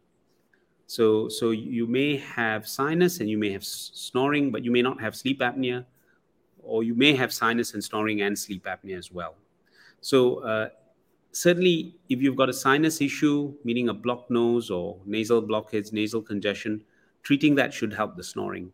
So, 0.87 1.27
so 1.29 1.51
you 1.51 1.87
may 1.87 2.17
have 2.17 2.67
sinus 2.67 3.19
and 3.19 3.29
you 3.29 3.37
may 3.37 3.51
have 3.51 3.63
snoring, 3.63 4.51
but 4.51 4.63
you 4.63 4.71
may 4.71 4.81
not 4.81 5.01
have 5.01 5.15
sleep 5.15 5.39
apnea, 5.39 5.85
or 6.61 6.83
you 6.83 6.93
may 6.95 7.15
have 7.15 7.33
sinus 7.33 7.73
and 7.73 7.83
snoring 7.83 8.21
and 8.21 8.37
sleep 8.37 8.65
apnea 8.65 8.97
as 8.97 9.11
well. 9.11 9.35
So, 10.01 10.39
uh, 10.43 10.69
certainly 11.33 11.95
if 12.09 12.21
you've 12.21 12.35
got 12.35 12.47
a 12.47 12.53
sinus 12.53 13.01
issue 13.01 13.53
meaning 13.63 13.89
a 13.89 13.93
blocked 13.93 14.29
nose 14.29 14.69
or 14.69 14.97
nasal 15.05 15.41
blockage 15.41 15.91
nasal 15.91 16.21
congestion 16.21 16.79
treating 17.23 17.55
that 17.55 17.73
should 17.73 17.91
help 17.91 18.15
the 18.15 18.23
snoring 18.23 18.71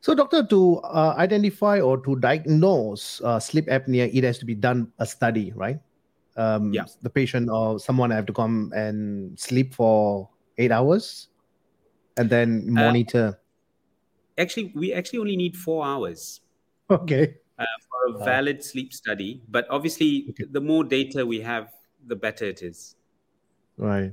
so 0.00 0.14
doctor 0.14 0.42
to 0.44 0.78
uh, 0.78 1.14
identify 1.18 1.80
or 1.80 1.98
to 1.98 2.16
diagnose 2.16 3.20
uh, 3.22 3.38
sleep 3.38 3.66
apnea 3.66 4.10
it 4.12 4.24
has 4.24 4.38
to 4.38 4.44
be 4.44 4.54
done 4.54 4.90
a 4.98 5.06
study 5.06 5.52
right 5.56 5.78
um, 6.36 6.72
yeah. 6.72 6.84
the 7.02 7.10
patient 7.10 7.50
or 7.50 7.78
someone 7.80 8.10
have 8.10 8.26
to 8.26 8.32
come 8.32 8.72
and 8.74 9.38
sleep 9.38 9.74
for 9.74 10.28
eight 10.58 10.70
hours 10.70 11.28
and 12.16 12.30
then 12.30 12.66
uh, 12.70 12.72
monitor 12.72 13.38
actually 14.38 14.72
we 14.74 14.92
actually 14.92 15.18
only 15.18 15.36
need 15.36 15.56
four 15.56 15.84
hours 15.84 16.40
okay 16.90 17.34
uh, 17.58 17.64
for 17.88 18.14
a 18.14 18.24
valid 18.24 18.64
sleep 18.64 18.92
study. 18.92 19.42
But 19.48 19.66
obviously, 19.70 20.26
okay. 20.30 20.44
the 20.50 20.60
more 20.60 20.84
data 20.84 21.26
we 21.26 21.40
have, 21.40 21.70
the 22.06 22.16
better 22.16 22.44
it 22.44 22.62
is. 22.62 22.94
Right. 23.76 24.12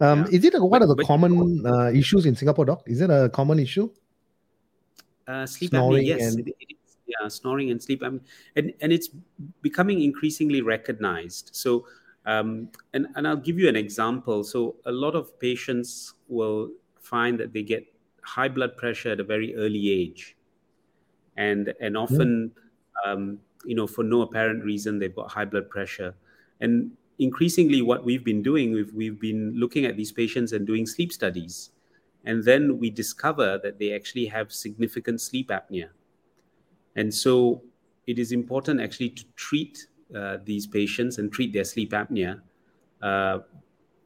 Um, 0.00 0.20
yeah. 0.20 0.38
Is 0.38 0.44
it 0.44 0.54
a, 0.54 0.64
what 0.64 0.80
but, 0.80 0.82
are 0.82 0.94
the 0.94 1.04
common 1.04 1.66
uh, 1.66 1.90
issues 1.90 2.26
in 2.26 2.36
Singapore, 2.36 2.64
doc? 2.64 2.82
Is 2.86 3.00
it 3.00 3.10
a 3.10 3.28
common 3.30 3.58
issue? 3.58 3.90
Uh, 5.28 5.46
sleep 5.46 5.70
snoring 5.70 6.02
apnea, 6.02 6.18
yes. 6.18 6.34
And... 6.34 6.48
It, 6.48 6.56
it 6.58 6.74
is, 6.74 6.96
yeah, 7.06 7.28
snoring 7.28 7.70
and 7.70 7.80
sleep 7.80 8.00
apnea. 8.00 8.22
And, 8.56 8.72
and 8.80 8.90
it's 8.90 9.10
becoming 9.62 10.02
increasingly 10.02 10.62
recognized. 10.62 11.50
So 11.52 11.86
Um, 12.28 12.68
and, 12.92 13.06
and 13.16 13.24
I'll 13.24 13.40
give 13.40 13.58
you 13.58 13.68
an 13.70 13.76
example. 13.76 14.44
So, 14.44 14.76
a 14.84 14.92
lot 14.92 15.14
of 15.16 15.32
patients 15.40 16.12
will 16.28 16.68
find 17.00 17.40
that 17.40 17.54
they 17.54 17.62
get 17.64 17.88
high 18.20 18.50
blood 18.52 18.76
pressure 18.76 19.12
at 19.12 19.20
a 19.20 19.24
very 19.24 19.56
early 19.56 19.88
age. 19.88 20.36
And, 21.38 21.72
and 21.80 21.96
often, 21.96 22.52
mm. 22.52 23.08
um, 23.08 23.40
you 23.64 23.74
know, 23.74 23.86
for 23.86 24.04
no 24.04 24.20
apparent 24.20 24.62
reason, 24.62 24.98
they've 24.98 25.14
got 25.14 25.30
high 25.32 25.46
blood 25.46 25.70
pressure. 25.70 26.12
And 26.60 26.92
increasingly, 27.18 27.80
what 27.80 28.04
we've 28.04 28.24
been 28.24 28.42
doing, 28.42 28.76
we've, 28.76 28.92
we've 28.92 29.20
been 29.20 29.56
looking 29.56 29.86
at 29.86 29.96
these 29.96 30.12
patients 30.12 30.52
and 30.52 30.66
doing 30.66 30.84
sleep 30.84 31.12
studies. 31.12 31.70
And 32.28 32.44
then 32.44 32.78
we 32.78 32.90
discover 32.90 33.58
that 33.62 33.78
they 33.78 33.94
actually 33.94 34.26
have 34.26 34.52
significant 34.52 35.22
sleep 35.22 35.48
apnea. 35.48 35.88
And 36.94 37.12
so 37.12 37.62
it 38.06 38.18
is 38.18 38.32
important 38.32 38.82
actually 38.82 39.10
to 39.10 39.24
treat 39.34 39.86
uh, 40.14 40.36
these 40.44 40.66
patients 40.66 41.16
and 41.16 41.32
treat 41.32 41.54
their 41.54 41.64
sleep 41.64 41.92
apnea 41.92 42.42
uh, 43.00 43.38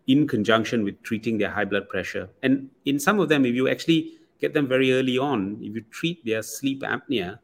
in 0.07 0.29
conjunction 0.29 0.85
with 0.85 1.03
treating 1.03 1.37
their 1.37 1.51
high 1.51 1.65
blood 1.65 1.89
pressure. 1.89 2.29
And 2.45 2.71
in 2.85 3.01
some 3.01 3.19
of 3.19 3.29
them, 3.29 3.45
if 3.45 3.57
you 3.57 3.69
actually 3.69 4.13
get 4.41 4.55
them 4.55 4.69
very 4.69 4.93
early 4.93 5.19
on, 5.19 5.59
if 5.61 5.75
you 5.75 5.83
treat 5.91 6.25
their 6.25 6.43
sleep 6.43 6.83
apnea, 6.83 7.41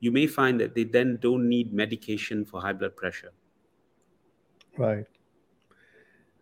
you 0.00 0.10
may 0.10 0.26
find 0.26 0.58
that 0.60 0.74
they 0.74 0.84
then 0.84 1.18
don't 1.20 1.46
need 1.46 1.74
medication 1.74 2.46
for 2.46 2.62
high 2.62 2.72
blood 2.72 2.96
pressure. 2.96 3.32
Right. 4.78 5.06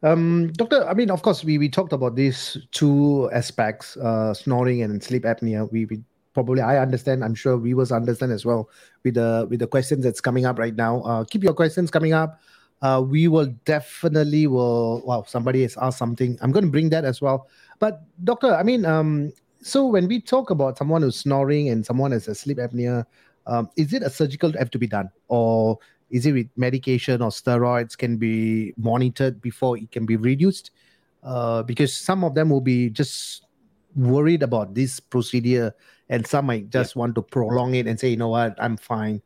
Um, 0.03 0.53
doctor, 0.55 0.87
I 0.89 0.95
mean, 0.95 1.11
of 1.11 1.23
course, 1.23 1.45
we, 1.45 1.59
we 1.59 1.69
talked 1.69 1.93
about 1.93 2.17
these 2.17 2.57
two 2.73 3.29
aspects, 3.33 3.97
uh, 3.99 4.33
snoring 4.33 4.83
and 4.83 5.03
sleep 5.03 5.25
apnea. 5.25 5.71
We, 5.71 5.85
we 5.85 6.03
probably 6.33 6.63
I 6.63 6.79
understand. 6.79 7.25
I'm 7.25 7.35
sure 7.35 7.59
viewers 7.59 7.93
understand 7.93 8.33
as 8.33 8.45
well 8.45 8.71
with 9.05 9.15
the 9.15 9.47
with 9.51 9.61
the 9.61 9.67
questions 9.67 10.05
that's 10.05 10.21
coming 10.21 10.47
up 10.47 10.59
right 10.59 10.75
now. 10.75 11.03
Uh, 11.03 11.25
keep 11.25 11.43
your 11.43 11.55
questions 11.55 11.91
coming 11.91 12.13
up. 12.13 12.41
Uh, 12.83 13.05
we 13.07 13.29
will 13.29 13.53
definitely 13.67 14.47
will. 14.47 15.03
Wow, 15.05 15.25
somebody 15.27 15.63
has 15.63 15.77
asked 15.77 15.99
something. 15.99 16.39
I'm 16.41 16.51
going 16.51 16.65
to 16.65 16.71
bring 16.71 16.89
that 16.91 17.05
as 17.05 17.21
well. 17.21 17.49
But 17.79 18.03
doctor, 18.25 18.55
I 18.55 18.63
mean, 18.63 18.87
um, 18.87 19.33
so 19.61 19.87
when 19.87 20.09
we 20.09 20.21
talk 20.21 20.49
about 20.49 20.79
someone 20.79 21.03
who's 21.03 21.17
snoring 21.17 21.69
and 21.69 21.85
someone 21.85 22.13
has 22.13 22.27
a 22.27 22.35
sleep 22.35 22.57
apnea, 22.57 23.05
um, 23.47 23.69
is 23.77 23.93
it 23.93 24.03
a 24.03 24.09
surgical 24.09 24.53
have 24.57 24.71
to 24.71 24.79
be 24.79 24.87
done, 24.87 25.11
or 25.29 25.79
is 26.11 26.27
it 26.27 26.33
with 26.33 26.49
medication 26.57 27.23
or 27.23 27.31
steroids 27.31 27.97
can 27.97 28.17
be 28.17 28.75
monitored 28.77 29.41
before 29.41 29.79
it 29.79 29.91
can 29.91 30.07
be 30.07 30.17
reduced? 30.17 30.71
Uh, 31.23 31.63
because 31.63 31.95
some 31.95 32.25
of 32.25 32.35
them 32.35 32.51
will 32.51 32.61
be 32.61 32.91
just 32.91 33.47
worried 33.95 34.43
about 34.43 34.75
this 34.75 35.01
procedure 35.01 35.75
and 36.09 36.27
some 36.27 36.47
might 36.47 36.71
just 36.71 36.97
yeah. 36.97 37.01
want 37.01 37.15
to 37.15 37.23
prolong 37.23 37.75
it 37.75 37.87
and 37.87 37.99
say, 37.99 38.09
you 38.09 38.17
know 38.17 38.29
what, 38.29 38.55
I'm 38.59 38.77
fine. 38.77 39.23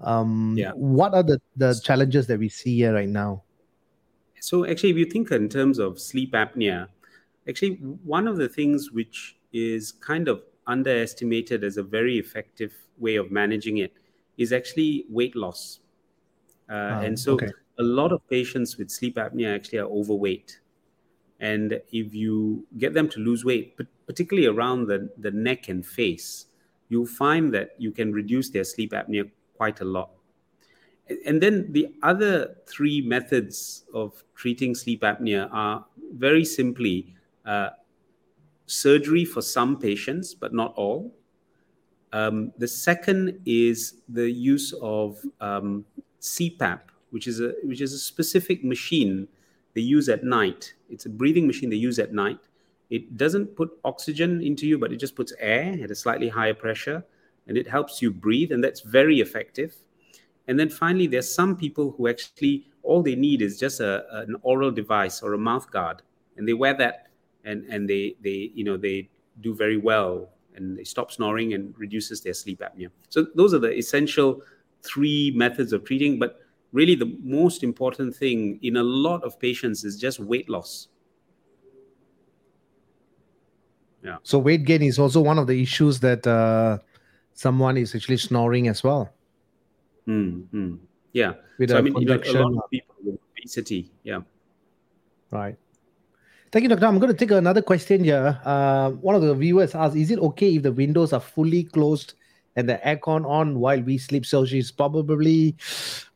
Um, 0.00 0.54
yeah. 0.56 0.72
What 0.72 1.14
are 1.14 1.22
the, 1.22 1.40
the 1.56 1.80
challenges 1.82 2.26
that 2.26 2.38
we 2.38 2.48
see 2.48 2.76
here 2.76 2.94
right 2.94 3.08
now? 3.08 3.42
So, 4.40 4.66
actually, 4.66 4.90
if 4.90 4.96
you 4.96 5.06
think 5.06 5.30
in 5.30 5.48
terms 5.48 5.78
of 5.78 5.98
sleep 5.98 6.32
apnea, 6.32 6.88
actually, 7.48 7.76
one 8.04 8.28
of 8.28 8.36
the 8.36 8.48
things 8.48 8.90
which 8.90 9.36
is 9.52 9.92
kind 9.92 10.28
of 10.28 10.42
underestimated 10.66 11.64
as 11.64 11.76
a 11.76 11.82
very 11.82 12.18
effective 12.18 12.74
way 12.98 13.16
of 13.16 13.30
managing 13.30 13.78
it 13.78 13.94
is 14.36 14.52
actually 14.52 15.06
weight 15.08 15.36
loss. 15.36 15.80
Uh, 16.68 16.72
oh, 16.72 17.00
and 17.00 17.18
so, 17.18 17.34
okay. 17.34 17.48
a 17.78 17.82
lot 17.82 18.12
of 18.12 18.26
patients 18.28 18.76
with 18.76 18.90
sleep 18.90 19.16
apnea 19.16 19.54
actually 19.54 19.78
are 19.78 19.88
overweight. 19.88 20.60
And 21.40 21.80
if 21.92 22.14
you 22.14 22.66
get 22.78 22.94
them 22.94 23.08
to 23.10 23.20
lose 23.20 23.44
weight, 23.44 23.76
particularly 24.06 24.46
around 24.46 24.86
the, 24.86 25.10
the 25.18 25.30
neck 25.30 25.68
and 25.68 25.84
face, 25.84 26.46
you'll 26.88 27.06
find 27.06 27.52
that 27.52 27.70
you 27.78 27.90
can 27.90 28.12
reduce 28.12 28.50
their 28.50 28.64
sleep 28.64 28.92
apnea 28.92 29.30
quite 29.56 29.80
a 29.80 29.84
lot. 29.84 30.10
And 31.26 31.42
then 31.42 31.70
the 31.72 31.94
other 32.02 32.56
three 32.66 33.02
methods 33.02 33.84
of 33.92 34.24
treating 34.34 34.74
sleep 34.74 35.02
apnea 35.02 35.48
are 35.52 35.84
very 36.14 36.44
simply 36.44 37.14
uh, 37.44 37.70
surgery 38.66 39.24
for 39.24 39.42
some 39.42 39.78
patients, 39.78 40.34
but 40.34 40.54
not 40.54 40.72
all. 40.76 41.14
Um, 42.12 42.52
the 42.58 42.68
second 42.68 43.40
is 43.44 44.02
the 44.08 44.30
use 44.30 44.72
of 44.80 45.18
um, 45.40 45.84
CPAP, 46.24 46.80
which 47.10 47.26
is 47.26 47.40
a 47.40 47.54
which 47.62 47.80
is 47.80 47.92
a 47.92 47.98
specific 47.98 48.64
machine 48.64 49.28
they 49.74 49.80
use 49.80 50.08
at 50.08 50.24
night. 50.24 50.72
It's 50.88 51.06
a 51.06 51.10
breathing 51.10 51.46
machine 51.46 51.70
they 51.70 51.76
use 51.76 51.98
at 51.98 52.12
night. 52.12 52.38
It 52.90 53.16
doesn't 53.16 53.56
put 53.56 53.70
oxygen 53.84 54.40
into 54.40 54.66
you, 54.66 54.78
but 54.78 54.92
it 54.92 54.96
just 54.96 55.16
puts 55.16 55.32
air 55.38 55.76
at 55.82 55.90
a 55.90 55.94
slightly 55.94 56.28
higher 56.28 56.54
pressure 56.54 57.04
and 57.46 57.56
it 57.58 57.68
helps 57.68 58.00
you 58.00 58.10
breathe. 58.10 58.52
And 58.52 58.62
that's 58.62 58.80
very 58.80 59.20
effective. 59.20 59.74
And 60.48 60.58
then 60.58 60.68
finally, 60.68 61.06
there's 61.06 61.32
some 61.32 61.56
people 61.56 61.94
who 61.96 62.08
actually 62.08 62.66
all 62.82 63.02
they 63.02 63.16
need 63.16 63.42
is 63.42 63.58
just 63.58 63.80
a, 63.80 64.04
an 64.20 64.36
oral 64.42 64.70
device 64.70 65.22
or 65.22 65.32
a 65.32 65.38
mouth 65.38 65.70
guard, 65.70 66.02
and 66.36 66.46
they 66.46 66.52
wear 66.52 66.74
that, 66.74 67.08
and 67.44 67.64
and 67.64 67.88
they 67.88 68.16
they 68.22 68.50
you 68.54 68.64
know 68.64 68.76
they 68.76 69.08
do 69.40 69.54
very 69.54 69.78
well, 69.78 70.28
and 70.54 70.78
they 70.78 70.84
stop 70.84 71.10
snoring 71.10 71.54
and 71.54 71.74
reduces 71.78 72.20
their 72.20 72.34
sleep 72.34 72.60
apnea. 72.60 72.90
So 73.08 73.26
those 73.34 73.54
are 73.54 73.58
the 73.58 73.72
essential 73.72 74.42
three 74.84 75.32
methods 75.34 75.72
of 75.72 75.84
treating. 75.84 76.18
But 76.18 76.40
really 76.72 76.94
the 76.94 77.16
most 77.22 77.62
important 77.62 78.14
thing 78.14 78.58
in 78.62 78.76
a 78.76 78.82
lot 78.82 79.22
of 79.24 79.38
patients 79.38 79.84
is 79.84 79.98
just 79.98 80.20
weight 80.20 80.50
loss. 80.50 80.88
Yeah. 84.02 84.18
So 84.22 84.38
weight 84.38 84.64
gain 84.64 84.82
is 84.82 84.98
also 84.98 85.20
one 85.20 85.38
of 85.38 85.46
the 85.46 85.62
issues 85.62 86.00
that 86.00 86.26
uh, 86.26 86.78
someone 87.32 87.78
is 87.78 87.94
actually 87.94 88.18
snoring 88.18 88.68
as 88.68 88.84
well. 88.84 89.10
Mm, 90.06 90.78
Yeah. 91.12 91.34
With 91.58 91.70
so, 91.70 91.78
I 91.78 91.80
mean, 91.80 91.96
you 91.96 92.06
know, 92.06 92.20
a 92.22 92.32
lot 92.32 92.64
of 92.64 92.70
people 92.70 92.94
with 93.02 93.18
obesity. 93.38 93.90
Yeah. 94.02 94.20
Right. 95.30 95.56
Thank 96.52 96.64
you, 96.64 96.68
Doctor. 96.68 96.86
I'm 96.86 96.98
going 96.98 97.10
to 97.10 97.18
take 97.18 97.30
another 97.30 97.62
question 97.62 98.04
here. 98.04 98.38
Uh, 98.44 98.90
one 98.90 99.14
of 99.14 99.22
the 99.22 99.34
viewers 99.34 99.74
asked, 99.74 99.96
is 99.96 100.10
it 100.10 100.18
okay 100.18 100.56
if 100.56 100.62
the 100.62 100.72
windows 100.72 101.12
are 101.12 101.20
fully 101.20 101.64
closed 101.64 102.14
and 102.56 102.68
the 102.68 102.80
aircon 102.84 103.26
on 103.26 103.58
while 103.58 103.80
we 103.80 103.98
sleep? 103.98 104.26
So 104.26 104.44
she's 104.44 104.70
probably 104.70 105.56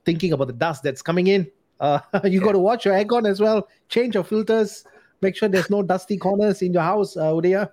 thinking 0.05 0.32
about 0.32 0.47
the 0.49 0.53
dust 0.55 0.82
that's 0.82 1.03
coming 1.03 1.26
in. 1.26 1.51
Uh, 1.80 2.01
you 2.24 2.39
yeah. 2.39 2.41
got 2.41 2.53
to 2.53 2.59
watch 2.59 2.84
your 2.84 2.95
aircon 2.95 3.28
as 3.28 3.41
well. 3.41 3.68
Change 3.89 4.14
your 4.14 4.24
filters. 4.24 4.84
Make 5.20 5.36
sure 5.36 5.49
there's 5.49 5.70
no 5.70 5.82
dusty 5.82 6.16
corners 6.16 6.62
in 6.62 6.72
your 6.72 6.82
house, 6.82 7.16
uh, 7.16 7.32
Udaya. 7.32 7.70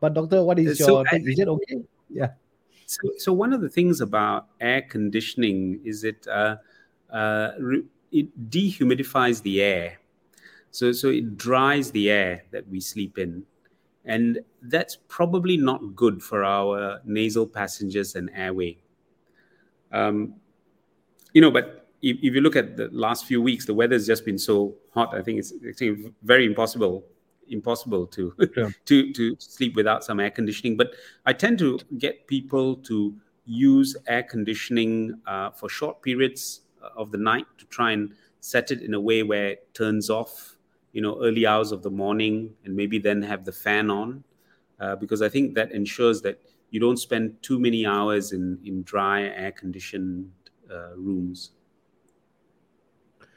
But 0.00 0.14
doctor, 0.14 0.42
what 0.42 0.58
is 0.58 0.78
so 0.78 0.98
your? 0.98 1.04
I, 1.12 1.16
is 1.16 1.38
it 1.38 1.48
okay? 1.48 1.82
Yeah. 2.08 2.30
So, 2.86 3.10
so 3.18 3.32
one 3.32 3.52
of 3.52 3.60
the 3.60 3.68
things 3.68 4.00
about 4.00 4.48
air 4.60 4.82
conditioning 4.82 5.80
is 5.84 6.04
it 6.04 6.26
uh, 6.26 6.56
uh, 7.10 7.52
re- 7.58 7.84
it 8.10 8.50
dehumidifies 8.50 9.42
the 9.42 9.62
air. 9.62 9.98
So, 10.70 10.92
so 10.92 11.08
it 11.08 11.36
dries 11.36 11.90
the 11.90 12.10
air 12.10 12.44
that 12.50 12.68
we 12.68 12.80
sleep 12.80 13.18
in. 13.18 13.44
And 14.04 14.40
that's 14.62 14.96
probably 15.08 15.56
not 15.56 15.94
good 15.94 16.22
for 16.22 16.44
our 16.44 17.00
nasal 17.04 17.46
passages 17.46 18.16
and 18.16 18.30
airway. 18.34 18.78
Um, 19.92 20.34
you 21.32 21.40
know, 21.40 21.50
but 21.50 21.88
if, 22.02 22.16
if, 22.22 22.34
you 22.34 22.40
look 22.40 22.56
at 22.56 22.76
the 22.76 22.88
last 22.90 23.26
few 23.26 23.40
weeks, 23.40 23.64
the 23.64 23.74
weather's 23.74 24.06
just 24.06 24.24
been 24.24 24.38
so 24.38 24.74
hot. 24.92 25.14
I 25.14 25.22
think 25.22 25.38
it's, 25.38 25.52
it's 25.62 25.82
very 26.22 26.46
impossible 26.46 27.04
impossible 27.48 28.06
to 28.06 28.34
yeah. 28.56 28.68
to 28.86 29.12
to 29.12 29.36
sleep 29.38 29.76
without 29.76 30.04
some 30.04 30.20
air 30.20 30.30
conditioning. 30.30 30.76
But 30.76 30.94
I 31.26 31.32
tend 31.32 31.58
to 31.58 31.78
get 31.98 32.26
people 32.26 32.76
to 32.76 33.14
use 33.44 33.96
air 34.06 34.22
conditioning 34.22 35.20
uh, 35.26 35.50
for 35.50 35.68
short 35.68 36.02
periods 36.02 36.62
of 36.96 37.10
the 37.10 37.18
night 37.18 37.46
to 37.58 37.64
try 37.66 37.92
and 37.92 38.14
set 38.40 38.70
it 38.70 38.82
in 38.82 38.94
a 38.94 39.00
way 39.00 39.22
where 39.22 39.48
it 39.48 39.74
turns 39.74 40.10
off, 40.10 40.56
you 40.92 41.00
know, 41.00 41.22
early 41.22 41.46
hours 41.46 41.72
of 41.72 41.82
the 41.82 41.90
morning, 41.90 42.54
and 42.64 42.74
maybe 42.74 42.98
then 42.98 43.22
have 43.22 43.44
the 43.44 43.52
fan 43.52 43.90
on, 43.90 44.24
uh, 44.80 44.96
because 44.96 45.22
I 45.22 45.28
think 45.28 45.54
that 45.54 45.72
ensures 45.72 46.22
that 46.22 46.40
you 46.70 46.80
don't 46.80 46.98
spend 46.98 47.42
too 47.42 47.58
many 47.58 47.86
hours 47.86 48.32
in 48.32 48.58
in 48.64 48.82
dry 48.82 49.22
air 49.22 49.52
conditioned 49.52 50.30
uh, 50.70 50.96
rooms. 50.96 51.52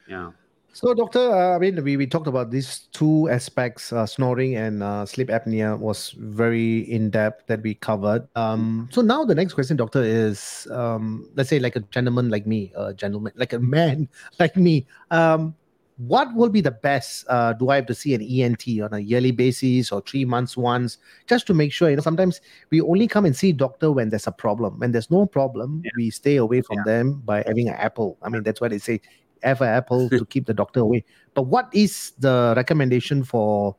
Yeah. 0.08 0.32
So, 0.76 0.93
doctor, 0.93 1.32
uh, 1.32 1.56
I 1.56 1.60
mean, 1.60 1.82
we, 1.86 1.95
we 1.95 2.06
talked 2.06 2.28
about 2.28 2.51
these 2.51 2.89
two 2.91 3.30
aspects, 3.30 3.93
uh, 3.93 4.06
snoring 4.06 4.58
and 4.58 4.84
uh, 4.84 5.06
sleep 5.06 5.30
apnea, 5.30 5.80
was 5.80 6.14
very 6.20 6.80
in 6.91 7.10
depth 7.10 7.47
that 7.47 7.62
we 7.62 7.76
covered. 7.76 8.28
Um, 8.36 8.89
so 8.91 9.01
now 9.01 9.24
the 9.24 9.34
next 9.34 9.53
question, 9.53 9.78
doctor, 9.78 10.03
is 10.03 10.68
um, 10.72 11.30
let's 11.36 11.49
say 11.49 11.60
like 11.60 11.78
a 11.78 11.80
gentleman 11.80 12.28
like 12.28 12.45
me, 12.45 12.74
a 12.76 12.93
gentleman 12.93 13.32
like 13.38 13.53
a 13.53 13.60
man 13.60 14.10
like 14.39 14.58
me. 14.58 14.86
Um, 15.12 15.56
what 15.98 16.34
will 16.36 16.50
be 16.50 16.62
the 16.62 16.72
best? 16.72 17.26
Uh, 17.30 17.54
do 17.54 17.70
I 17.70 17.78
have 17.78 17.86
to 17.86 17.96
see 17.96 18.14
an 18.14 18.22
ENT 18.22 18.68
on 18.82 18.93
a 18.93 19.00
yearly 19.00 19.32
basis 19.32 19.91
or 19.91 20.02
three 20.02 20.26
months 20.26 20.58
once, 20.58 20.98
just 21.28 21.48
to 21.48 21.54
make 21.54 21.72
sure? 21.72 21.89
You 21.89 21.96
know, 21.96 22.02
sometimes 22.02 22.41
we 22.70 22.82
only 22.82 23.08
come 23.08 23.26
and 23.26 23.36
see 23.36 23.54
doctor 23.54 23.91
when 23.91 24.10
there's 24.10 24.28
a 24.28 24.32
problem. 24.32 24.80
When 24.80 24.91
there's 24.91 25.10
no 25.10 25.26
problem, 25.26 25.82
yeah. 25.86 25.91
we 25.96 26.10
stay 26.10 26.36
away 26.36 26.62
from 26.62 26.78
yeah. 26.80 26.84
them 26.86 27.22
by 27.24 27.43
having 27.48 27.70
an 27.70 27.76
apple. 27.76 28.18
I 28.22 28.30
mean, 28.30 28.43
that's 28.43 28.60
why 28.60 28.68
they 28.68 28.78
say 28.78 29.02
have 29.43 29.62
an 29.62 29.70
apple 29.70 30.10
to 30.10 30.26
keep 30.30 30.48
the 30.48 30.54
doctor 30.54 30.82
away. 30.82 31.06
But 31.34 31.43
what 31.43 31.70
is 31.74 32.12
the 32.20 32.54
recommendation 32.58 33.24
for 33.24 33.76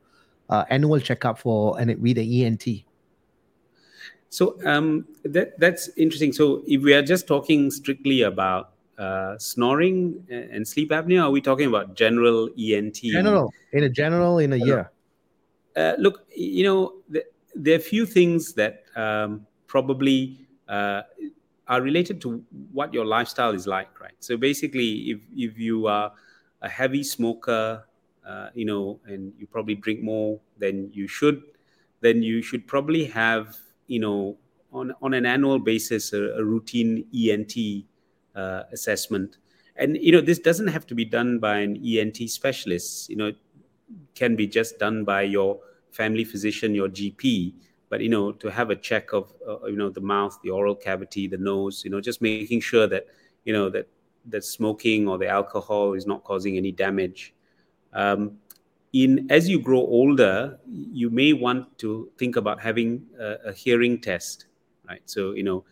uh, 0.49 0.65
annual 0.71 1.01
checkup 1.01 1.39
for 1.39 1.79
and 1.79 1.91
with 2.01 2.17
the 2.17 2.45
ENT? 2.45 2.65
So 4.31 4.57
um, 4.65 5.07
that 5.25 5.59
that's 5.61 5.89
interesting. 5.97 6.33
So 6.33 6.63
if 6.67 6.83
we 6.83 6.95
are 6.95 7.03
just 7.03 7.27
talking 7.27 7.71
strictly 7.71 8.23
about 8.23 8.73
uh, 8.99 9.39
snoring 9.39 10.27
and 10.31 10.67
sleep 10.67 10.91
apnea? 10.91 11.23
are 11.23 11.31
we 11.31 11.41
talking 11.41 11.69
about 11.69 11.95
general 11.95 12.49
ENT? 12.59 12.97
General, 12.97 13.53
in 13.73 13.85
a 13.85 13.89
general, 13.89 14.39
in 14.39 14.53
a 14.53 14.57
year. 14.57 14.91
Uh, 15.77 15.93
look, 15.99 16.27
you 16.35 16.65
know, 16.65 16.95
the, 17.09 17.25
there 17.55 17.75
are 17.75 17.79
a 17.79 17.83
few 17.83 18.07
things 18.07 18.55
that 18.55 18.85
um, 18.97 19.47
probably 19.67 20.49
uh, 20.69 21.03
are 21.69 21.83
related 21.83 22.21
to 22.23 22.43
what 22.73 22.95
your 22.95 23.05
lifestyle 23.05 23.53
is 23.53 23.67
like, 23.67 24.01
right? 24.01 24.15
So 24.21 24.37
basically, 24.37 25.11
if 25.11 25.21
if 25.35 25.59
you 25.59 25.87
are 25.87 26.13
a 26.63 26.69
heavy 26.69 27.03
smoker, 27.03 27.85
uh, 28.27 28.49
you 28.55 28.65
know, 28.65 29.01
and 29.07 29.33
you 29.39 29.47
probably 29.47 29.75
drink 29.75 30.03
more 30.03 30.41
than 30.59 30.91
you 30.93 31.07
should, 31.07 31.43
then 32.01 32.23
you 32.23 32.41
should 32.41 32.67
probably 32.67 33.05
have, 33.05 33.57
you 33.87 34.01
know, 34.01 34.39
on 34.73 34.95
on 35.03 35.13
an 35.15 35.27
annual 35.27 35.59
basis 35.59 36.13
a, 36.13 36.41
a 36.41 36.45
routine 36.45 37.05
ENT 37.15 37.85
uh, 38.37 38.65
assessment. 38.73 39.39
And 39.77 39.97
you 39.97 40.13
know, 40.13 40.21
this 40.21 40.39
doesn't 40.39 40.69
have 40.69 40.87
to 40.87 40.95
be 40.95 41.05
done 41.05 41.39
by 41.39 41.59
an 41.59 41.83
ENT 41.85 42.31
specialist. 42.31 43.11
You 43.11 43.17
know, 43.17 43.27
it 43.27 43.37
can 44.15 44.37
be 44.37 44.47
just 44.47 44.79
done 44.79 45.05
by 45.05 45.23
your 45.23 45.59
family 45.91 46.25
physician, 46.25 46.75
your 46.75 46.89
GP 46.89 47.55
but 47.89 48.01
you 48.01 48.09
know 48.09 48.33
to 48.33 48.51
have 48.51 48.71
a 48.71 48.77
check 48.77 49.13
of 49.13 49.33
uh, 49.49 49.67
you 49.67 49.77
know 49.77 49.89
the 49.89 50.01
mouth 50.01 50.39
the 50.43 50.51
oral 50.51 50.75
cavity 50.75 51.27
the 51.27 51.37
nose 51.37 51.85
you 51.85 51.91
know 51.91 52.01
just 52.01 52.21
making 52.21 52.61
sure 52.61 52.87
that 52.87 53.07
you 53.45 53.53
know 53.53 53.69
that 53.69 53.89
that 54.27 54.45
smoking 54.45 55.09
or 55.09 55.19
the 55.19 55.29
alcohol 55.29 55.93
is 55.93 56.07
not 56.07 56.25
causing 56.25 56.57
any 56.57 56.73
damage 56.73 57.35
um, 57.93 58.37
in 58.93 59.27
as 59.31 59.49
you 59.49 59.61
grow 59.61 59.79
older 59.79 60.59
you 60.67 61.11
may 61.11 61.33
want 61.33 61.79
to 61.79 62.11
think 62.19 62.37
about 62.37 62.61
having 62.61 63.05
a, 63.21 63.37
a 63.47 63.53
hearing 63.53 64.01
test 64.01 64.47
right 64.89 65.03
so 65.05 65.33
you 65.33 65.43
know 65.43 65.65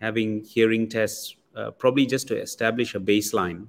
having 0.00 0.44
hearing 0.44 0.88
tests 0.88 1.36
uh, 1.56 1.70
probably 1.70 2.06
just 2.06 2.28
to 2.28 2.40
establish 2.40 2.94
a 2.94 3.00
baseline 3.00 3.66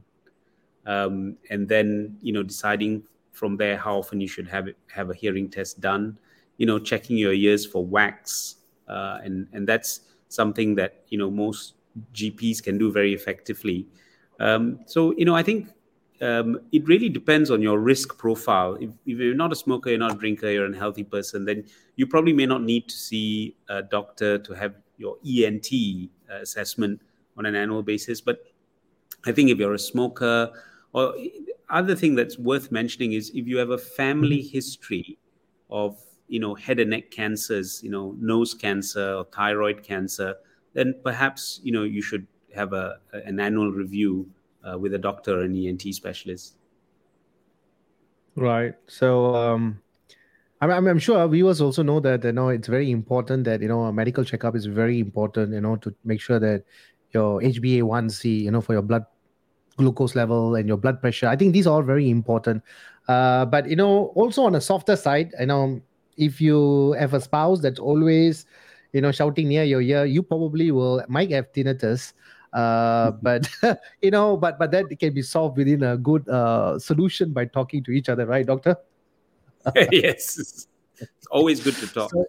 um, 0.86 1.38
and 1.50 1.68
then 1.68 2.18
you 2.22 2.34
know 2.34 2.44
deciding 2.44 3.04
from 3.32 3.58
there 3.58 3.78
how 3.78 3.98
often 3.98 4.22
you 4.22 4.28
should 4.28 4.48
have 4.48 4.68
it, 4.68 4.78
have 4.88 5.10
a 5.10 5.14
hearing 5.14 5.50
test 5.50 5.82
done 5.82 6.18
you 6.58 6.66
know 6.66 6.80
checking 6.80 7.18
your 7.18 7.34
ears 7.34 7.66
for 7.66 7.86
wax 7.86 8.58
uh, 8.88 9.20
and 9.24 9.48
and 9.54 9.68
that's 9.68 10.02
something 10.30 10.76
that 10.76 11.04
you 11.10 11.18
know 11.18 11.30
most 11.30 11.74
gps 12.14 12.62
can 12.62 12.78
do 12.78 12.92
very 12.92 13.14
effectively. 13.14 13.88
Um, 14.40 14.80
so 14.88 15.14
you 15.16 15.26
know 15.26 15.36
i 15.36 15.44
think 15.44 15.70
um, 16.22 16.60
it 16.72 16.88
really 16.88 17.10
depends 17.10 17.52
on 17.52 17.62
your 17.62 17.80
risk 17.80 18.18
profile. 18.18 18.76
If, 18.76 18.92
if, 19.06 19.18
you're 19.18 19.36
not 19.36 19.52
a 19.52 19.56
smoker 19.56 19.90
you're 19.90 20.00
not 20.00 20.14
a 20.14 20.16
drinker 20.16 20.50
you're 20.50 20.72
a 20.72 20.78
healthy 20.78 21.04
person 21.04 21.44
then 21.44 21.66
you 21.98 22.08
probably 22.08 22.34
may 22.34 22.46
not 22.46 22.64
need 22.64 22.88
to 22.88 22.96
see 22.96 23.56
a 23.68 23.82
doctor 23.82 24.38
to 24.38 24.54
have 24.54 24.76
your 24.98 25.18
ent 25.26 25.68
uh, 26.32 26.36
assessment 26.36 27.02
on 27.38 27.46
an 27.46 27.56
annual 27.56 27.84
basis. 27.84 28.22
But 28.22 28.44
i 29.26 29.32
think 29.32 29.50
if 29.50 29.58
you're 29.58 29.74
a 29.74 29.80
smoker 29.80 30.52
or 30.94 31.16
other 31.70 31.96
thing 31.96 32.16
that's 32.16 32.38
worth 32.38 32.72
mentioning 32.72 33.14
is 33.14 33.32
if 33.34 33.48
you 33.48 33.58
have 33.58 33.72
a 33.72 33.78
family 33.78 34.40
mm-hmm. 34.40 34.52
history 34.52 35.18
of 35.70 35.98
you 36.28 36.40
know 36.40 36.54
head 36.54 36.80
and 36.80 36.92
neck 36.92 37.10
cancers 37.12 37.82
you 37.84 37.90
know 37.90 38.16
nose 38.20 38.54
cancer 38.54 39.14
or 39.14 39.24
thyroid 39.26 39.84
cancer 39.84 40.36
then 40.74 40.94
perhaps 41.04 41.60
you 41.64 41.72
know 41.72 41.84
you 41.84 42.02
should 42.02 42.28
have 42.54 42.74
a, 42.74 43.00
an 43.26 43.40
annual 43.40 43.72
review 43.72 44.30
uh, 44.64 44.78
with 44.78 44.94
a 44.94 44.98
doctor 44.98 45.40
or 45.40 45.42
an 45.42 45.56
ent 45.56 45.82
specialist. 45.94 46.56
Right. 48.36 48.76
So 48.88 49.36
um 49.36 49.82
I'm, 50.62 50.88
I'm 50.88 51.00
sure 51.00 51.28
viewers 51.28 51.60
also 51.60 51.84
know 51.84 52.00
that 52.02 52.24
you 52.24 52.32
know 52.32 52.50
it's 52.50 52.68
very 52.68 52.90
important 52.92 53.44
that 53.46 53.62
you 53.62 53.68
know 53.68 53.84
a 53.84 53.94
medical 53.94 54.24
checkup 54.24 54.56
is 54.56 54.66
very 54.66 55.00
important 55.00 55.54
you 55.54 55.62
know 55.62 55.76
to 55.78 55.94
make 56.06 56.22
sure 56.22 56.40
that 56.40 56.64
your 57.14 57.41
HbA1c 57.41 58.43
you 58.43 58.51
know 58.51 58.61
for 58.61 58.74
your 58.74 58.82
blood 58.82 59.05
glucose 59.78 60.16
level 60.16 60.55
and 60.55 60.68
your 60.68 60.78
blood 60.78 61.01
pressure. 61.01 61.28
I 61.28 61.36
think 61.36 61.53
these 61.53 61.66
are 61.66 61.76
all 61.76 61.82
very 61.82 62.09
important. 62.09 62.64
Uh, 63.07 63.45
but 63.45 63.70
you 63.70 63.76
know 63.76 64.14
also 64.16 64.43
on 64.43 64.55
a 64.55 64.61
softer 64.61 64.95
side 64.95 65.34
you 65.39 65.45
know 65.45 65.82
if 66.16 66.39
you 66.39 66.93
have 66.93 67.14
a 67.14 67.20
spouse 67.20 67.59
that's 67.59 67.80
always 67.80 68.45
you 68.93 69.01
know 69.01 69.11
shouting 69.11 69.49
near 69.49 69.64
your 69.64 69.82
ear 69.82 70.05
you 70.05 70.24
probably 70.24 70.72
will 70.72 71.03
might 71.09 71.30
have 71.30 71.51
tinnitus 71.51 72.14
uh, 72.53 73.11
but 73.22 73.49
you 74.01 74.09
know 74.11 74.38
but 74.38 74.57
but 74.57 74.72
that 74.72 74.86
can 74.99 75.14
be 75.14 75.22
solved 75.22 75.57
within 75.57 75.84
a 75.84 75.97
good 75.97 76.28
uh, 76.30 76.80
solution 76.80 77.34
by 77.34 77.43
talking 77.43 77.84
to 77.84 77.91
each 77.91 78.09
other 78.09 78.26
right 78.26 78.45
doctor? 78.45 78.78
Yes. 79.91 80.68
It's 80.99 81.28
always 81.32 81.61
good 81.61 81.76
to 81.76 81.88
talk. 81.88 82.11
So, 82.11 82.26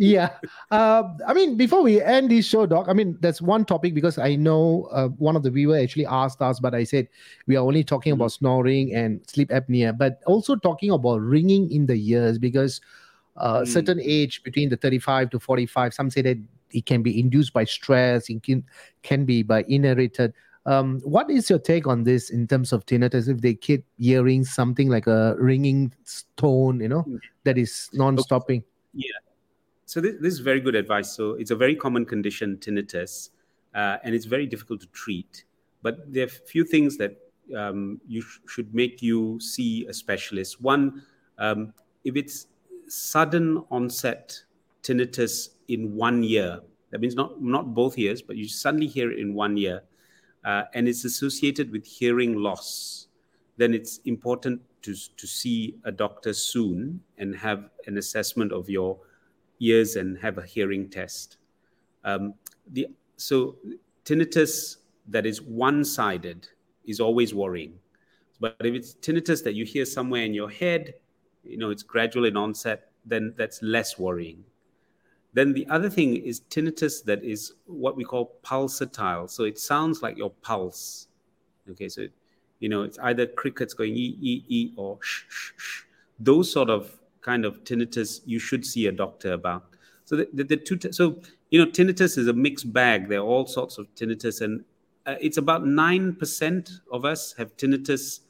yeah 0.00 0.30
uh, 0.70 1.02
i 1.28 1.34
mean 1.34 1.58
before 1.58 1.82
we 1.82 2.00
end 2.00 2.30
this 2.30 2.46
show 2.46 2.64
doc 2.64 2.86
i 2.88 2.92
mean 2.94 3.18
there's 3.20 3.42
one 3.42 3.66
topic 3.66 3.92
because 3.92 4.16
i 4.16 4.34
know 4.34 4.88
uh, 4.92 5.08
one 5.08 5.36
of 5.36 5.42
the 5.42 5.50
viewer 5.50 5.76
actually 5.76 6.06
asked 6.06 6.40
us 6.40 6.58
but 6.58 6.74
i 6.74 6.82
said 6.82 7.06
we 7.46 7.54
are 7.54 7.64
only 7.64 7.84
talking 7.84 8.14
mm-hmm. 8.14 8.22
about 8.22 8.32
snoring 8.32 8.94
and 8.94 9.20
sleep 9.28 9.50
apnea 9.50 9.96
but 9.96 10.22
also 10.24 10.56
talking 10.56 10.90
about 10.90 11.20
ringing 11.20 11.70
in 11.70 11.84
the 11.84 11.94
ears 11.94 12.38
because 12.38 12.80
uh, 13.36 13.60
mm. 13.60 13.68
certain 13.68 14.00
age 14.02 14.42
between 14.42 14.70
the 14.70 14.76
35 14.76 15.28
to 15.28 15.38
45 15.38 15.92
some 15.92 16.08
say 16.08 16.22
that 16.22 16.38
it 16.70 16.86
can 16.86 17.02
be 17.02 17.20
induced 17.20 17.52
by 17.52 17.64
stress 17.64 18.30
it 18.30 18.42
can, 18.42 18.64
can 19.02 19.26
be 19.26 19.42
by 19.42 19.64
inherited 19.68 20.32
um, 20.64 21.00
what 21.04 21.30
is 21.30 21.50
your 21.50 21.58
take 21.58 21.86
on 21.86 22.04
this 22.04 22.30
in 22.30 22.46
terms 22.46 22.72
of 22.72 22.86
tinnitus 22.86 23.28
if 23.28 23.42
they 23.42 23.52
keep 23.52 23.84
hearing 23.98 24.44
something 24.44 24.88
like 24.88 25.06
a 25.06 25.36
ringing 25.38 25.92
tone 26.38 26.80
you 26.80 26.88
know 26.88 27.02
hmm. 27.02 27.16
that 27.44 27.58
is 27.58 27.90
non-stopping 27.92 28.64
yeah 28.94 29.12
so 29.90 30.00
this, 30.00 30.14
this 30.20 30.32
is 30.34 30.40
very 30.40 30.60
good 30.60 30.74
advice 30.74 31.10
so 31.18 31.24
it's 31.40 31.50
a 31.50 31.56
very 31.64 31.76
common 31.84 32.04
condition 32.04 32.56
tinnitus 32.64 33.30
uh, 33.74 33.96
and 34.04 34.14
it's 34.14 34.28
very 34.36 34.46
difficult 34.46 34.80
to 34.80 34.86
treat 34.88 35.44
but 35.82 35.94
there 36.12 36.24
are 36.24 36.26
a 36.26 36.48
few 36.52 36.64
things 36.64 36.96
that 36.96 37.12
um, 37.56 38.00
you 38.06 38.22
sh- 38.22 38.38
should 38.46 38.74
make 38.74 39.02
you 39.02 39.38
see 39.40 39.86
a 39.86 39.94
specialist 39.94 40.60
one 40.60 41.02
um, 41.38 41.72
if 42.04 42.14
it's 42.16 42.46
sudden 42.90 43.64
onset 43.70 44.42
tinnitus 44.82 45.50
in 45.68 45.94
one 45.94 46.22
year. 46.22 46.60
That 46.90 47.00
means 47.00 47.14
not, 47.14 47.40
not 47.40 47.74
both 47.74 47.96
years, 47.96 48.20
but 48.20 48.36
you 48.36 48.48
suddenly 48.48 48.86
hear 48.86 49.12
it 49.12 49.18
in 49.18 49.34
one 49.34 49.56
year, 49.56 49.82
uh, 50.44 50.64
and 50.74 50.88
it's 50.88 51.04
associated 51.04 51.70
with 51.70 51.84
hearing 51.84 52.36
loss, 52.36 53.06
then 53.56 53.74
it's 53.74 54.00
important 54.06 54.60
to, 54.82 54.94
to 55.16 55.26
see 55.26 55.76
a 55.84 55.92
doctor 55.92 56.32
soon 56.32 57.00
and 57.18 57.36
have 57.36 57.70
an 57.86 57.98
assessment 57.98 58.52
of 58.52 58.68
your 58.68 58.98
ears 59.60 59.96
and 59.96 60.18
have 60.18 60.38
a 60.38 60.42
hearing 60.42 60.88
test. 60.88 61.36
Um, 62.04 62.34
the, 62.72 62.88
so, 63.16 63.56
tinnitus 64.04 64.76
that 65.08 65.26
is 65.26 65.42
one 65.42 65.84
sided 65.84 66.48
is 66.86 67.00
always 67.00 67.34
worrying. 67.34 67.74
But 68.40 68.56
if 68.60 68.74
it's 68.74 68.94
tinnitus 68.94 69.44
that 69.44 69.54
you 69.54 69.64
hear 69.64 69.84
somewhere 69.84 70.24
in 70.24 70.32
your 70.32 70.48
head, 70.48 70.94
you 71.44 71.56
know 71.56 71.70
it's 71.70 71.82
gradual 71.82 72.24
in 72.24 72.36
onset 72.36 72.90
then 73.04 73.34
that's 73.36 73.62
less 73.62 73.98
worrying 73.98 74.44
then 75.32 75.52
the 75.52 75.66
other 75.68 75.88
thing 75.88 76.16
is 76.16 76.40
tinnitus 76.50 77.04
that 77.04 77.22
is 77.24 77.54
what 77.66 77.96
we 77.96 78.04
call 78.04 78.32
pulsatile 78.42 79.28
so 79.28 79.44
it 79.44 79.58
sounds 79.58 80.02
like 80.02 80.16
your 80.16 80.30
pulse 80.42 81.08
okay 81.70 81.88
so 81.88 82.06
you 82.58 82.68
know 82.68 82.82
it's 82.82 82.98
either 83.00 83.26
crickets 83.26 83.74
going 83.74 83.94
e 83.94 84.16
e 84.20 84.44
e 84.48 84.72
or 84.76 84.98
sh 85.02 85.24
sh 85.28 85.52
sh 85.56 85.82
those 86.18 86.52
sort 86.52 86.68
of 86.68 86.99
kind 87.22 87.44
of 87.44 87.62
tinnitus 87.64 88.20
you 88.24 88.38
should 88.38 88.64
see 88.64 88.86
a 88.86 88.92
doctor 88.92 89.32
about 89.32 89.64
so 90.04 90.16
the, 90.16 90.28
the, 90.32 90.44
the 90.44 90.56
two 90.56 90.76
t- 90.76 90.92
so 90.92 91.20
you 91.50 91.62
know 91.62 91.70
tinnitus 91.70 92.16
is 92.16 92.28
a 92.28 92.32
mixed 92.32 92.72
bag 92.72 93.08
there 93.08 93.20
are 93.20 93.26
all 93.26 93.46
sorts 93.46 93.78
of 93.78 93.92
tinnitus 93.94 94.40
and 94.40 94.64
uh, 95.06 95.16
it's 95.20 95.38
about 95.38 95.64
9% 95.64 96.80
of 96.92 97.04
us 97.04 97.34
have 97.36 97.56
tinnitus 97.56 98.20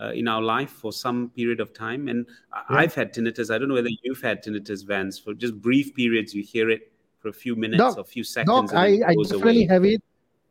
uh, 0.00 0.12
in 0.12 0.28
our 0.28 0.42
life 0.42 0.70
for 0.70 0.92
some 0.92 1.30
period 1.30 1.60
of 1.60 1.72
time. 1.72 2.08
And 2.08 2.26
yeah. 2.52 2.62
I've 2.68 2.94
had 2.94 3.12
tinnitus. 3.12 3.52
I 3.52 3.58
don't 3.58 3.68
know 3.68 3.74
whether 3.74 3.90
you've 4.02 4.20
had 4.20 4.42
tinnitus, 4.44 4.84
Vance. 4.86 5.18
For 5.18 5.34
just 5.34 5.60
brief 5.60 5.94
periods, 5.94 6.34
you 6.34 6.42
hear 6.42 6.70
it 6.70 6.92
for 7.18 7.28
a 7.28 7.32
few 7.32 7.56
minutes 7.56 7.96
or 7.96 8.00
a 8.00 8.04
few 8.04 8.24
seconds. 8.24 8.72
No, 8.72 8.78
I, 8.78 9.00
I 9.06 9.14
definitely 9.14 9.64
away. 9.64 9.66
have 9.66 9.84
it. 9.84 10.02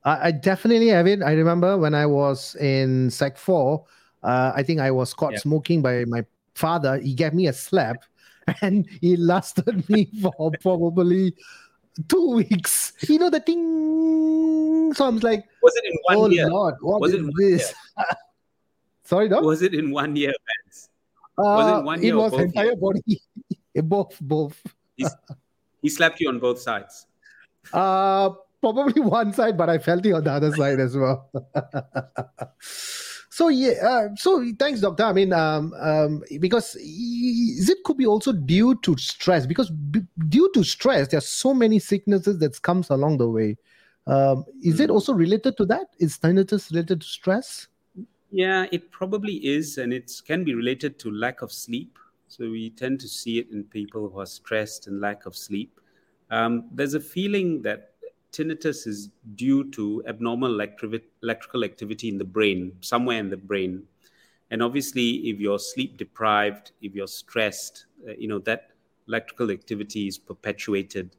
I, 0.03 0.27
I, 0.27 0.31
definitely 0.31 0.87
have 0.87 1.07
it. 1.07 1.21
I 1.21 1.33
remember 1.33 1.77
when 1.77 1.93
I 1.93 2.05
was 2.05 2.55
in 2.55 3.09
Sec 3.09 3.37
4, 3.37 3.83
uh, 4.23 4.51
I 4.55 4.63
think 4.63 4.79
I 4.79 4.91
was 4.91 5.13
caught 5.13 5.33
yeah. 5.33 5.39
smoking 5.39 5.81
by 5.81 6.05
my 6.05 6.25
father. 6.59 6.99
He 6.99 7.13
gave 7.13 7.33
me 7.33 7.47
a 7.47 7.53
slap 7.53 8.03
and 8.61 8.87
he 9.01 9.15
lasted 9.15 9.87
me 9.89 10.11
for 10.21 10.51
probably 10.61 11.33
two 12.07 12.31
weeks. 12.35 12.93
You 13.07 13.19
know 13.19 13.29
the 13.29 13.39
thing. 13.39 14.93
So 14.93 15.07
I'm 15.07 15.17
like, 15.19 15.45
was 15.63 15.75
it 15.75 15.85
in 15.85 15.97
one 16.03 16.17
oh 16.17 16.29
year? 16.29 16.49
Lord, 16.49 16.75
what 16.81 17.01
was 17.01 17.13
is 17.13 17.25
it 17.25 17.33
this? 17.37 17.73
Sorry, 19.03 19.29
dog. 19.29 19.43
Was 19.43 19.61
it 19.61 19.73
in 19.73 19.91
one 19.91 20.15
year, 20.15 20.33
Vance? 20.47 20.89
Uh, 21.37 21.41
was 21.41 21.79
it 21.79 21.83
one 21.85 22.03
year? 22.03 22.13
It 22.13 22.17
was 22.17 22.33
entire 22.33 22.65
years? 22.65 22.75
body. 22.79 23.21
both, 23.83 24.17
both. 24.21 24.61
he 25.81 25.89
slapped 25.89 26.19
you 26.19 26.29
on 26.29 26.39
both 26.39 26.59
sides. 26.59 27.07
Uh 27.71 28.29
probably 28.61 29.01
one 29.01 29.31
side, 29.31 29.57
but 29.57 29.69
I 29.69 29.77
felt 29.77 30.05
it 30.05 30.11
on 30.11 30.23
the 30.23 30.31
other 30.31 30.51
side 30.51 30.79
as 30.79 30.97
well. 30.97 31.31
So 33.39 33.47
yeah, 33.47 33.71
uh, 33.81 34.15
so 34.17 34.45
thanks, 34.59 34.81
doctor. 34.81 35.05
I 35.05 35.13
mean, 35.13 35.31
um, 35.31 35.73
um, 35.79 36.21
because 36.41 36.75
it 36.77 37.77
could 37.85 37.95
be 37.95 38.05
also 38.05 38.33
due 38.33 38.75
to 38.81 38.97
stress. 38.97 39.45
Because 39.45 39.69
b- 39.69 40.05
due 40.27 40.51
to 40.55 40.61
stress, 40.61 41.07
there 41.07 41.19
are 41.19 41.21
so 41.21 41.53
many 41.53 41.79
sicknesses 41.79 42.37
that 42.39 42.61
comes 42.63 42.89
along 42.89 43.19
the 43.19 43.29
way. 43.29 43.55
Um, 44.07 44.43
is 44.61 44.81
it 44.81 44.87
hmm. 44.89 44.95
also 44.95 45.13
related 45.13 45.55
to 45.55 45.65
that? 45.67 45.87
Is 45.99 46.17
tinnitus 46.17 46.69
related 46.69 46.99
to 46.99 47.07
stress? 47.07 47.69
Yeah, 48.29 48.65
it 48.73 48.91
probably 48.91 49.35
is, 49.35 49.77
and 49.77 49.93
it 49.93 50.11
can 50.27 50.43
be 50.43 50.53
related 50.53 50.99
to 50.99 51.09
lack 51.09 51.41
of 51.41 51.53
sleep. 51.53 51.97
So 52.27 52.43
we 52.49 52.71
tend 52.71 52.99
to 52.99 53.07
see 53.07 53.39
it 53.39 53.49
in 53.51 53.63
people 53.63 54.09
who 54.09 54.19
are 54.19 54.25
stressed 54.25 54.87
and 54.87 54.99
lack 54.99 55.25
of 55.25 55.37
sleep. 55.37 55.79
Um, 56.29 56.65
there's 56.73 56.93
a 56.93 56.99
feeling 56.99 57.61
that 57.61 57.88
tinnitus 58.31 58.87
is 58.87 59.09
due 59.35 59.69
to 59.71 60.03
abnormal 60.07 60.59
electrical 60.59 61.63
activity 61.63 62.09
in 62.09 62.17
the 62.17 62.23
brain, 62.23 62.73
somewhere 62.81 63.19
in 63.19 63.29
the 63.29 63.37
brain. 63.37 63.83
And 64.51 64.63
obviously, 64.63 65.29
if 65.29 65.39
you're 65.39 65.59
sleep 65.59 65.97
deprived, 65.97 66.71
if 66.81 66.95
you're 66.95 67.07
stressed, 67.07 67.85
uh, 68.07 68.13
you 68.17 68.27
know 68.27 68.39
that 68.39 68.71
electrical 69.07 69.51
activity 69.51 70.07
is 70.07 70.17
perpetuated, 70.17 71.15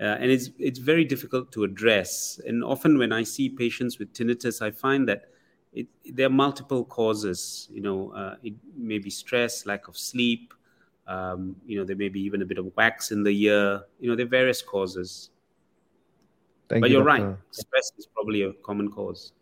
uh, 0.00 0.18
and 0.20 0.30
it's 0.30 0.50
it's 0.58 0.78
very 0.78 1.04
difficult 1.04 1.52
to 1.52 1.64
address. 1.64 2.40
And 2.46 2.64
often, 2.64 2.98
when 2.98 3.12
I 3.12 3.22
see 3.22 3.48
patients 3.48 3.98
with 3.98 4.12
tinnitus, 4.12 4.62
I 4.62 4.70
find 4.72 5.08
that 5.08 5.26
it, 5.72 5.86
there 6.04 6.26
are 6.26 6.30
multiple 6.30 6.84
causes. 6.84 7.68
You 7.72 7.82
know, 7.82 8.10
uh, 8.12 8.36
it 8.42 8.54
may 8.76 8.98
be 8.98 9.10
stress, 9.10 9.64
lack 9.64 9.86
of 9.88 9.96
sleep. 9.96 10.52
Um, 11.06 11.56
you 11.66 11.78
know, 11.78 11.84
there 11.84 11.96
may 11.96 12.08
be 12.08 12.20
even 12.20 12.42
a 12.42 12.44
bit 12.44 12.58
of 12.58 12.74
wax 12.76 13.10
in 13.10 13.22
the 13.22 13.30
ear. 13.30 13.82
You 14.00 14.08
know, 14.08 14.16
there 14.16 14.26
are 14.26 14.28
various 14.28 14.62
causes. 14.62 15.30
Thank 16.72 16.84
but 16.84 16.90
you, 16.90 17.00
are 17.00 17.04
right. 17.04 17.36
Stress 17.50 17.92
is 17.98 18.06
probably 18.06 18.42
a 18.42 18.52
common 18.64 18.90
cause. 18.90 19.32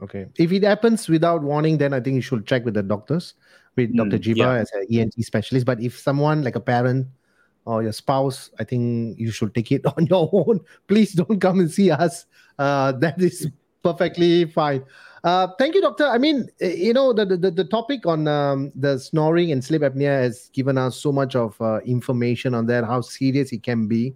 Okay. 0.00 0.26
If 0.38 0.52
it 0.52 0.62
happens 0.62 1.08
without 1.08 1.42
warning, 1.42 1.76
then 1.76 1.92
I 1.92 1.98
think 1.98 2.14
you 2.14 2.20
should 2.20 2.46
check 2.46 2.64
with 2.64 2.74
the 2.74 2.84
doctors, 2.84 3.34
with 3.74 3.92
mm, 3.92 3.96
Dr. 3.96 4.18
Jeeve 4.18 4.36
yeah. 4.36 4.54
as 4.54 4.70
an 4.70 4.86
ENT 4.88 5.14
specialist. 5.24 5.66
But 5.66 5.82
if 5.82 5.98
someone 5.98 6.44
like 6.44 6.54
a 6.54 6.60
parent 6.60 7.08
or 7.64 7.82
your 7.82 7.90
spouse, 7.90 8.50
I 8.60 8.64
think 8.64 9.18
you 9.18 9.32
should 9.32 9.56
take 9.56 9.72
it 9.72 9.84
on 9.96 10.06
your 10.06 10.30
own. 10.32 10.60
Please 10.86 11.14
don't 11.14 11.40
come 11.40 11.58
and 11.58 11.70
see 11.70 11.90
us. 11.90 12.26
Uh, 12.56 12.92
that 12.92 13.20
is 13.20 13.50
perfectly 13.82 14.44
fine. 14.44 14.84
Uh, 15.24 15.48
thank 15.58 15.74
you, 15.74 15.80
doctor. 15.80 16.06
I 16.06 16.18
mean, 16.18 16.48
eh, 16.60 16.74
you 16.74 16.92
know, 16.92 17.12
the 17.12 17.26
the, 17.26 17.50
the 17.50 17.64
topic 17.64 18.06
on 18.06 18.28
um, 18.28 18.70
the 18.76 18.98
snoring 18.98 19.50
and 19.50 19.64
sleep 19.64 19.82
apnea 19.82 20.22
has 20.22 20.48
given 20.52 20.78
us 20.78 20.96
so 20.96 21.10
much 21.10 21.34
of 21.34 21.60
uh, 21.60 21.80
information 21.84 22.54
on 22.54 22.66
that, 22.66 22.84
how 22.84 23.00
serious 23.00 23.50
it 23.50 23.64
can 23.64 23.88
be. 23.88 24.14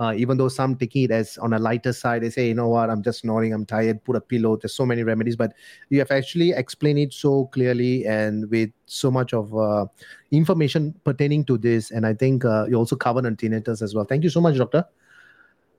Uh, 0.00 0.12
even 0.16 0.36
though 0.36 0.48
some 0.48 0.74
taking 0.74 1.04
it 1.04 1.12
as 1.12 1.38
on 1.38 1.52
a 1.52 1.58
lighter 1.58 1.92
side, 1.92 2.22
they 2.22 2.30
say, 2.30 2.48
you 2.48 2.54
know 2.54 2.68
what, 2.68 2.90
I'm 2.90 3.00
just 3.00 3.20
snoring, 3.20 3.52
I'm 3.52 3.64
tired, 3.64 4.02
put 4.02 4.16
a 4.16 4.20
pillow. 4.20 4.56
There's 4.56 4.74
so 4.74 4.84
many 4.84 5.04
remedies, 5.04 5.36
but 5.36 5.52
you 5.88 6.00
have 6.00 6.10
actually 6.10 6.50
explained 6.50 6.98
it 6.98 7.12
so 7.12 7.46
clearly 7.46 8.04
and 8.04 8.50
with 8.50 8.70
so 8.86 9.10
much 9.10 9.32
of 9.32 9.56
uh, 9.56 9.86
information 10.32 10.94
pertaining 11.04 11.44
to 11.44 11.56
this. 11.56 11.92
And 11.92 12.04
I 12.04 12.14
think 12.14 12.44
uh, 12.44 12.66
you 12.68 12.74
also 12.74 12.96
covered 12.96 13.24
on 13.24 13.36
tinnitus 13.36 13.82
as 13.82 13.94
well. 13.94 14.04
Thank 14.04 14.24
you 14.24 14.30
so 14.30 14.40
much, 14.40 14.56
doctor. 14.56 14.84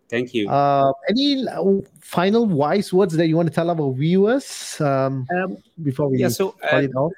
Thank 0.08 0.34
you. 0.34 0.50
Uh, 0.50 0.94
any 1.10 1.44
final 2.00 2.46
wise 2.46 2.94
words 2.94 3.18
that 3.18 3.28
you 3.28 3.36
want 3.36 3.50
to 3.50 3.54
tell 3.54 3.70
our 3.70 3.94
viewers 3.94 4.80
um, 4.80 5.28
um, 5.36 5.58
before 5.84 6.10
we 6.10 6.20
yeah, 6.20 6.30
so, 6.30 6.56
uh, 6.72 6.78
it 6.78 6.96
off? 6.96 7.12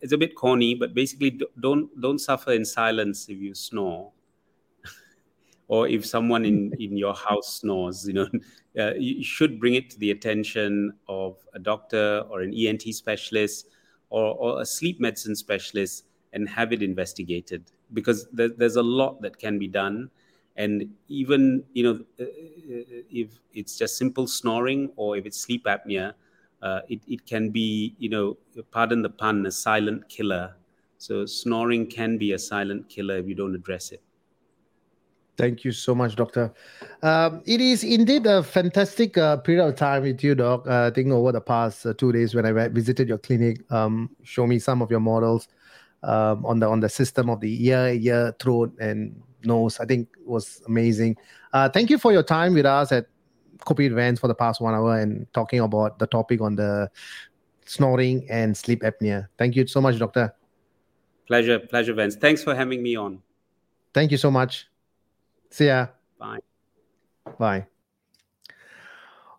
It's 0.00 0.12
a 0.12 0.18
bit 0.18 0.34
corny, 0.34 0.74
but 0.74 0.94
basically, 0.94 1.38
don't 1.60 1.90
don't 2.00 2.18
suffer 2.18 2.52
in 2.52 2.64
silence 2.64 3.28
if 3.28 3.38
you 3.38 3.54
snore, 3.54 4.12
or 5.70 5.86
if 5.86 6.04
someone 6.04 6.44
in 6.44 6.74
in 6.80 6.96
your 6.96 7.14
house 7.14 7.60
snores. 7.60 8.06
You 8.08 8.14
know, 8.14 8.28
uh, 8.82 8.94
you 8.94 9.22
should 9.22 9.60
bring 9.60 9.74
it 9.74 9.88
to 9.90 9.98
the 9.98 10.10
attention 10.10 10.92
of 11.08 11.36
a 11.54 11.60
doctor 11.60 12.24
or 12.28 12.40
an 12.42 12.52
ENT 12.52 12.92
specialist 12.92 13.68
or, 14.10 14.34
or 14.34 14.60
a 14.62 14.66
sleep 14.66 15.00
medicine 15.00 15.36
specialist 15.36 16.04
and 16.32 16.48
have 16.48 16.72
it 16.72 16.82
investigated 16.82 17.62
because 17.92 18.26
there, 18.32 18.48
there's 18.48 18.76
a 18.76 18.82
lot 18.82 19.22
that 19.22 19.38
can 19.38 19.58
be 19.58 19.68
done 19.68 20.10
and 20.56 20.90
even 21.08 21.62
you 21.72 21.84
know 21.84 21.94
uh, 22.20 22.24
uh, 22.24 23.02
if 23.22 23.38
it's 23.54 23.78
just 23.78 23.96
simple 23.96 24.26
snoring 24.26 24.90
or 24.96 25.16
if 25.16 25.24
it's 25.26 25.40
sleep 25.40 25.64
apnea 25.66 26.12
uh, 26.62 26.80
it, 26.88 27.00
it 27.06 27.24
can 27.26 27.50
be 27.50 27.94
you 27.98 28.08
know 28.08 28.36
pardon 28.72 29.02
the 29.02 29.10
pun 29.10 29.46
a 29.46 29.50
silent 29.50 30.08
killer 30.08 30.54
so 30.98 31.24
snoring 31.26 31.86
can 31.86 32.18
be 32.18 32.32
a 32.32 32.38
silent 32.38 32.88
killer 32.88 33.18
if 33.18 33.26
you 33.28 33.34
don't 33.34 33.54
address 33.54 33.92
it 33.92 34.02
Thank 35.40 35.64
you 35.64 35.72
so 35.72 35.94
much, 35.94 36.16
Doctor. 36.16 36.52
Um, 37.02 37.40
it 37.46 37.62
is 37.62 37.82
indeed 37.82 38.26
a 38.26 38.42
fantastic 38.42 39.16
uh, 39.16 39.38
period 39.38 39.66
of 39.66 39.74
time 39.74 40.02
with 40.02 40.22
you, 40.22 40.34
Doc. 40.34 40.66
Uh, 40.66 40.88
I 40.88 40.90
think 40.90 41.10
over 41.10 41.32
the 41.32 41.40
past 41.40 41.86
uh, 41.86 41.94
two 41.94 42.12
days 42.12 42.34
when 42.34 42.44
I 42.44 42.68
visited 42.68 43.08
your 43.08 43.16
clinic, 43.16 43.60
um, 43.72 44.10
show 44.22 44.46
me 44.46 44.58
some 44.58 44.82
of 44.82 44.90
your 44.90 45.00
models 45.00 45.48
um, 46.02 46.44
on 46.44 46.60
the 46.60 46.68
on 46.68 46.80
the 46.80 46.90
system 46.90 47.30
of 47.30 47.40
the 47.40 47.66
ear, 47.68 47.88
ear, 47.88 48.36
throat, 48.38 48.76
and 48.80 49.18
nose. 49.42 49.80
I 49.80 49.86
think 49.86 50.08
was 50.26 50.60
amazing. 50.66 51.16
Uh, 51.54 51.70
thank 51.70 51.88
you 51.88 51.96
for 51.96 52.12
your 52.12 52.22
time 52.22 52.52
with 52.52 52.66
us 52.66 52.92
at 52.92 53.06
Kopi 53.64 53.86
Events 53.86 54.20
for 54.20 54.28
the 54.28 54.34
past 54.34 54.60
one 54.60 54.74
hour 54.74 54.98
and 54.98 55.26
talking 55.32 55.60
about 55.60 55.98
the 55.98 56.06
topic 56.06 56.42
on 56.42 56.54
the 56.54 56.90
snoring 57.64 58.26
and 58.28 58.54
sleep 58.54 58.82
apnea. 58.82 59.28
Thank 59.38 59.56
you 59.56 59.66
so 59.66 59.80
much, 59.80 59.98
Doctor. 59.98 60.34
Pleasure, 61.26 61.58
pleasure, 61.60 61.94
Vance. 61.94 62.16
Thanks 62.16 62.44
for 62.44 62.54
having 62.54 62.82
me 62.82 62.94
on. 62.96 63.22
Thank 63.94 64.10
you 64.10 64.18
so 64.18 64.30
much. 64.30 64.69
See 65.50 65.66
ya. 65.66 65.88
Bye. 66.18 66.38
Bye. 67.38 67.66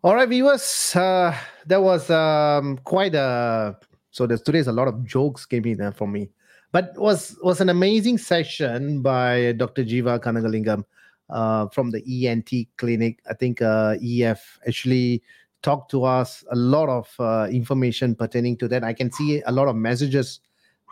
All 0.03 0.15
right, 0.15 0.27
viewers. 0.27 0.95
Uh, 0.95 1.35
that 1.65 1.81
was 1.81 2.09
um, 2.09 2.77
quite 2.83 3.15
a. 3.15 3.77
So 4.11 4.27
there's 4.27 4.41
today's 4.41 4.67
a 4.67 4.71
lot 4.71 4.87
of 4.87 5.05
jokes 5.05 5.45
came 5.45 5.65
in 5.65 5.77
there 5.77 5.91
for 5.91 6.07
me 6.07 6.31
but 6.71 6.93
was 6.97 7.37
was 7.43 7.61
an 7.61 7.69
amazing 7.69 8.17
session 8.17 9.01
by 9.01 9.53
Dr. 9.53 9.83
Jeeve 9.83 10.19
Kanagalingam 10.21 10.83
uh, 11.29 11.67
from 11.67 11.91
the 11.91 12.01
ENT 12.27 12.49
clinic. 12.77 13.21
I 13.29 13.33
think 13.33 13.61
uh, 13.61 13.95
EF 14.01 14.59
actually 14.67 15.21
talked 15.61 15.91
to 15.91 16.03
us 16.03 16.43
a 16.51 16.55
lot 16.55 16.89
of 16.89 17.13
uh, 17.19 17.47
information 17.51 18.15
pertaining 18.15 18.57
to 18.57 18.67
that. 18.69 18.83
I 18.83 18.93
can 18.93 19.11
see 19.11 19.41
a 19.45 19.51
lot 19.51 19.67
of 19.67 19.75
messages 19.75 20.39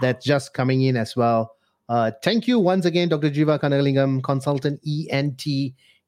that 0.02 0.22
just 0.22 0.54
coming 0.54 0.84
in 0.84 0.96
as 0.96 1.16
well. 1.16 1.56
Uh, 1.90 2.12
thank 2.24 2.48
you 2.48 2.60
once 2.60 2.86
again, 2.86 3.10
Dr. 3.10 3.30
Jeeve 3.30 3.60
Kanagalingam, 3.60 4.24
consultant 4.24 4.80
ENT, 4.88 5.44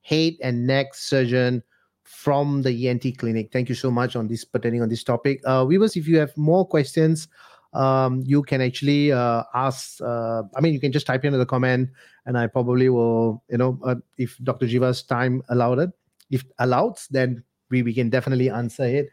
head 0.03 0.33
and 0.41 0.65
neck 0.65 0.93
surgeon 0.93 1.61
from 2.03 2.61
the 2.61 2.87
ENT 2.87 3.17
clinic. 3.17 3.51
Thank 3.51 3.67
you 3.67 3.75
so 3.75 3.91
much 3.91 4.15
on 4.15 4.27
this 4.27 4.45
pertaining 4.45 4.81
on 4.81 4.89
this 4.89 5.03
topic. 5.03 5.41
Uh, 5.43 5.65
viewers, 5.65 5.97
if 5.97 6.07
you 6.07 6.17
have 6.19 6.35
more 6.37 6.65
questions 6.65 7.27
um, 7.73 8.21
you 8.25 8.43
can 8.43 8.61
actually 8.61 9.11
uh, 9.11 9.43
ask. 9.53 10.01
Uh, 10.01 10.43
I 10.55 10.61
mean, 10.61 10.73
you 10.73 10.79
can 10.79 10.91
just 10.91 11.05
type 11.05 11.23
in 11.23 11.37
the 11.37 11.45
comment, 11.45 11.89
and 12.25 12.37
I 12.37 12.47
probably 12.47 12.89
will, 12.89 13.43
you 13.49 13.57
know, 13.57 13.79
uh, 13.85 13.95
if 14.17 14.37
Dr. 14.43 14.67
Jeeve's 14.67 15.03
time 15.03 15.41
allowed 15.49 15.79
it, 15.79 15.89
if 16.29 16.43
allowed, 16.59 16.99
then 17.09 17.43
we, 17.69 17.81
we 17.81 17.93
can 17.93 18.09
definitely 18.09 18.49
answer 18.49 18.83
it. 18.83 19.09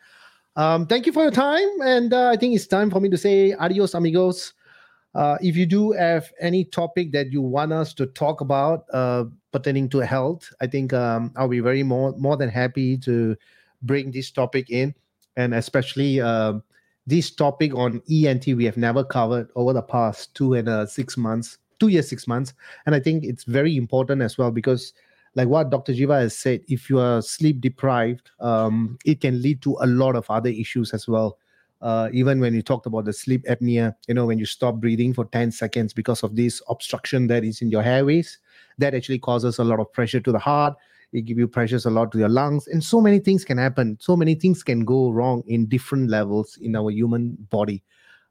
Um, 0.57 0.87
thank 0.87 1.07
you 1.07 1.13
for 1.13 1.23
your 1.23 1.31
time, 1.31 1.69
and 1.83 2.13
uh, 2.13 2.31
I 2.31 2.37
think 2.37 2.55
it's 2.55 2.67
time 2.67 2.91
for 2.91 3.01
me 3.01 3.09
to 3.11 3.19
say 3.19 3.53
adios, 3.55 3.95
amigos. 3.95 4.55
Uh, 5.19 5.37
if 5.41 5.57
you 5.57 5.67
do 5.67 5.91
have 5.91 6.33
any 6.41 6.65
topic 6.65 7.11
that 7.11 7.33
you 7.33 7.43
want 7.43 7.73
us 7.73 7.93
to 7.93 8.07
talk 8.07 8.41
about 8.41 8.85
uh, 8.93 9.25
pertaining 9.51 9.89
to 9.89 9.99
health, 9.99 10.49
I 10.61 10.69
think 10.69 10.93
um, 10.93 11.33
I'll 11.35 11.49
be 11.49 11.59
very 11.59 11.83
more 11.83 12.15
more 12.17 12.37
than 12.37 12.49
happy 12.49 12.97
to 12.99 13.35
bring 13.83 14.13
this 14.13 14.31
topic 14.31 14.71
in, 14.71 14.95
and 15.37 15.55
especially 15.55 16.21
um, 16.21 16.63
this 17.05 17.33
topic 17.33 17.75
on 17.75 18.01
ENT 18.09 18.47
we 18.47 18.65
have 18.65 18.77
never 18.77 19.03
covered 19.03 19.49
over 19.57 19.73
the 19.73 19.83
past 19.83 20.37
two 20.37 20.55
and 20.55 20.69
uh, 20.69 20.87
six 20.87 21.17
months, 21.17 21.59
two 21.81 21.89
years, 21.89 22.09
six 22.09 22.29
months. 22.29 22.55
And 22.87 22.95
I 22.95 23.01
think 23.01 23.25
it's 23.25 23.43
very 23.43 23.77
important 23.77 24.23
as 24.23 24.39
well 24.39 24.53
because, 24.53 24.93
like 25.35 25.49
what 25.49 25.71
Dr. 25.71 25.95
Jeeve 25.95 26.11
has 26.11 26.39
said, 26.39 26.61
if 26.69 26.89
you 26.89 27.01
are 27.01 27.23
sleep 27.23 27.61
deprived, 27.61 28.31
um, 28.39 28.97
it 29.05 29.21
can 29.21 29.43
lead 29.43 29.63
to 29.63 29.79
a 29.81 29.87
lot 29.89 30.15
of 30.15 30.31
other 30.31 30.51
issues 30.51 30.95
as 30.95 31.09
well. 31.09 31.39
Uh, 31.81 32.09
even 32.13 32.41
when 32.41 32.55
you 32.55 32.63
talked 32.63 32.87
about 32.87 33.05
the 33.05 33.13
sleep 33.13 33.45
apnea, 33.47 33.95
you 34.09 34.15
know, 34.15 34.27
when 34.27 34.39
you 34.39 34.47
stop 34.47 34.77
breathing 34.77 35.15
for 35.15 35.25
10 35.27 35.53
seconds 35.53 35.93
because 35.93 36.23
of 36.23 36.35
this 36.35 36.61
obstruction 36.69 37.27
that 37.29 37.45
is 37.45 37.63
in 37.63 37.71
your 37.71 37.83
airways, 37.83 38.39
that 38.79 38.95
actually 38.95 39.19
causes 39.19 39.59
a 39.59 39.65
lot 39.65 39.79
of 39.79 39.93
pressure 39.93 40.21
to 40.21 40.33
the 40.33 40.39
heart. 40.39 40.75
It 41.13 41.23
gives 41.23 41.39
you 41.39 41.49
pressures 41.49 41.87
a 41.87 41.91
lot 41.91 42.13
to 42.13 42.19
your 42.19 42.29
lungs. 42.29 42.67
And 42.67 42.83
so 42.83 43.01
many 43.01 43.19
things 43.19 43.45
can 43.45 43.59
happen. 43.59 43.97
So 44.01 44.17
many 44.17 44.35
things 44.35 44.63
can 44.63 44.85
go 44.85 45.11
wrong 45.11 45.43
in 45.47 45.67
different 45.67 46.11
levels 46.11 46.59
in 46.61 46.77
our 46.77 46.91
human 46.91 47.37
body. 47.49 47.83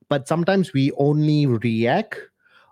But 0.10 0.28
sometimes 0.28 0.74
we 0.74 0.91
only 0.98 1.45
react 1.45 2.20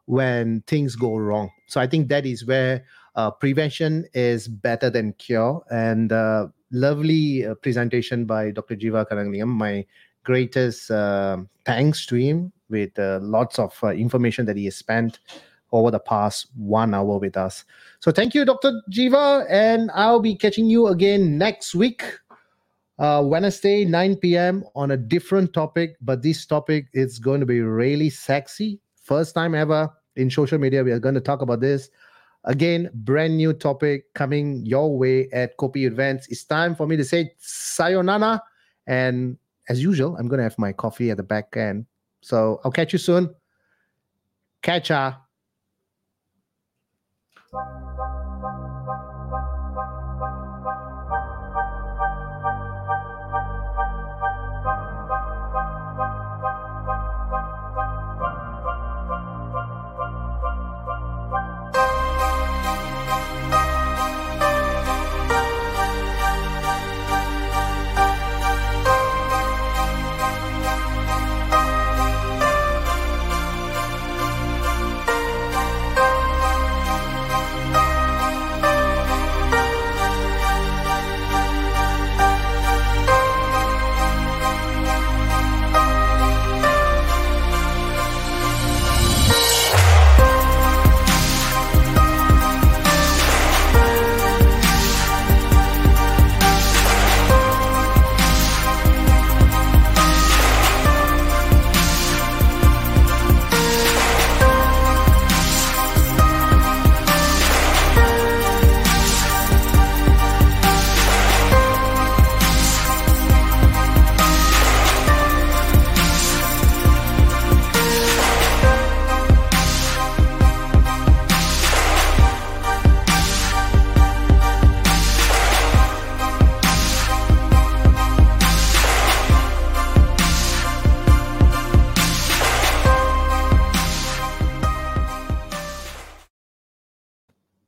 when 0.06 0.62
things 0.68 0.96
go 0.96 1.16
wrong. 1.18 1.50
So 1.68 1.82
i 1.82 1.88
think 1.88 2.10
that 2.10 2.26
is 2.26 2.46
where 2.46 2.86
uh, 3.16 3.32
prevention 3.32 4.06
is 4.14 4.48
better 4.48 4.90
than 4.90 5.14
cure. 5.14 5.64
And 5.72 6.12
uh, 6.12 6.48
lovely 6.72 7.46
uh, 7.46 7.56
presentation 7.56 8.26
by 8.26 8.52
dr 8.52 8.76
Jeeve 8.76 9.08
Kanagalingam 9.08 9.48
my 9.48 9.86
greatest 10.26 10.92
uh, 10.92 11.38
thanks 11.66 12.06
to 12.08 12.16
him 12.16 12.52
with 12.70 12.98
uh, 13.00 13.20
lots 13.22 13.60
of 13.60 13.78
uh, 13.84 13.90
information 13.90 14.46
that 14.46 14.58
he 14.58 14.66
has 14.66 14.76
spent 14.76 15.20
over 15.72 15.92
the 15.92 16.00
past 16.00 16.48
one 16.56 16.94
hour 16.94 17.18
with 17.18 17.38
us. 17.38 17.66
So 18.00 18.12
thank 18.12 18.34
you, 18.34 18.46
Dr. 18.46 18.82
Jeeve, 18.90 19.46
and 19.50 19.92
I'll 19.94 20.20
be 20.20 20.36
catching 20.36 20.66
you 20.66 20.88
again 20.88 21.38
next 21.38 21.76
week, 21.76 22.04
uh, 23.00 23.22
Wednesday, 23.26 23.86
9 23.86 24.16
p.m. 24.18 24.64
on 24.76 24.92
a 24.92 24.98
different 24.98 25.54
topic. 25.54 25.98
But 26.02 26.22
this 26.22 26.46
topic 26.46 26.88
is 26.94 27.20
going 27.20 27.40
to 27.40 27.46
be 27.46 27.62
really 27.62 28.10
sexy. 28.10 28.80
First 29.02 29.36
time 29.36 29.54
ever 29.54 29.92
in 30.16 30.30
social 30.30 30.58
media, 30.58 30.84
we 30.84 30.92
are 30.92 31.00
going 31.00 31.16
to 31.16 31.22
talk 31.22 31.42
about 31.42 31.60
this. 31.60 31.90
Again, 32.46 32.90
brand 32.94 33.38
new 33.38 33.54
topic 33.54 34.14
coming 34.14 34.64
your 34.66 34.96
way 34.96 35.28
at 35.34 35.58
Kopi 35.58 35.88
Events. 35.88 36.28
It's 36.28 36.44
time 36.44 36.76
for 36.76 36.86
me 36.88 36.96
to 36.96 37.04
say 37.04 37.32
sayonara. 37.40 38.42
And 38.88 39.38
as 39.70 39.82
usual, 39.82 40.16
I'm 40.18 40.28
going 40.28 40.38
to 40.40 40.44
have 40.44 40.58
my 40.58 40.72
coffee 40.72 41.12
at 41.12 41.18
the 41.18 41.24
back 41.24 41.56
end. 41.58 41.86
So 42.22 42.62
I'll 42.64 42.72
catch 42.72 42.94
you 42.94 43.00
soon. 43.00 43.34
Catch 44.62 44.90
ya. 44.90 45.14